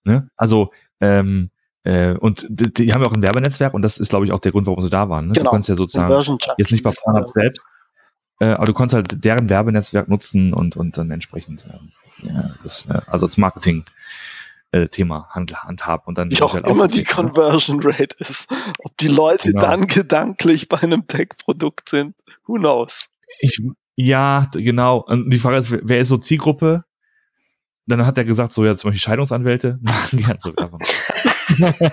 [0.04, 0.30] Ne?
[0.36, 1.50] Also ähm,
[1.84, 4.40] äh, und die, die, haben ja auch ein Werbenetzwerk und das ist, glaube ich, auch
[4.40, 5.28] der Grund, warum sie da waren.
[5.28, 5.34] Ne?
[5.34, 5.44] Genau.
[5.44, 7.62] Du kannst ja sozusagen jetzt nicht bei Pornhub selbst,
[8.40, 12.86] äh, aber du konntest halt deren Werbenetzwerk nutzen und und dann entsprechend äh, ja, das
[12.86, 13.84] äh, also als Marketing
[14.72, 17.04] äh, Thema hand, handhaben und dann wie auch halt immer die ne?
[17.04, 18.48] Conversion Rate ist,
[18.80, 19.60] ob die Leute genau.
[19.60, 23.06] dann gedanklich bei einem Tech-Produkt sind, who knows?
[23.38, 23.60] Ich
[23.96, 24.98] ja, genau.
[24.98, 26.84] Und die Frage ist, wer ist so Zielgruppe?
[27.86, 29.80] Dann hat er gesagt, so ja, zum Beispiel Scheidungsanwälte.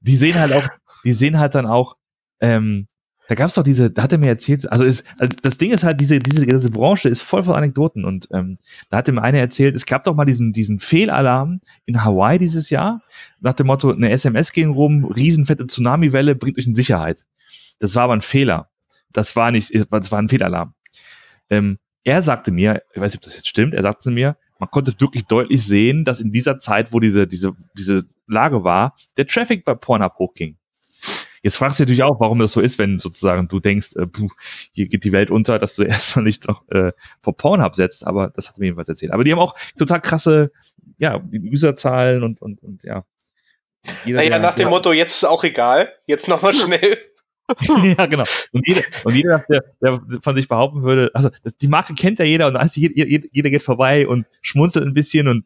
[0.00, 0.68] die sehen halt auch,
[1.04, 1.96] die sehen halt dann auch,
[2.40, 2.86] ähm,
[3.28, 5.84] da gab's doch diese, da hat er mir erzählt, also, ist, also das Ding ist
[5.84, 8.58] halt, diese, diese, diese Branche ist voll von Anekdoten und ähm,
[8.90, 12.68] da hat mir einer erzählt, es gab doch mal diesen, diesen Fehlalarm in Hawaii dieses
[12.68, 13.00] Jahr,
[13.40, 17.24] nach dem Motto, eine SMS ging rum, riesenfette Tsunamiwelle bringt euch in Sicherheit.
[17.78, 18.71] Das war aber ein Fehler
[19.12, 20.74] das war nicht, das war ein Fehlalarm.
[21.50, 24.70] Ähm, er sagte mir, ich weiß nicht, ob das jetzt stimmt, er sagte mir, man
[24.70, 29.26] konnte wirklich deutlich sehen, dass in dieser Zeit, wo diese, diese, diese Lage war, der
[29.26, 30.56] Traffic bei Pornhub hochging.
[31.42, 34.28] Jetzt fragst du natürlich auch, warum das so ist, wenn sozusagen du denkst, äh, puh,
[34.72, 36.92] hier geht die Welt unter, dass du erstmal nicht noch äh,
[37.22, 39.12] vor Pornhub setzt, aber das hat mir jedenfalls erzählt.
[39.12, 40.52] Aber die haben auch total krasse,
[40.98, 43.04] ja, Userzahlen und, und, und ja.
[44.04, 46.98] Jeder, naja, nach dem Motto, jetzt ist auch egal, jetzt nochmal schnell.
[47.98, 48.24] ja, genau.
[48.52, 51.30] Und jeder, und jeder der, der von sich behaupten würde, also
[51.60, 55.28] die Marke kennt ja jeder und also jeder, jeder geht vorbei und schmunzelt ein bisschen
[55.28, 55.44] und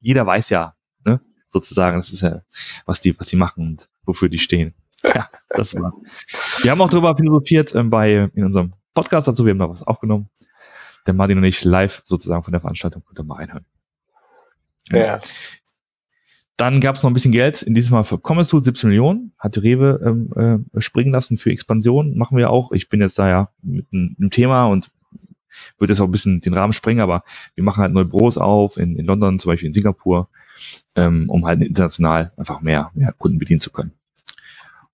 [0.00, 2.42] jeder weiß ja, ne, sozusagen, das ist ja,
[2.86, 4.74] was die, was die machen und wofür die stehen.
[5.04, 5.92] Ja, das war.
[6.62, 9.82] Wir haben auch darüber philosophiert ähm, bei in unserem Podcast dazu, wir haben da was
[9.82, 10.28] aufgenommen.
[11.06, 13.64] Der Martin und ich live sozusagen von der Veranstaltung, könnt ihr mal reinhören.
[14.90, 15.20] Ja.
[16.58, 19.32] Dann gab es noch ein bisschen Geld, in diesem Mal für Commerce Tool 17 Millionen,
[19.38, 22.72] hat Rewe ähm, äh, springen lassen für Expansion, machen wir auch.
[22.72, 24.90] Ich bin jetzt da ja mit einem Thema und
[25.78, 27.22] würde jetzt auch ein bisschen den Rahmen sprengen, aber
[27.54, 30.28] wir machen halt neue Büros auf, in, in London, zum Beispiel in Singapur,
[30.96, 33.92] ähm, um halt international einfach mehr, mehr Kunden bedienen zu können.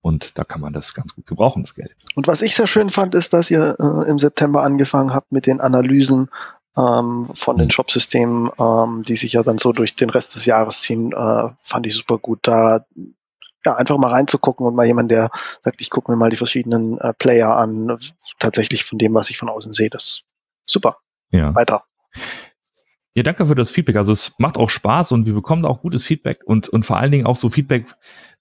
[0.03, 1.97] Und da kann man das ganz gut gebrauchen, das Geld.
[2.15, 5.47] Und was ich sehr schön fand, ist, dass ihr äh, im September angefangen habt mit
[5.47, 6.29] den Analysen
[6.77, 7.71] ähm, von den mhm.
[7.71, 11.87] Shopsystemen, ähm, die sich ja dann so durch den Rest des Jahres ziehen, äh, fand
[11.87, 12.41] ich super gut.
[12.43, 12.85] Da
[13.65, 15.31] ja, einfach mal reinzugucken und mal jemand, der
[15.63, 17.99] sagt, ich gucke mir mal die verschiedenen äh, Player an,
[18.39, 20.23] tatsächlich von dem, was ich von außen sehe, das
[20.67, 20.99] super.
[21.31, 21.55] Ja.
[21.55, 21.85] Weiter.
[23.17, 23.97] Ja, danke für das Feedback.
[23.97, 27.13] Also es macht auch Spaß und wir bekommen auch gutes Feedback und, und vor allen
[27.13, 27.87] Dingen auch so Feedback,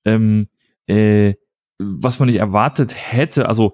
[0.03, 0.49] ähm,
[0.88, 1.35] äh,
[1.80, 3.47] was man nicht erwartet hätte.
[3.47, 3.73] Also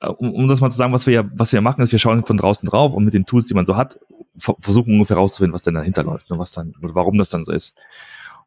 [0.00, 2.24] um, um das mal zu sagen, was wir ja, was wir machen, ist, wir schauen
[2.24, 3.98] von draußen drauf und mit den Tools, die man so hat,
[4.38, 7.78] versuchen ungefähr rauszufinden, was denn dahinter läuft und was dann, warum das dann so ist.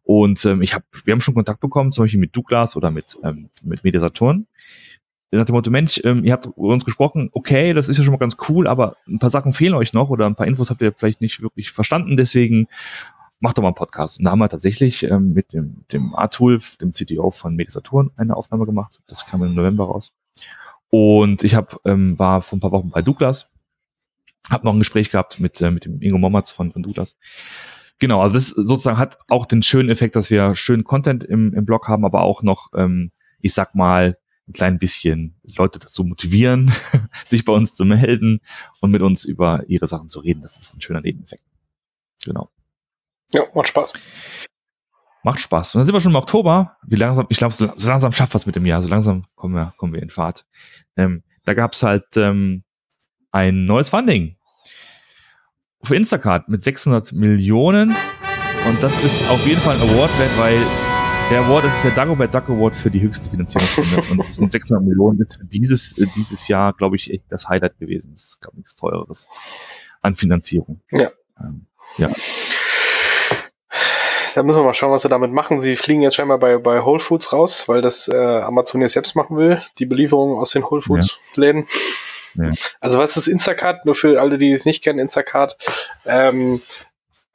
[0.03, 3.17] Und ähm, ich habe, wir haben schon Kontakt bekommen, zum Beispiel mit Douglas oder mit,
[3.23, 4.01] ähm, mit Media.
[5.31, 8.11] Nach dem Motto, Mensch, ähm, ihr habt über uns gesprochen, okay, das ist ja schon
[8.11, 10.81] mal ganz cool, aber ein paar Sachen fehlen euch noch oder ein paar Infos habt
[10.81, 12.67] ihr vielleicht nicht wirklich verstanden, deswegen
[13.39, 14.19] macht doch mal einen Podcast.
[14.19, 18.11] Und da haben wir tatsächlich ähm, mit dem, dem A-Tool, dem CTO von Media Saturn,
[18.15, 19.01] eine Aufnahme gemacht.
[19.07, 20.13] Das kam im November raus.
[20.95, 23.51] Und ich hab, ähm, war vor ein paar Wochen bei Douglas,
[24.51, 27.17] habe noch ein Gespräch gehabt mit, äh, mit dem Ingo Mommerz von, von Douglas.
[27.97, 31.65] Genau, also das sozusagen hat auch den schönen Effekt, dass wir schönen Content im, im
[31.65, 36.71] Blog haben, aber auch noch, ähm, ich sag mal, ein klein bisschen Leute dazu motivieren,
[37.27, 38.41] sich bei uns zu melden
[38.79, 40.43] und mit uns über ihre Sachen zu reden.
[40.43, 41.43] Das ist ein schöner Nebeneffekt.
[42.23, 42.51] Genau.
[43.31, 43.93] Ja, macht Spaß.
[45.23, 45.75] Macht Spaß.
[45.75, 46.77] Und dann sind wir schon im Oktober.
[46.85, 48.81] Wie langsam, ich glaube, so, langsam schafft wir es mit dem Jahr.
[48.81, 50.45] So langsam kommen wir, kommen wir in Fahrt.
[50.95, 52.63] Ähm, da gab es halt ähm,
[53.31, 54.37] ein neues Funding
[55.83, 57.95] für Instacart mit 600 Millionen.
[58.67, 60.57] Und das ist auf jeden Fall ein Award wert, weil
[61.29, 64.11] der Award ist der Dagobert Duck Award für die höchste Finanzierungsrunde.
[64.11, 67.49] und das sind 600 Millionen ist für dieses, äh, dieses Jahr, glaube ich, echt das
[67.49, 68.11] Highlight gewesen.
[68.13, 69.27] Das ist, glaube ich, nichts Teureres
[70.01, 70.81] an Finanzierung.
[70.91, 71.11] Ja.
[71.39, 71.65] Ähm,
[71.97, 72.09] ja.
[74.35, 75.59] Da müssen wir mal schauen, was sie damit machen.
[75.59, 79.15] Sie fliegen jetzt scheinbar bei, bei Whole Foods raus, weil das äh, Amazon jetzt selbst
[79.15, 81.65] machen will, die Belieferung aus den Whole Foods Läden.
[82.35, 82.49] Ja.
[82.79, 83.85] Also was ist Instacart?
[83.85, 85.57] Nur für alle, die es nicht kennen, Instacart
[86.05, 86.61] ähm,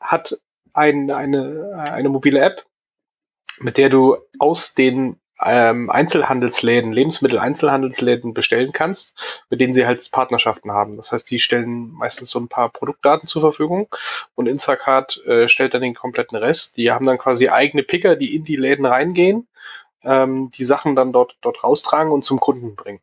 [0.00, 0.38] hat
[0.72, 2.64] ein, eine, eine mobile App,
[3.60, 9.14] mit der du aus den ähm, Einzelhandelsläden, Lebensmittel-Einzelhandelsläden bestellen kannst,
[9.50, 10.96] mit denen sie halt Partnerschaften haben.
[10.96, 13.88] Das heißt, die stellen meistens so ein paar Produktdaten zur Verfügung
[14.34, 16.76] und Instacart äh, stellt dann den kompletten Rest.
[16.76, 19.46] Die haben dann quasi eigene Picker, die in die Läden reingehen,
[20.02, 23.00] ähm, die Sachen dann dort, dort raustragen und zum Kunden bringen.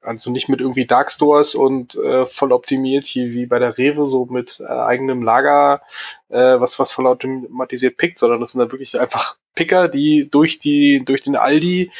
[0.00, 4.06] Also nicht mit irgendwie Dark Stores und äh, voll optimiert hier wie bei der Rewe,
[4.06, 5.82] so mit äh, eigenem Lager,
[6.28, 10.60] äh, was, was voll automatisiert pickt, sondern das sind dann wirklich einfach Picker, die durch
[10.60, 11.90] die, durch den Aldi,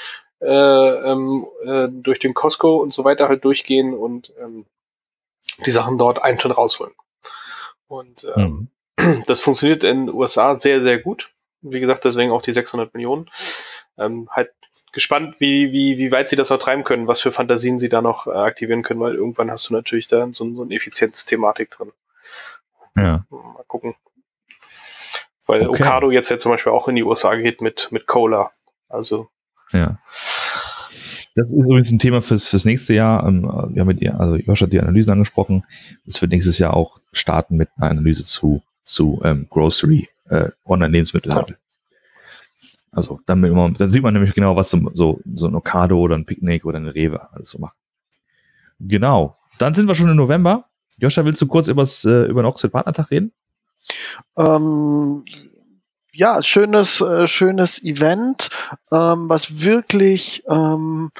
[0.40, 4.64] äh, ähm, äh, durch den Costco und so weiter halt durchgehen und ähm,
[5.66, 6.94] die Sachen dort einzeln rausholen.
[7.88, 9.24] Und ähm, mhm.
[9.26, 11.32] das funktioniert in den USA sehr, sehr gut.
[11.62, 13.28] Wie gesagt, deswegen auch die 600 Millionen.
[13.98, 14.52] Ähm, halt
[14.92, 18.00] gespannt, wie, wie, wie weit sie das auch treiben können, was für Fantasien sie da
[18.00, 21.90] noch äh, aktivieren können, weil irgendwann hast du natürlich da so, so eine Effizienzthematik drin.
[22.94, 23.24] Ja.
[23.30, 23.96] Mal gucken.
[25.48, 25.82] Weil okay.
[25.82, 28.52] Okado jetzt ja zum Beispiel auch in die USA geht mit, mit Cola.
[28.88, 29.28] Also.
[29.72, 29.98] Ja.
[31.34, 33.26] Das ist übrigens ein Thema fürs, fürs nächste Jahr.
[33.26, 35.64] Ähm, wir haben mit ihr, also Josh hat die Analysen angesprochen.
[36.04, 41.56] Das wird nächstes Jahr auch starten mit einer Analyse zu, zu ähm, Grocery, äh, Online-Lebensmittelhandel.
[41.56, 42.68] Ja.
[42.92, 46.16] Also dann, immer, dann sieht man nämlich genau, was so, so, so ein Okado oder
[46.16, 47.76] ein Picknick oder eine Rewe alles so macht.
[48.80, 49.38] Genau.
[49.58, 50.66] Dann sind wir schon im November.
[50.98, 53.32] Joscha, willst du kurz übers, äh, über den Oxford Partnertag reden?
[54.36, 55.24] Ähm,
[56.12, 58.50] ja, schönes, äh, schönes Event,
[58.90, 61.12] ähm, was wirklich, ähm,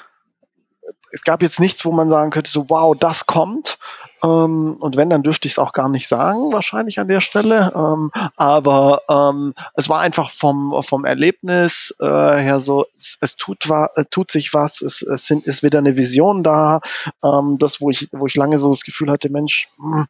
[1.12, 3.78] es gab jetzt nichts, wo man sagen könnte, so wow, das kommt,
[4.22, 7.72] ähm, und wenn, dann dürfte ich es auch gar nicht sagen, wahrscheinlich an der Stelle.
[7.74, 13.68] Ähm, aber ähm, es war einfach vom, vom Erlebnis äh, her so, es, es tut,
[13.68, 16.80] wa äh, tut sich was, es, es sind, ist wieder eine Vision da.
[17.22, 20.06] Ähm, das, wo ich, wo ich lange so das Gefühl hatte, Mensch, mh, hm,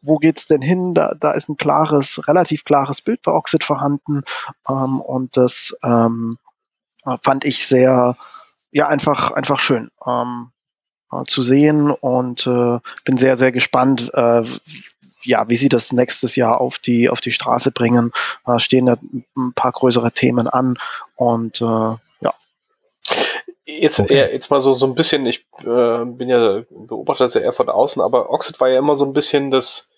[0.00, 0.94] wo, geht's denn hin?
[0.94, 4.22] Da, da ist ein klares, relativ klares Bild bei Oxid vorhanden.
[4.68, 6.38] Ähm, und das ähm,
[7.22, 8.16] fand ich sehr,
[8.70, 9.90] ja, einfach, einfach schön.
[10.06, 10.51] Ähm,
[11.12, 14.42] äh, zu sehen und äh, bin sehr, sehr gespannt, äh,
[15.24, 18.10] ja, wie sie das nächstes Jahr auf die, auf die Straße bringen.
[18.46, 18.96] Äh, stehen da
[19.36, 20.78] ein paar größere Themen an
[21.14, 22.34] und äh, ja.
[23.64, 24.32] Jetzt, okay.
[24.32, 27.68] jetzt mal so, so ein bisschen, ich äh, bin ja, beobachte das ja eher von
[27.68, 29.88] außen, aber Oxid war ja immer so ein bisschen das,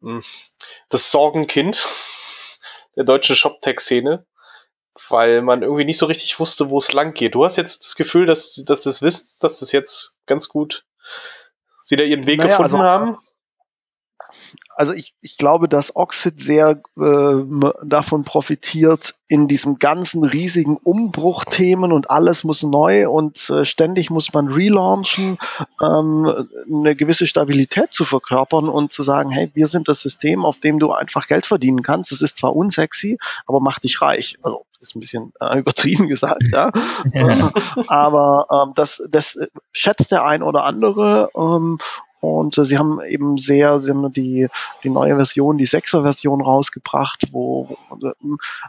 [0.00, 0.22] hm,
[0.88, 1.86] das Sorgenkind
[2.96, 4.24] der deutschen Shop-Tech-Szene
[5.08, 7.34] weil man irgendwie nicht so richtig wusste, wo es lang geht.
[7.34, 10.84] Du hast jetzt das Gefühl, dass, dass das wissen, dass das jetzt ganz gut
[11.82, 13.18] sie da ihren Weg naja, gefunden also, haben?
[14.76, 17.34] Also ich, ich glaube, dass Oxid sehr äh,
[17.84, 24.32] davon profitiert, in diesem ganzen riesigen Umbruchthemen und alles muss neu und äh, ständig muss
[24.32, 25.38] man relaunchen,
[25.82, 30.60] ähm, eine gewisse Stabilität zu verkörpern und zu sagen, hey, wir sind das System, auf
[30.60, 32.12] dem du einfach Geld verdienen kannst.
[32.12, 34.36] Das ist zwar unsexy, aber macht dich reich.
[34.42, 36.70] Also ist ein bisschen äh, übertrieben gesagt, ja.
[37.88, 39.38] aber ähm, das, das
[39.72, 41.78] schätzt der ein oder andere ähm,
[42.24, 44.48] und äh, sie haben eben sehr, sie haben die,
[44.82, 47.76] die neue Version, die 6er Version rausgebracht, wo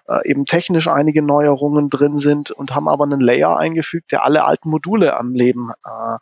[0.08, 4.44] äh, eben technisch einige Neuerungen drin sind und haben aber einen Layer eingefügt, der alle
[4.44, 6.18] alten Module am Leben äh,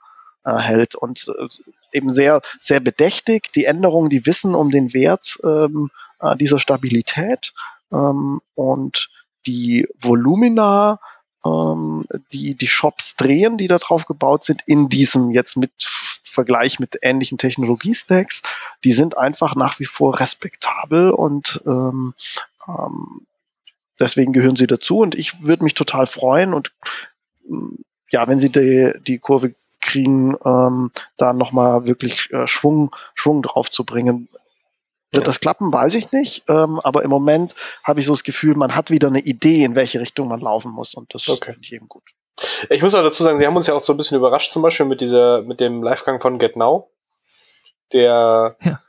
[0.46, 1.48] äh, hält und äh,
[1.92, 3.52] eben sehr, sehr bedächtig.
[3.54, 5.90] Die Änderungen, die wissen um den Wert ähm,
[6.20, 7.54] äh, dieser Stabilität
[7.92, 9.10] ähm, und
[9.48, 11.00] die Volumina,
[11.46, 15.72] ähm, die die Shops drehen, die da drauf gebaut sind, in diesem jetzt mit
[16.34, 18.42] Vergleich mit ähnlichen Technologiestacks,
[18.84, 22.14] die sind einfach nach wie vor respektabel und ähm,
[22.68, 23.28] ähm,
[24.00, 26.72] deswegen gehören sie dazu und ich würde mich total freuen und
[28.10, 33.70] ja, wenn sie die, die Kurve kriegen, ähm, da nochmal wirklich äh, Schwung, Schwung drauf
[33.70, 34.30] zu bringen.
[35.12, 36.44] Wird das klappen, weiß ich nicht.
[36.50, 37.54] Ähm, aber im Moment
[37.84, 40.72] habe ich so das Gefühl, man hat wieder eine Idee, in welche Richtung man laufen
[40.72, 40.96] muss.
[40.96, 41.52] Und das okay.
[41.52, 42.04] finde ich eben gut.
[42.70, 44.62] Ich muss auch dazu sagen, sie haben uns ja auch so ein bisschen überrascht, zum
[44.62, 46.90] Beispiel mit dieser, mit dem Livegang von Get Now,
[47.92, 48.80] der ja.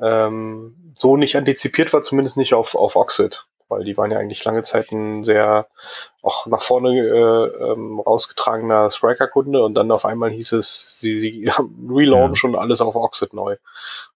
[0.00, 3.44] ähm, so nicht antizipiert war, zumindest nicht auf, auf Oxid.
[3.68, 5.66] weil die waren ja eigentlich lange Zeit ein sehr
[6.22, 11.50] auch nach vorne äh, ähm, rausgetragener Striker-Kunde und dann auf einmal hieß es, sie, sie
[11.88, 12.48] relaunch ja.
[12.48, 13.56] und alles auf Oxid neu.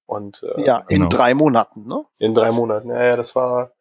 [0.07, 1.09] Und, äh, ja, in genau.
[1.09, 2.05] drei Monaten, ne?
[2.19, 3.73] In drei Monaten, ja, ja, das war,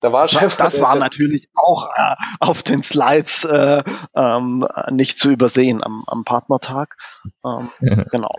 [0.00, 3.82] da war das, war, das war natürlich auch äh, auf den Slides äh,
[4.14, 6.96] ähm, nicht zu übersehen am, am Partnertag.
[7.44, 7.70] Ähm,
[8.10, 8.34] genau.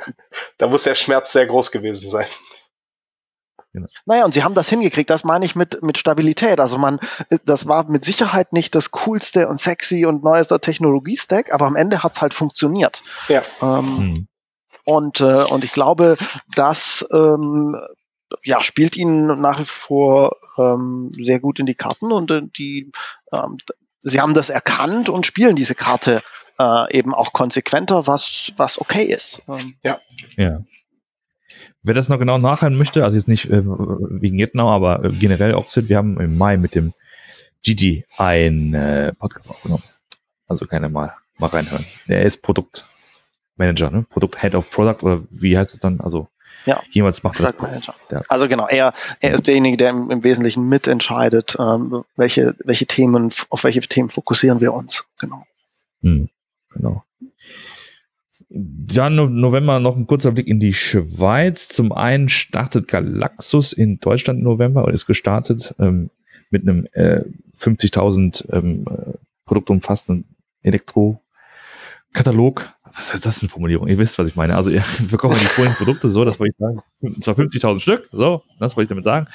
[0.57, 2.27] Da muss der Schmerz sehr groß gewesen sein.
[3.73, 3.87] Genau.
[4.05, 6.59] Naja, und sie haben das hingekriegt, das meine ich mit, mit Stabilität.
[6.59, 6.99] Also man,
[7.45, 12.01] das war mit Sicherheit nicht das coolste und sexy und neueste Technologie-Stack, aber am Ende
[12.01, 13.03] hat's halt funktioniert.
[13.27, 13.43] Ja.
[13.61, 14.27] Ähm, hm.
[14.85, 16.17] Und, äh, und ich glaube,
[16.55, 17.79] das ähm,
[18.43, 22.91] ja, spielt ihnen nach wie vor ähm, sehr gut in die Karten und äh, die
[23.31, 23.57] ähm,
[24.01, 26.21] sie haben das erkannt und spielen diese Karte
[26.59, 29.41] äh, eben auch konsequenter, was, was okay ist.
[29.47, 29.99] Ähm, ja.
[30.37, 30.63] Ja.
[31.81, 35.55] Wer das noch genau nachhören möchte, also jetzt nicht äh, wegen Jetnau, aber äh, generell
[35.55, 36.93] Oxid, wir haben im Mai mit dem
[37.63, 39.83] Gigi ein äh, Podcast aufgenommen.
[40.47, 41.85] Also keine mal, mal reinhören.
[42.07, 44.05] Er ist Produktmanager, ne?
[44.09, 46.01] Produkt Head of Product oder wie heißt es dann?
[46.01, 46.27] Also
[46.65, 46.81] ja.
[46.91, 48.25] jemals macht er das.
[48.27, 53.29] Also genau, er, er ist derjenige, der im, im Wesentlichen mitentscheidet, ähm, welche, welche Themen,
[53.49, 55.05] auf welche Themen fokussieren wir uns.
[55.19, 55.43] Genau.
[56.01, 56.29] Hm,
[56.71, 57.03] genau.
[58.51, 61.69] Dann November noch ein kurzer Blick in die Schweiz.
[61.69, 66.09] Zum einen startet Galaxus in Deutschland im November oder ist gestartet ähm,
[66.49, 67.21] mit einem äh,
[67.55, 69.13] 50.000 ähm, äh,
[69.45, 72.65] produktumfassenden Elektrokatalog.
[72.95, 73.87] Was ist das eine Formulierung?
[73.87, 74.55] Ihr wisst, was ich meine.
[74.55, 76.81] Also, wir verkaufen die vollen Produkte so, das wollte ich sagen.
[77.01, 79.27] Und zwar 50.000 Stück, so, das wollte ich damit sagen.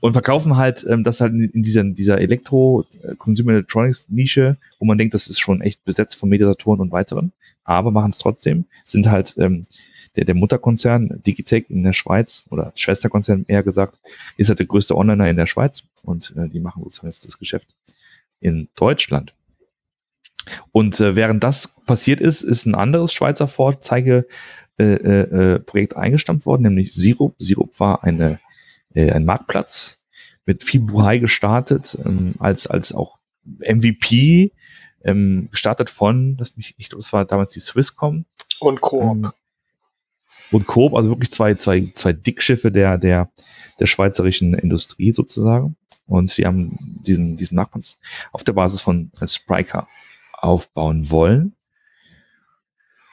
[0.00, 4.98] Und verkaufen halt ähm, das halt in dieser, dieser Elektro-Consumer äh, Electronics Nische, wo man
[4.98, 7.32] denkt, das ist schon echt besetzt von Mediatoren und weiteren
[7.66, 9.66] aber machen es trotzdem, sind halt ähm,
[10.14, 13.98] der, der Mutterkonzern Digitech in der Schweiz oder Schwesterkonzern eher gesagt,
[14.38, 17.38] ist halt der größte Onliner in der Schweiz und äh, die machen sozusagen jetzt das
[17.38, 17.68] Geschäft
[18.40, 19.34] in Deutschland.
[20.72, 24.26] Und äh, während das passiert ist, ist ein anderes Schweizer Vorzeige
[24.78, 27.34] äh, äh, äh, eingestampft worden, nämlich Sirup.
[27.38, 28.38] Sirup war eine,
[28.94, 30.02] äh, ein Marktplatz
[30.44, 34.52] mit viel Buhai gestartet, ähm, als, als auch MVP
[35.02, 38.26] ähm, gestartet von, das mich, ich glaube, das war damals die Swisscom.
[38.60, 39.02] Und Coop.
[39.02, 39.32] Ähm,
[40.52, 43.30] und Coop, also wirklich zwei, zwei, zwei Dickschiffe der, der,
[43.80, 45.76] der schweizerischen Industrie sozusagen.
[46.06, 47.98] Und wir haben diesen, diesen Marktplatz
[48.32, 49.88] auf der Basis von Spriker
[50.46, 51.52] aufbauen wollen.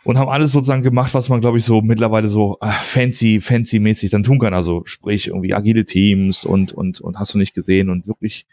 [0.05, 4.11] Und haben alles sozusagen gemacht, was man, glaube ich, so mittlerweile so äh, fancy, fancy-mäßig
[4.11, 4.53] dann tun kann.
[4.53, 8.45] Also sprich irgendwie agile Teams und, und, und hast du nicht gesehen und wirklich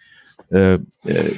[0.50, 1.32] äh, äh,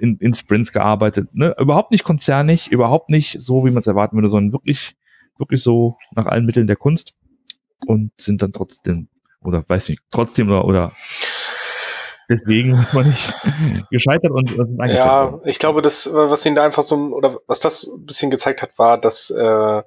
[0.00, 1.34] in, in Sprints gearbeitet.
[1.34, 1.54] Ne?
[1.58, 4.96] Überhaupt nicht konzernig, überhaupt nicht so, wie man es erwarten würde, sondern wirklich,
[5.36, 7.14] wirklich so nach allen Mitteln der Kunst
[7.86, 9.08] und sind dann trotzdem,
[9.42, 10.92] oder weiß nicht, trotzdem oder, oder
[12.32, 13.34] deswegen hat man nicht
[13.90, 17.84] gescheitert und, und Ja, ich glaube, das, was ihn da einfach so, oder was das
[17.84, 19.82] ein bisschen gezeigt hat, war, dass äh,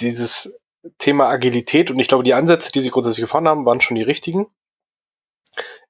[0.00, 0.60] dieses
[0.98, 4.02] Thema Agilität und ich glaube, die Ansätze, die sie grundsätzlich gefahren haben, waren schon die
[4.02, 4.46] richtigen.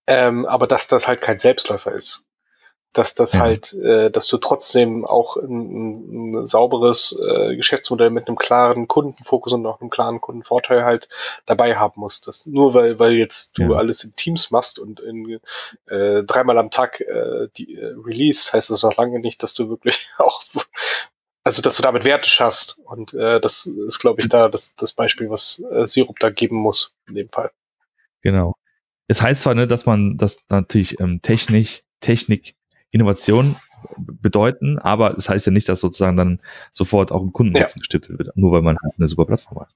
[0.07, 2.26] Ähm, aber dass das halt kein Selbstläufer ist
[2.97, 3.41] dass das ja.
[3.41, 9.53] halt, äh, dass du trotzdem auch ein, ein sauberes äh, Geschäftsmodell mit einem klaren Kundenfokus
[9.53, 11.09] und auch einem klaren Kundenvorteil halt
[11.45, 12.27] dabei haben musst.
[12.27, 13.79] Das nur weil, weil jetzt du ja.
[13.79, 15.41] alles in Teams machst und in
[15.87, 19.69] äh, dreimal am Tag äh, die äh, released, heißt das noch lange nicht, dass du
[19.69, 20.43] wirklich auch
[21.45, 22.81] also dass du damit Werte schaffst.
[22.85, 26.57] Und äh, das ist, glaube ich, da das, das Beispiel, was äh, Sirup da geben
[26.57, 27.53] muss in dem Fall.
[28.23, 28.55] Genau.
[29.07, 32.57] Es heißt zwar, ne, dass man das natürlich ähm, technisch, Technik
[32.91, 33.57] Innovation
[33.97, 36.41] bedeuten, aber es das heißt ja nicht, dass sozusagen dann
[36.73, 37.81] sofort auch ein Kundennutzen ja.
[37.81, 39.75] gestiftet wird, nur weil man halt eine super Plattform hat.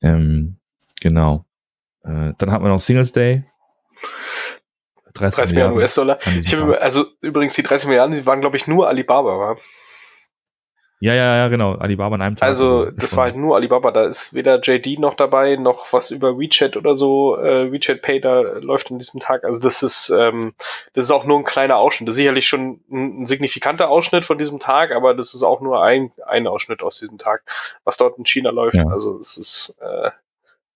[0.00, 0.56] Ähm,
[1.00, 1.44] genau.
[2.04, 3.44] Äh, dann hat man noch Singles Day.
[5.14, 6.18] 30, 30 Milliarden US-Dollar.
[6.80, 9.56] Also übrigens die 30 Milliarden, die waren glaube ich nur Alibaba, war.
[11.00, 11.72] Ja, ja, ja, genau.
[11.74, 12.48] Alibaba in einem Tag.
[12.48, 13.90] Also, das war halt nur Alibaba.
[13.90, 17.36] Da ist weder JD noch dabei, noch was über WeChat oder so.
[17.36, 19.44] Äh, WeChat Pay da läuft in diesem Tag.
[19.44, 20.54] Also das ist, ähm,
[20.94, 22.08] das ist auch nur ein kleiner Ausschnitt.
[22.08, 25.60] Das ist sicherlich schon ein, ein signifikanter Ausschnitt von diesem Tag, aber das ist auch
[25.60, 27.42] nur ein, ein Ausschnitt aus diesem Tag,
[27.84, 28.76] was dort in China läuft.
[28.76, 28.86] Ja.
[28.86, 30.10] Also es ist äh,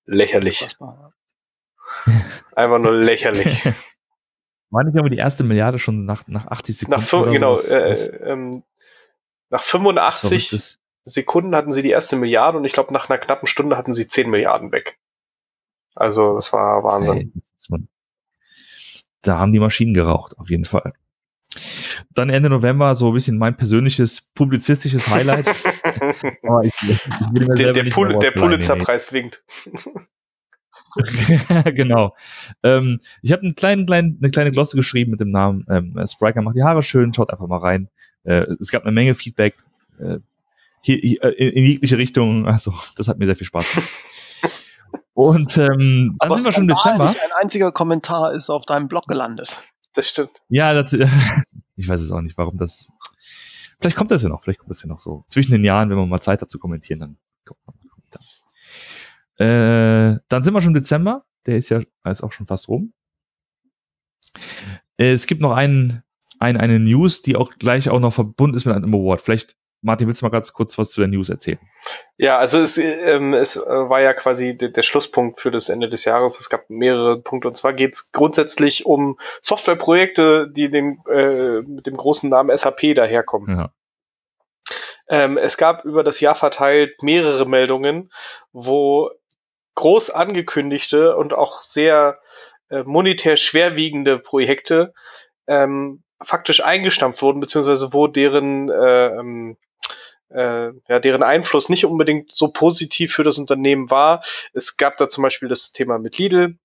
[0.04, 0.68] lächerlich.
[2.54, 3.62] Einfach nur lächerlich.
[4.70, 7.00] War nicht aber die erste Milliarde schon nach, nach 80 Sekunden?
[7.00, 8.62] Nach, genau, äh, ähm,
[9.50, 13.76] nach 85 Sekunden hatten sie die erste Milliarde und ich glaube, nach einer knappen Stunde
[13.76, 14.98] hatten sie 10 Milliarden weg.
[15.94, 17.32] Also, das war Wahnsinn.
[17.34, 17.42] Hey,
[19.22, 20.92] da haben die Maschinen geraucht, auf jeden Fall.
[22.10, 25.46] Dann Ende November so ein bisschen mein persönliches publizistisches Highlight.
[26.62, 27.00] ich, ich
[27.56, 29.42] der, der, Pul der Pulitzerpreis winkt.
[31.64, 32.14] genau.
[32.62, 36.42] Ähm, ich habe einen kleinen, kleinen, eine kleine Glosse geschrieben mit dem Namen ähm, Spriker
[36.42, 37.88] macht die Haare schön, schaut einfach mal rein.
[38.28, 39.56] Äh, es gab eine Menge Feedback
[39.98, 40.18] äh,
[40.82, 42.46] hier, hier, äh, in, in jegliche Richtung.
[42.46, 43.90] Also, das hat mir sehr viel Spaß gemacht.
[45.14, 47.08] Und ähm, dann Aber sind wir schon im Dezember.
[47.08, 49.64] Ein einziger Kommentar ist auf deinem Blog gelandet.
[49.94, 50.30] Das stimmt.
[50.48, 50.92] Ja, das,
[51.76, 52.88] ich weiß es auch nicht, warum das.
[53.80, 55.24] Vielleicht kommt das ja noch, vielleicht kommt das ja noch so.
[55.28, 58.22] Zwischen den Jahren, wenn man mal Zeit hat zu kommentieren, dann kommt man mal Kommentar.
[60.14, 61.24] Äh, dann sind wir schon im Dezember.
[61.46, 62.92] Der ist ja ist auch schon fast rum.
[64.98, 66.02] Äh, Es gibt noch einen,
[66.38, 69.20] ein, eine News, die auch gleich auch noch verbunden ist mit einem Award.
[69.20, 71.58] Vielleicht, Martin, willst du mal ganz kurz was zu der News erzählen?
[72.16, 75.88] Ja, also es, ähm, es äh, war ja quasi der, der Schlusspunkt für das Ende
[75.88, 76.40] des Jahres.
[76.40, 81.86] Es gab mehrere Punkte und zwar geht es grundsätzlich um Softwareprojekte, die den, äh, mit
[81.86, 83.58] dem großen Namen SAP daherkommen.
[83.58, 83.72] Ja.
[85.08, 88.10] Ähm, es gab über das Jahr verteilt mehrere Meldungen,
[88.52, 89.10] wo
[89.74, 92.18] groß angekündigte und auch sehr
[92.68, 94.92] äh, monetär schwerwiegende Projekte
[95.46, 99.56] ähm, faktisch eingestampft wurden, beziehungsweise wo deren äh, ähm,
[100.30, 104.22] äh, ja, deren Einfluss nicht unbedingt so positiv für das Unternehmen war.
[104.52, 106.58] Es gab da zum Beispiel das Thema mit Lidl,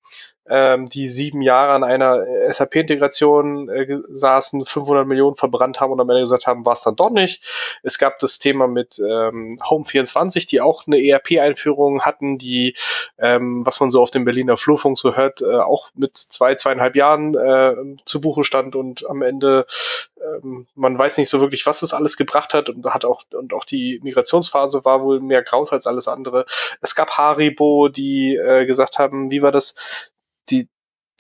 [0.50, 6.10] ähm, die sieben Jahre an einer SAP-Integration äh, saßen, 500 Millionen verbrannt haben und am
[6.10, 7.44] Ende gesagt haben, war es dann doch nicht.
[7.84, 12.76] Es gab das Thema mit ähm, Home24, die auch eine ERP-Einführung hatten, die,
[13.18, 16.96] ähm, was man so auf dem Berliner Flurfunk so hört, äh, auch mit zwei, zweieinhalb
[16.96, 17.76] Jahren äh,
[18.06, 19.66] zu Buche stand und am Ende
[20.24, 23.54] ähm, man weiß nicht so wirklich, was es alles gebracht hat und hat auch und
[23.54, 26.46] auch die Migrationsphase war wohl mehr graus als alles andere.
[26.82, 29.76] Es gab Haribo, die äh, gesagt haben, wie war das?
[30.50, 30.68] Die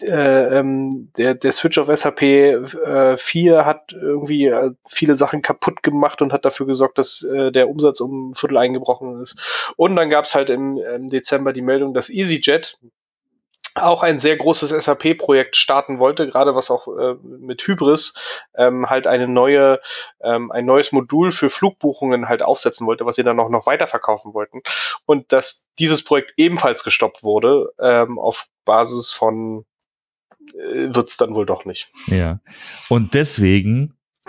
[0.01, 5.83] äh, ähm, der, der Switch auf SAP äh, 4 hat irgendwie äh, viele Sachen kaputt
[5.83, 9.73] gemacht und hat dafür gesorgt, dass äh, der Umsatz um ein Viertel eingebrochen ist.
[9.77, 12.79] Und dann gab es halt im, im Dezember die Meldung, dass EasyJet
[13.75, 18.13] auch ein sehr großes SAP-Projekt starten wollte, gerade was auch äh, mit Hybris
[18.55, 19.79] ähm, halt eine neue,
[20.21, 24.33] ähm, ein neues Modul für Flugbuchungen halt aufsetzen wollte, was sie dann auch noch weiterverkaufen
[24.33, 24.61] wollten.
[25.05, 29.65] Und dass dieses Projekt ebenfalls gestoppt wurde, ähm, auf Basis von
[30.53, 31.89] äh, wird's dann wohl doch nicht.
[32.07, 32.39] Ja.
[32.89, 33.97] Und deswegen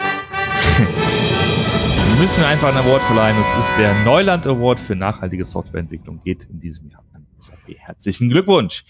[2.19, 3.37] müssen wir einfach einen Award verleihen.
[3.43, 6.21] Es ist der Neuland Award für nachhaltige Softwareentwicklung.
[6.25, 7.05] Geht in diesem Jahr
[7.45, 7.77] SAP.
[7.79, 8.85] Herzlichen Glückwunsch.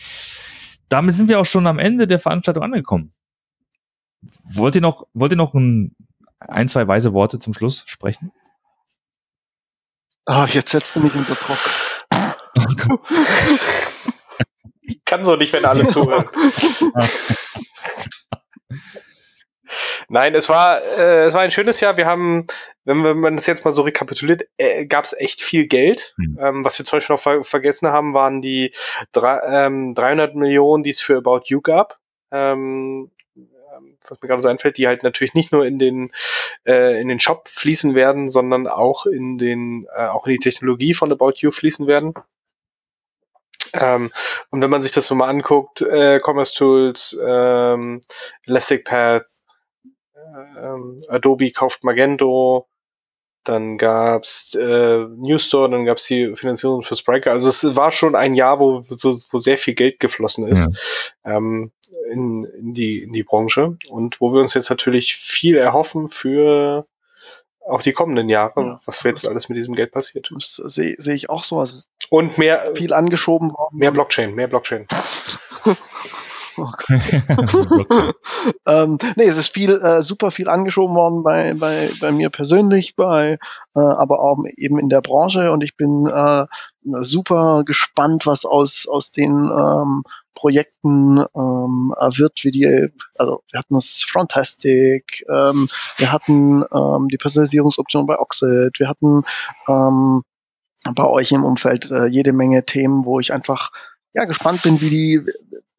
[0.88, 3.12] Damit sind wir auch schon am Ende der Veranstaltung angekommen.
[4.44, 5.94] Wollt ihr noch, wollt ihr noch ein,
[6.38, 8.32] ein zwei weise Worte zum Schluss sprechen?
[10.26, 11.58] Ah, jetzt setzt du mich unter Druck.
[15.04, 16.26] Kann so nicht, wenn alle zuhören.
[20.08, 21.96] Nein, es war, äh, es war ein schönes Jahr.
[21.96, 22.46] Wir haben,
[22.84, 26.14] wenn man das jetzt mal so rekapituliert, äh, gab es echt viel Geld.
[26.16, 26.38] Mhm.
[26.40, 28.72] Ähm, was wir zum Beispiel noch ver vergessen haben, waren die
[29.12, 31.98] drei, ähm, 300 Millionen, die es für About You gab.
[32.30, 33.10] Ähm,
[34.08, 36.10] was mir gerade so einfällt, die halt natürlich nicht nur in den
[36.66, 40.94] äh, in den Shop fließen werden, sondern auch in den äh, auch in die Technologie
[40.94, 42.14] von About You fließen werden.
[43.72, 44.12] Ähm,
[44.50, 48.00] und wenn man sich das so mal anguckt, äh, Commerce Tools, ähm,
[48.46, 49.26] Elastic Path,
[50.58, 52.66] ähm, Adobe kauft Magento,
[53.44, 57.32] dann gab's äh, Newstore, dann gab's die Finanzierung für Spriker.
[57.32, 60.70] Also es war schon ein Jahr, wo, so, wo sehr viel Geld geflossen ist
[61.24, 61.70] ähm,
[62.10, 66.86] in, in, die, in die Branche und wo wir uns jetzt natürlich viel erhoffen für
[67.66, 68.80] auch die kommenden Jahre, Ja.
[68.84, 70.30] was jetzt alles mit diesem Geld passiert.
[70.34, 71.64] Das sehe seh ich auch so.
[72.10, 73.78] Und mehr, viel angeschoben worden.
[73.78, 74.86] mehr Blockchain, mehr Blockchain.
[76.56, 76.70] Oh
[78.66, 82.96] ähm, nee, es ist viel, äh, super viel angeschoben worden bei, bei, bei mir persönlich,
[82.96, 83.38] bei,
[83.74, 85.52] äh, aber auch eben in der Branche.
[85.52, 86.46] Und ich bin äh,
[87.00, 90.02] super gespannt, was aus, aus den ähm,
[90.34, 97.08] Projekten ähm, äh, wird, wie die, also wir hatten das Frontastic, ähm, wir hatten ähm,
[97.08, 99.22] die Personalisierungsoption bei Oxid, wir hatten
[99.68, 100.22] ähm,
[100.94, 103.70] bei euch im Umfeld äh, jede Menge Themen, wo ich einfach
[104.12, 105.20] ja gespannt bin, wie die,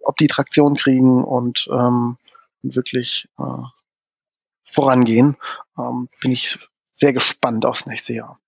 [0.05, 2.17] ob die Traktion kriegen und ähm,
[2.61, 3.63] wirklich äh,
[4.63, 5.37] vorangehen.
[5.77, 6.57] Ähm, bin ich
[6.91, 8.39] sehr gespannt aufs nächste Jahr.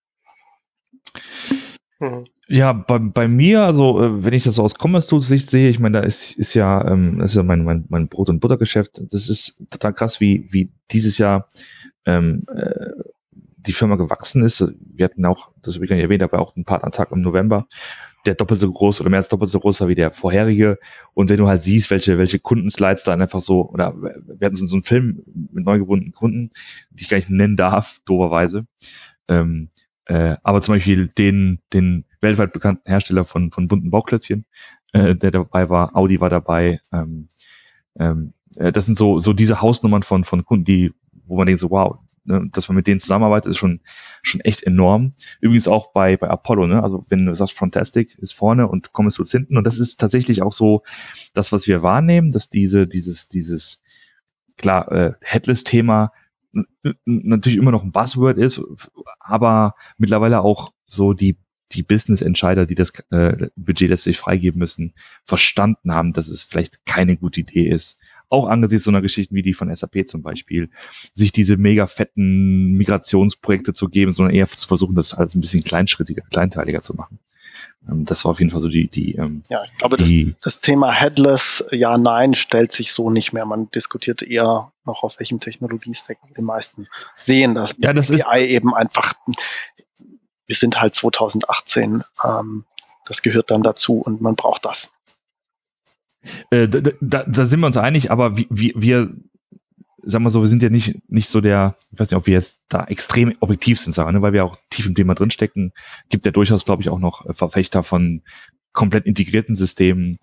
[1.99, 2.27] Mhm.
[2.49, 5.69] Ja, bei, bei mir, also äh, wenn ich das so aus Commerce Tools Sicht sehe,
[5.69, 8.39] ich meine, da ist, ist ja, ähm, das ist ja mein, mein, mein Brot- und
[8.39, 9.01] Buttergeschäft.
[9.11, 11.49] Das ist total krass, wie, wie dieses Jahr
[12.05, 12.91] ähm, äh,
[13.57, 14.63] die Firma gewachsen ist.
[14.79, 17.67] Wir hatten auch, das habe ich gar nicht erwähnt, aber auch einen Partnertag im November,
[18.27, 20.77] der doppelt so groß oder mehr als doppelt so groß war wie der vorherige.
[21.13, 24.67] Und wenn du halt siehst, welche, welche Kundenslides da einfach so, oder wir hatten so,
[24.67, 26.51] so einen Film mit neu gebundenen Kunden,
[26.91, 28.67] die ich gar nicht nennen darf, doberweise.
[29.27, 29.69] Ähm,
[30.05, 34.45] äh, aber zum Beispiel den, den weltweit bekannten Hersteller von, von bunten Bauklötzchen,
[34.93, 36.79] äh, der dabei war, Audi war dabei.
[36.91, 37.27] Ähm,
[37.99, 40.93] ähm, äh, das sind so, so diese Hausnummern von, von Kunden, die,
[41.25, 41.97] wo man denkt so, wow,
[42.27, 43.81] ne, dass man mit denen zusammenarbeitet, ist schon,
[44.21, 45.13] schon echt enorm.
[45.41, 46.83] Übrigens auch bei, bei Apollo, ne?
[46.83, 50.41] also wenn du sagst, Fantastic ist vorne und Commerce ist hinten und das ist tatsächlich
[50.41, 50.83] auch so
[51.33, 53.81] das, was wir wahrnehmen, dass diese, dieses, dieses,
[54.57, 56.11] klar, äh, Headless-Thema
[57.05, 58.61] natürlich immer noch ein Buzzword ist,
[59.19, 61.37] aber mittlerweile auch so die
[61.73, 64.93] die Business-Entscheider, die das äh, Budget letztlich freigeben müssen,
[65.25, 67.99] verstanden haben, dass es vielleicht keine gute Idee ist,
[68.29, 70.69] auch angesichts so einer Geschichte wie die von SAP zum Beispiel,
[71.13, 75.63] sich diese mega fetten Migrationsprojekte zu geben, sondern eher zu versuchen, das alles ein bisschen
[75.63, 77.19] kleinschrittiger, kleinteiliger zu machen.
[77.89, 80.09] Ähm, das war auf jeden Fall so die, die ähm, Ja, ich glaube, das,
[80.41, 83.45] das Thema Headless, ja, nein, stellt sich so nicht mehr.
[83.45, 86.87] Man diskutiert eher noch, auf welchem Technologiestack die meisten
[87.17, 89.13] sehen, dass ja, das ist eben einfach,
[90.45, 92.65] wir sind halt 2018, ähm,
[93.05, 94.91] das gehört dann dazu und man braucht das.
[96.49, 99.15] Äh, da, da, da, sind wir uns einig, aber wir, wir, wir
[100.03, 102.33] sagen wir so, wir sind ja nicht, nicht so der, ich weiß nicht, ob wir
[102.33, 105.73] jetzt da extrem objektiv sind, sagen, ne, weil wir auch tief im Thema drinstecken,
[106.09, 108.21] gibt ja durchaus, glaube ich, auch noch Verfechter von
[108.71, 110.17] komplett integrierten Systemen.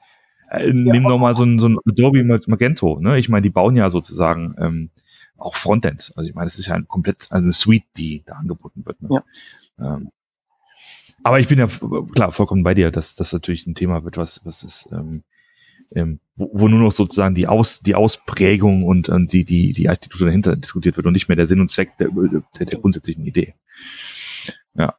[0.50, 3.18] Äh, ja, nimm nochmal so ein, so ein Adobe Magento, ne?
[3.18, 4.90] Ich meine, die bauen ja sozusagen ähm,
[5.36, 6.16] auch Frontends.
[6.16, 9.02] Also ich meine, das ist ja ein komplett also eine Suite, die da angeboten wird.
[9.02, 9.08] Ne?
[9.10, 9.96] Ja.
[9.96, 10.10] Ähm,
[11.22, 11.66] aber ich bin ja
[12.14, 15.22] klar vollkommen bei dir, dass das natürlich ein Thema wird, was, was ist, ähm,
[15.94, 19.88] ähm, wo, wo nur noch sozusagen die, Aus, die Ausprägung und, und die, die, die
[19.88, 22.08] Architektur dahinter diskutiert wird und nicht mehr der Sinn und Zweck der,
[22.58, 23.54] der, der grundsätzlichen Idee.
[24.74, 24.94] Ja.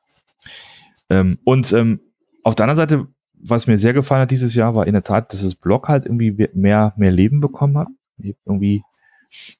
[1.09, 1.99] Ähm, und ähm,
[2.43, 5.33] auf der anderen Seite, was mir sehr gefallen hat dieses Jahr, war in der Tat,
[5.33, 7.87] dass das Blog halt irgendwie mehr, mehr Leben bekommen hat.
[8.17, 8.83] Ich irgendwie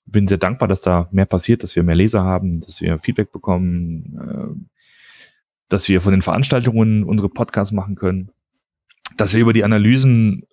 [0.05, 3.31] bin sehr dankbar, dass da mehr passiert, dass wir mehr Leser haben, dass wir Feedback
[3.31, 4.75] bekommen, äh,
[5.67, 8.31] dass wir von den Veranstaltungen unsere Podcasts machen können,
[9.17, 10.45] dass wir über die Analysen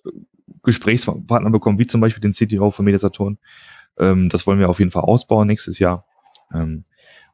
[0.63, 3.37] Gesprächspartner bekommen, wie zum Beispiel den CTO von Mediasaturn.
[3.97, 6.05] Ähm, das wollen wir auf jeden Fall ausbauen nächstes Jahr.
[6.53, 6.85] Ähm,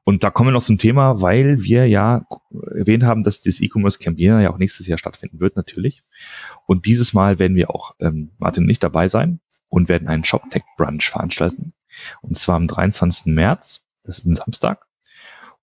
[0.03, 2.25] und da kommen wir noch zum Thema, weil wir ja
[2.75, 6.01] erwähnt haben, dass das E-Commerce Camp Jena ja auch nächstes Jahr stattfinden wird, natürlich.
[6.65, 10.25] Und dieses Mal werden wir auch, ähm, Martin und ich dabei sein und werden einen
[10.25, 11.73] ShopTech Brunch veranstalten.
[12.21, 13.33] Und zwar am 23.
[13.33, 13.85] März.
[14.03, 14.85] Das ist ein Samstag.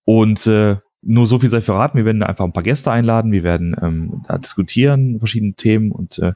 [0.04, 0.76] Und äh,
[1.06, 1.96] nur so viel sei verraten.
[1.96, 3.32] Wir werden einfach ein paar Gäste einladen.
[3.32, 6.32] Wir werden ähm, da diskutieren, verschiedene Themen und äh,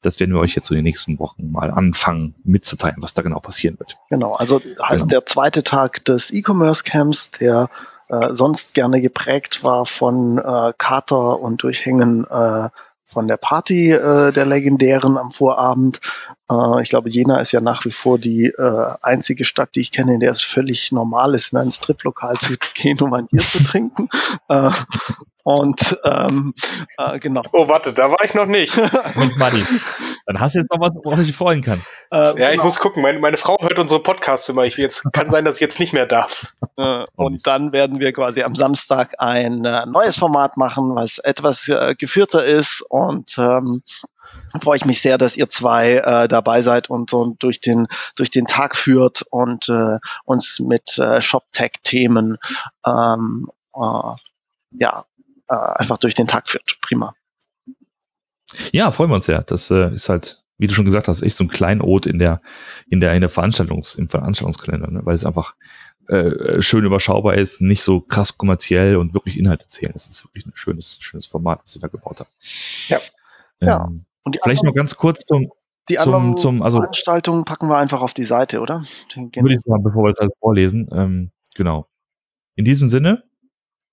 [0.00, 3.40] das werden wir euch jetzt in den nächsten Wochen mal anfangen mitzuteilen, was da genau
[3.40, 3.98] passieren wird.
[4.10, 5.06] Genau, also heißt genau.
[5.06, 7.68] der zweite Tag des E-Commerce Camps, der
[8.08, 12.68] äh, sonst gerne geprägt war von äh, Kater und Durchhängen äh,
[13.12, 16.00] von der Party äh, der Legendären am Vorabend.
[16.50, 19.92] Äh, ich glaube, Jena ist ja nach wie vor die äh, einzige Stadt, die ich
[19.92, 23.40] kenne, in der es völlig normal ist, in ein Striplokal zu gehen, um ein Bier
[23.40, 24.08] zu trinken.
[24.48, 24.70] Äh,
[25.44, 26.54] und ähm,
[26.98, 27.42] äh, genau.
[27.52, 28.78] Oh, warte, da war ich noch nicht.
[29.16, 29.64] Und Manni,
[30.26, 31.80] dann hast du jetzt noch was, worauf ich dich freuen kann.
[32.10, 32.50] Äh, ja, genau.
[32.52, 33.02] ich muss gucken.
[33.02, 34.64] Meine, meine Frau hört unsere Podcasts immer.
[34.64, 36.46] Ich jetzt kann sein, dass ich jetzt nicht mehr darf.
[36.78, 41.68] Äh, und dann werden wir quasi am Samstag ein äh, neues Format machen, was etwas
[41.68, 43.82] äh, geführter ist und ähm,
[44.58, 48.30] freue ich mich sehr, dass ihr zwei äh, dabei seid und so durch den durch
[48.30, 52.38] den Tag führt und äh, uns mit äh, ShopTech-Themen
[52.86, 54.14] ähm, äh,
[54.70, 55.04] ja
[55.48, 56.78] äh, einfach durch den Tag führt.
[56.80, 57.14] Prima.
[58.72, 59.42] Ja, freuen wir uns sehr.
[59.42, 62.40] Das äh, ist halt, wie du schon gesagt hast, echt so ein Kleinod in der,
[62.88, 65.00] in der, in der Veranstaltungs, im Veranstaltungskalender, ne?
[65.04, 65.54] weil es einfach
[66.08, 69.92] äh, schön überschaubar ist, nicht so krass kommerziell und wirklich Inhalte zählen.
[69.92, 72.32] Das ist wirklich ein schönes, schönes Format, was ihr da gebaut habt.
[72.88, 72.98] Ja.
[73.60, 73.84] Ähm, ja.
[74.24, 75.50] Und vielleicht anderen, noch ganz kurz zum,
[75.88, 78.84] die zum, zum also, Veranstaltungen packen wir einfach auf die Seite, oder?
[79.14, 80.88] Würde ich sagen, bevor wir das alles vorlesen.
[80.92, 81.88] Ähm, genau.
[82.54, 83.24] In diesem Sinne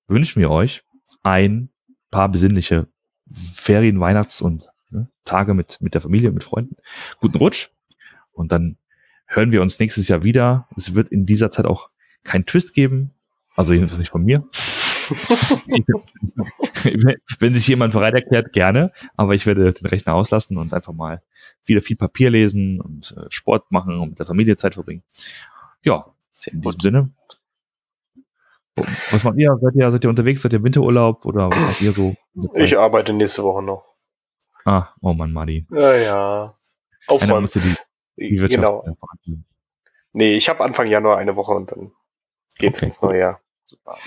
[0.07, 0.83] wünschen wir euch
[1.23, 1.69] ein
[2.11, 2.87] paar besinnliche
[3.31, 6.77] Ferien, Weihnachts- und ne, Tage mit, mit der Familie, mit Freunden.
[7.19, 7.69] Guten Rutsch.
[8.31, 8.77] Und dann
[9.25, 10.67] hören wir uns nächstes Jahr wieder.
[10.75, 11.89] Es wird in dieser Zeit auch
[12.23, 13.11] keinen Twist geben.
[13.55, 14.47] Also jedenfalls nicht von mir.
[17.39, 18.91] Wenn sich jemand bereit erklärt, gerne.
[19.17, 21.21] Aber ich werde den Rechner auslassen und einfach mal
[21.65, 25.03] wieder viel Papier lesen und äh, Sport machen und mit der Familie Zeit verbringen.
[25.83, 26.05] Ja,
[26.45, 27.09] in diesem Sinne,
[29.11, 29.55] was macht ihr?
[29.61, 30.41] Seid ihr, seid ihr unterwegs?
[30.41, 32.15] Seid ihr Winterurlaub oder was macht ihr so?
[32.55, 33.85] Ich arbeite nächste Woche noch.
[34.65, 35.65] Ah, oh Mann, Madi.
[35.71, 36.55] Ja, ja.
[37.07, 37.49] Aufräumen.
[37.53, 37.75] Die,
[38.17, 38.85] die genau.
[40.11, 41.91] Nee, ich habe Anfang Januar eine Woche und dann
[42.57, 42.87] geht's okay.
[42.87, 43.41] ins neue Jahr.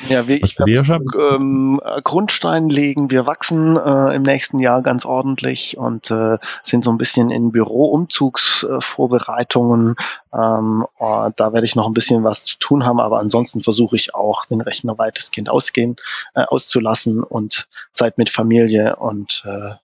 [0.08, 0.68] Ja, wir, ich glaub,
[1.16, 6.90] ähm, Grundstein legen, wir wachsen äh, im nächsten Jahr ganz ordentlich und äh, sind so
[6.90, 9.94] ein bisschen in Büroumzugsvorbereitungen.
[10.32, 13.96] Ähm, äh, da werde ich noch ein bisschen was zu tun haben, aber ansonsten versuche
[13.96, 15.96] ich auch, den Rechner weitestgehend ausgehen,
[16.34, 19.74] äh, auszulassen und Zeit mit Familie und äh,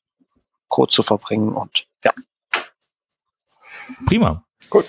[0.68, 2.12] Code zu verbringen und ja.
[4.06, 4.44] Prima.
[4.70, 4.84] Gut.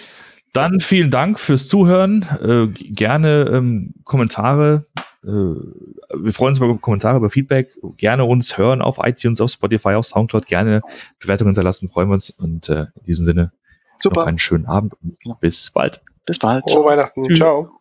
[0.53, 2.25] Dann vielen Dank fürs Zuhören.
[2.41, 4.83] Äh, gerne ähm, Kommentare.
[5.23, 7.71] Äh, wir freuen uns über Kommentare, über Feedback.
[7.97, 10.47] Gerne uns hören auf iTunes, auf Spotify, auf Soundcloud.
[10.47, 10.81] Gerne
[11.19, 12.29] Bewertungen hinterlassen, freuen wir uns.
[12.29, 13.51] Und äh, in diesem Sinne
[13.99, 14.21] Super.
[14.21, 15.37] noch einen schönen Abend und Genau.
[15.39, 16.01] bis bald.
[16.25, 16.63] Bis bald.
[16.69, 17.27] Frohe Weihnachten.
[17.27, 17.39] Tschüss.
[17.39, 17.78] Ciao.